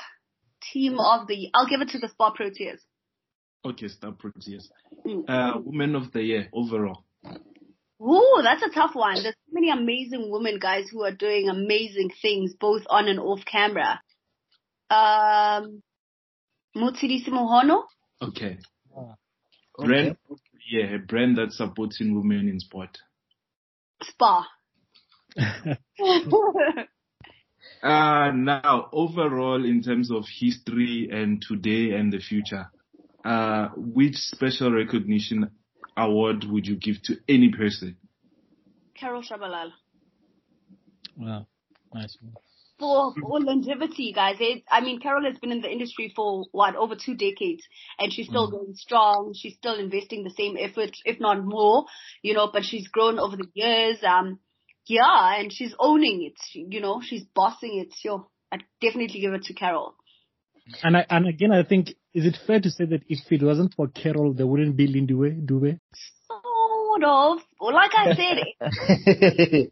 team 0.73 0.99
of 1.01 1.27
the. 1.27 1.35
Year. 1.35 1.51
I'll 1.55 1.69
give 1.69 1.81
it 1.81 1.89
to 1.91 1.99
the 1.99 2.09
SPAR 2.09 2.33
Proteas. 2.39 2.79
Okay, 3.65 3.89
Star 3.89 4.13
Proteas. 4.13 4.69
Mm. 5.07 5.25
Uh, 5.29 5.61
women 5.65 5.97
of 5.97 6.13
the 6.13 6.23
year 6.23 6.49
overall. 6.53 7.05
Ooh, 8.01 8.41
that's 8.43 8.63
a 8.63 8.69
tough 8.69 8.95
one. 8.95 9.23
There's 9.23 9.35
so 9.35 9.53
many 9.53 9.71
amazing 9.71 10.31
women, 10.31 10.59
guys, 10.61 10.85
who 10.93 11.03
are 11.05 11.13
doing 11.13 11.49
amazing 11.49 12.11
things, 12.21 12.53
both 12.61 12.83
on 12.91 13.09
and 13.09 13.19
off 13.19 13.41
camera. 13.47 14.01
Um, 14.95 15.83
Motshidisi 16.77 17.29
Mohono. 17.29 17.85
Okay. 18.23 18.59
Okay. 18.97 19.87
Brand 19.87 20.17
of 20.31 20.39
the 20.53 20.61
year, 20.71 20.95
a 20.97 20.99
brand 20.99 21.37
that's 21.39 21.57
supporting 21.57 22.15
women 22.15 22.49
in 22.49 22.61
sport. 22.61 22.99
SPAR. 24.03 24.47
Uh, 27.83 28.31
now, 28.35 28.89
overall, 28.93 29.63
in 29.63 29.83
terms 29.83 30.11
of 30.11 30.25
history 30.41 31.09
and 31.13 31.43
today 31.47 31.95
and 31.95 32.11
the 32.11 32.19
future, 32.19 32.71
uh, 33.25 33.69
which 33.77 34.15
special 34.15 34.73
recognition 34.73 35.51
award 35.97 36.45
would 36.45 36.67
you 36.67 36.77
give 36.77 37.03
to 37.03 37.17
any 37.29 37.51
person? 37.51 37.97
Carol 38.99 39.23
Tshabalala. 39.23 39.73
Wow. 41.19 41.47
Nice. 41.93 42.17
For, 42.79 43.15
for 43.15 43.41
longevity, 43.41 44.13
guys. 44.13 44.37
It, 44.41 44.65
I 44.69 44.81
mean, 44.81 45.01
Carol 45.01 45.25
has 45.31 45.39
been 45.39 45.53
in 45.53 45.61
the 45.61 45.71
industry 45.71 46.13
for 46.15 46.45
what, 46.51 46.75
over 46.75 46.97
two 46.97 47.15
decades 47.15 47.63
and 47.99 48.13
she's 48.13 48.27
still 48.27 48.51
going 48.51 48.75
strong. 48.75 49.33
She's 49.37 49.55
still 49.55 49.79
investing 49.79 50.25
the 50.25 50.31
same 50.31 50.57
effort, 50.59 50.91
if 51.05 51.21
not 51.21 51.45
more, 51.45 51.85
you 52.23 52.35
know, 52.35 52.51
but 52.53 52.65
she's 52.65 52.89
grown 52.89 53.19
over 53.21 53.37
the 53.37 53.47
years. 53.55 53.99
Um, 54.03 54.41
yeah, 54.87 55.39
and 55.39 55.53
she's 55.53 55.75
owning 55.79 56.25
it, 56.25 56.35
She- 56.51 56.67
you 56.69 56.81
know, 56.81 57.01
she's 57.03 57.25
bossing 57.35 57.79
it. 57.79 57.95
So 58.01 58.29
I'd 58.51 58.65
definitely 58.81 59.21
give 59.21 59.33
it 59.35 59.45
to 59.45 59.55
Carol. 59.55 59.95
And 60.83 60.97
I, 60.97 61.07
and 61.11 61.29
again, 61.29 61.53
I 61.53 61.63
think, 61.63 61.91
is 62.15 62.25
it 62.27 62.39
fair 62.47 62.59
to 62.61 62.71
say 62.71 62.87
that 62.87 63.03
if 63.09 63.21
it 63.31 63.43
wasn't 63.43 63.75
for 63.75 63.87
Carol, 63.89 64.33
there 64.33 64.47
wouldn't 64.47 64.77
be 64.77 64.89
Lindiwe, 64.89 65.47
Dube? 65.47 65.79
Sort 66.27 67.05
of. 67.05 67.39
Well, 67.61 67.75
like 67.75 67.91
I 67.95 68.15
said, 68.15 68.39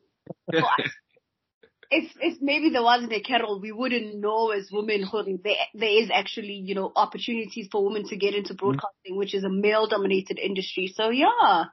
if 1.93 2.11
if 2.21 2.39
maybe 2.41 2.71
there 2.71 2.83
wasn't 2.83 3.13
a 3.13 3.21
Carol, 3.21 3.61
we 3.61 3.71
wouldn't 3.71 4.19
know 4.19 4.51
as 4.51 4.69
women 4.73 5.09
there 5.45 5.55
there 5.75 6.03
is 6.03 6.11
actually 6.13 6.55
you 6.55 6.75
know 6.75 6.91
opportunities 6.97 7.69
for 7.71 7.85
women 7.85 8.09
to 8.09 8.17
get 8.17 8.35
into 8.35 8.55
mm-hmm. 8.55 8.67
broadcasting, 8.67 9.17
which 9.17 9.35
is 9.35 9.45
a 9.45 9.51
male 9.51 9.87
dominated 9.87 10.39
industry. 10.39 10.93
So 10.95 11.11
yeah, 11.11 11.65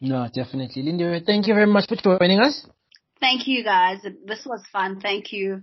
no, 0.00 0.28
definitely. 0.32 0.82
Linda, 0.82 1.20
thank 1.24 1.46
you 1.46 1.54
very 1.54 1.66
much 1.66 1.88
for 1.88 1.96
joining 1.96 2.40
us. 2.40 2.66
thank 3.20 3.48
you 3.48 3.64
guys. 3.64 3.98
This 4.02 4.44
was 4.44 4.62
fun. 4.70 5.00
Thank 5.00 5.32
you. 5.32 5.62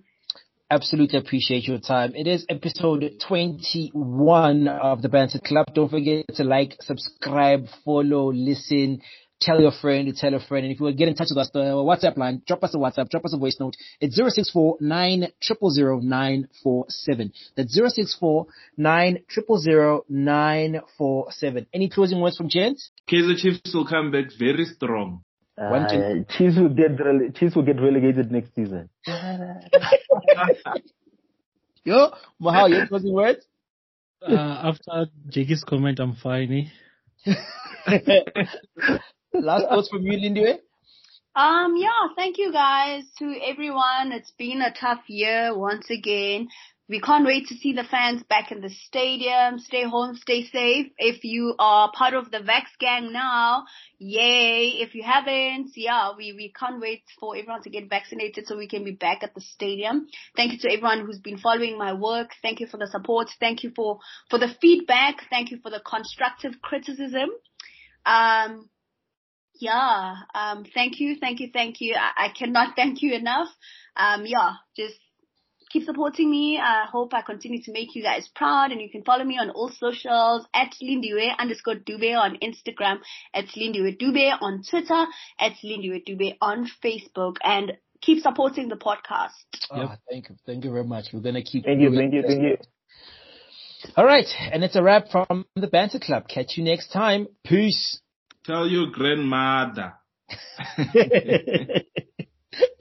Absolutely 0.71 1.19
appreciate 1.19 1.67
your 1.67 1.77
time. 1.77 2.13
It 2.15 2.25
is 2.25 2.45
episode 2.49 3.03
21 3.27 4.67
of 4.67 5.03
the 5.03 5.09
Banter 5.09 5.37
Club. 5.37 5.67
Don't 5.75 5.89
forget 5.89 6.25
to 6.33 6.43
like, 6.43 6.77
subscribe, 6.81 7.67
follow, 7.85 8.33
listen, 8.33 9.01
tell 9.41 9.59
your 9.59 9.71
friend 9.71 10.07
to 10.07 10.13
tell 10.13 10.33
a 10.33 10.39
friend. 10.39 10.63
And 10.65 10.73
if 10.73 10.79
you 10.79 10.85
want 10.85 10.95
to 10.95 10.97
get 10.97 11.09
in 11.09 11.15
touch 11.15 11.27
with 11.29 11.37
us, 11.37 11.49
the 11.53 11.59
WhatsApp 11.59 12.15
line, 12.17 12.41
drop 12.47 12.63
us 12.63 12.73
a 12.73 12.77
WhatsApp, 12.77 13.09
drop 13.09 13.25
us 13.25 13.33
a 13.33 13.37
voice 13.37 13.57
note. 13.59 13.75
It's 13.99 14.15
064 14.15 14.77
9000947. 14.79 17.31
That's 17.55 17.73
064 17.73 18.45
9000947. 18.79 21.65
Any 21.73 21.89
closing 21.89 22.21
words 22.21 22.37
from 22.37 22.47
Gents? 22.49 22.91
Kaizer 23.11 23.35
Chiefs 23.37 23.73
will 23.73 23.85
come 23.87 24.11
back 24.11 24.25
very 24.37 24.65
strong. 24.65 25.23
One, 25.55 25.87
two- 25.89 25.97
Uh, 25.97 26.23
Chiefs 26.37 26.57
will 26.57 26.69
get 26.69 26.97
rele- 26.97 27.35
Chiefs 27.37 27.55
will 27.55 27.61
get 27.63 27.79
relegated 27.79 28.31
next 28.31 28.55
season. 28.55 28.89
Yo, 31.85 32.11
Mahal, 32.39 32.69
your 32.69 32.87
closing 32.87 33.13
words? 33.13 33.45
Uh, 34.25 34.33
after 34.35 35.07
Jackie's 35.27 35.65
comment, 35.65 35.99
I'm 35.99 36.15
fine. 36.15 36.71
Eh? 37.25 37.33
Last 39.33 39.67
thoughts 39.67 39.89
from 39.89 40.03
you, 40.03 40.17
Lindy? 40.17 40.59
Um, 41.35 41.75
yeah, 41.75 42.09
thank 42.15 42.37
you 42.37 42.51
guys 42.51 43.03
to 43.17 43.35
everyone. 43.43 44.11
It's 44.11 44.31
been 44.37 44.61
a 44.61 44.71
tough 44.71 45.01
year 45.07 45.57
once 45.57 45.89
again. 45.89 46.49
We 46.87 47.01
can't 47.01 47.25
wait 47.25 47.47
to 47.47 47.55
see 47.55 47.73
the 47.73 47.85
fans 47.89 48.21
back 48.29 48.51
in 48.51 48.61
the 48.61 48.69
stadium. 48.69 49.57
Stay 49.57 49.85
home, 49.85 50.15
stay 50.15 50.43
safe. 50.45 50.91
If 50.99 51.23
you 51.23 51.55
are 51.57 51.91
part 51.91 52.13
of 52.13 52.29
the 52.29 52.39
Vax 52.39 52.65
gang 52.79 53.11
now, 53.11 53.63
yay. 53.97 54.73
If 54.81 54.93
you 54.93 55.01
haven't, 55.01 55.71
yeah, 55.75 56.11
we, 56.15 56.33
we 56.33 56.53
can't 56.57 56.79
wait 56.79 57.01
for 57.19 57.35
everyone 57.35 57.63
to 57.63 57.71
get 57.71 57.89
vaccinated 57.89 58.45
so 58.45 58.55
we 58.55 58.67
can 58.67 58.83
be 58.83 58.91
back 58.91 59.23
at 59.23 59.33
the 59.33 59.41
stadium. 59.41 60.07
Thank 60.35 60.51
you 60.51 60.59
to 60.59 60.67
everyone 60.67 61.05
who's 61.05 61.19
been 61.19 61.39
following 61.39 61.79
my 61.79 61.93
work. 61.93 62.31
Thank 62.43 62.59
you 62.59 62.67
for 62.67 62.77
the 62.77 62.87
support. 62.87 63.29
Thank 63.39 63.63
you 63.63 63.71
for, 63.75 63.97
for 64.29 64.37
the 64.37 64.53
feedback. 64.61 65.15
Thank 65.31 65.49
you 65.49 65.57
for 65.63 65.71
the 65.71 65.79
constructive 65.79 66.61
criticism. 66.61 67.29
Um, 68.05 68.69
yeah, 69.59 70.15
um, 70.33 70.65
thank 70.73 70.99
you, 70.99 71.15
thank 71.19 71.39
you, 71.39 71.49
thank 71.51 71.79
you. 71.79 71.95
I, 71.95 72.25
I 72.25 72.29
cannot 72.29 72.69
thank 72.75 73.01
you 73.01 73.13
enough. 73.13 73.49
Um, 73.95 74.25
yeah, 74.25 74.53
just 74.75 74.95
keep 75.73 75.83
supporting 75.83 76.29
me. 76.29 76.59
I 76.59 76.85
hope 76.89 77.13
I 77.13 77.21
continue 77.21 77.61
to 77.63 77.71
make 77.71 77.95
you 77.95 78.03
guys 78.03 78.29
proud 78.35 78.71
and 78.71 78.79
you 78.79 78.89
can 78.89 79.03
follow 79.03 79.23
me 79.23 79.37
on 79.39 79.49
all 79.49 79.69
socials 79.69 80.45
at 80.53 80.73
Lindiwe 80.81 81.37
underscore 81.37 81.75
Dube 81.75 82.15
on 82.15 82.37
Instagram, 82.37 82.99
at 83.33 83.45
Lindiwe 83.57 83.99
Dube 83.99 84.37
on 84.39 84.63
Twitter, 84.69 85.05
at 85.39 85.53
Lindiwe 85.63 86.03
Dube 86.07 86.37
on 86.39 86.69
Facebook 86.83 87.37
and 87.43 87.73
keep 88.01 88.21
supporting 88.21 88.69
the 88.69 88.75
podcast. 88.75 89.31
Ah, 89.71 89.97
thank 90.09 90.29
you. 90.29 90.35
Thank 90.45 90.63
you 90.63 90.71
very 90.71 90.83
much. 90.83 91.05
We're 91.11 91.21
going 91.21 91.35
to 91.35 91.43
keep 91.43 91.65
Thank 91.65 91.81
you, 91.81 91.95
thank 91.95 92.13
you, 92.13 92.21
thank 92.21 92.41
you. 92.41 92.57
All 93.97 94.05
right. 94.05 94.27
And 94.51 94.63
it's 94.63 94.75
a 94.75 94.83
wrap 94.83 95.09
from 95.09 95.45
the 95.55 95.67
Banter 95.67 95.99
Club. 95.99 96.27
Catch 96.27 96.57
you 96.57 96.63
next 96.63 96.91
time. 96.91 97.27
Peace. 97.43 97.99
Tell 98.45 98.67
your 98.67 98.87
grandmother. 98.87 99.93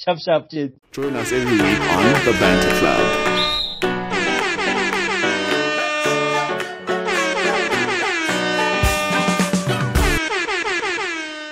chop, 0.00 0.18
chop, 0.24 0.50
cheers. 0.50 0.72
Join 0.90 1.14
us 1.14 1.30
every 1.30 1.52
week 1.52 1.80
on 1.80 2.24
the 2.24 2.32
Banter 2.40 2.78
Club. 2.80 3.21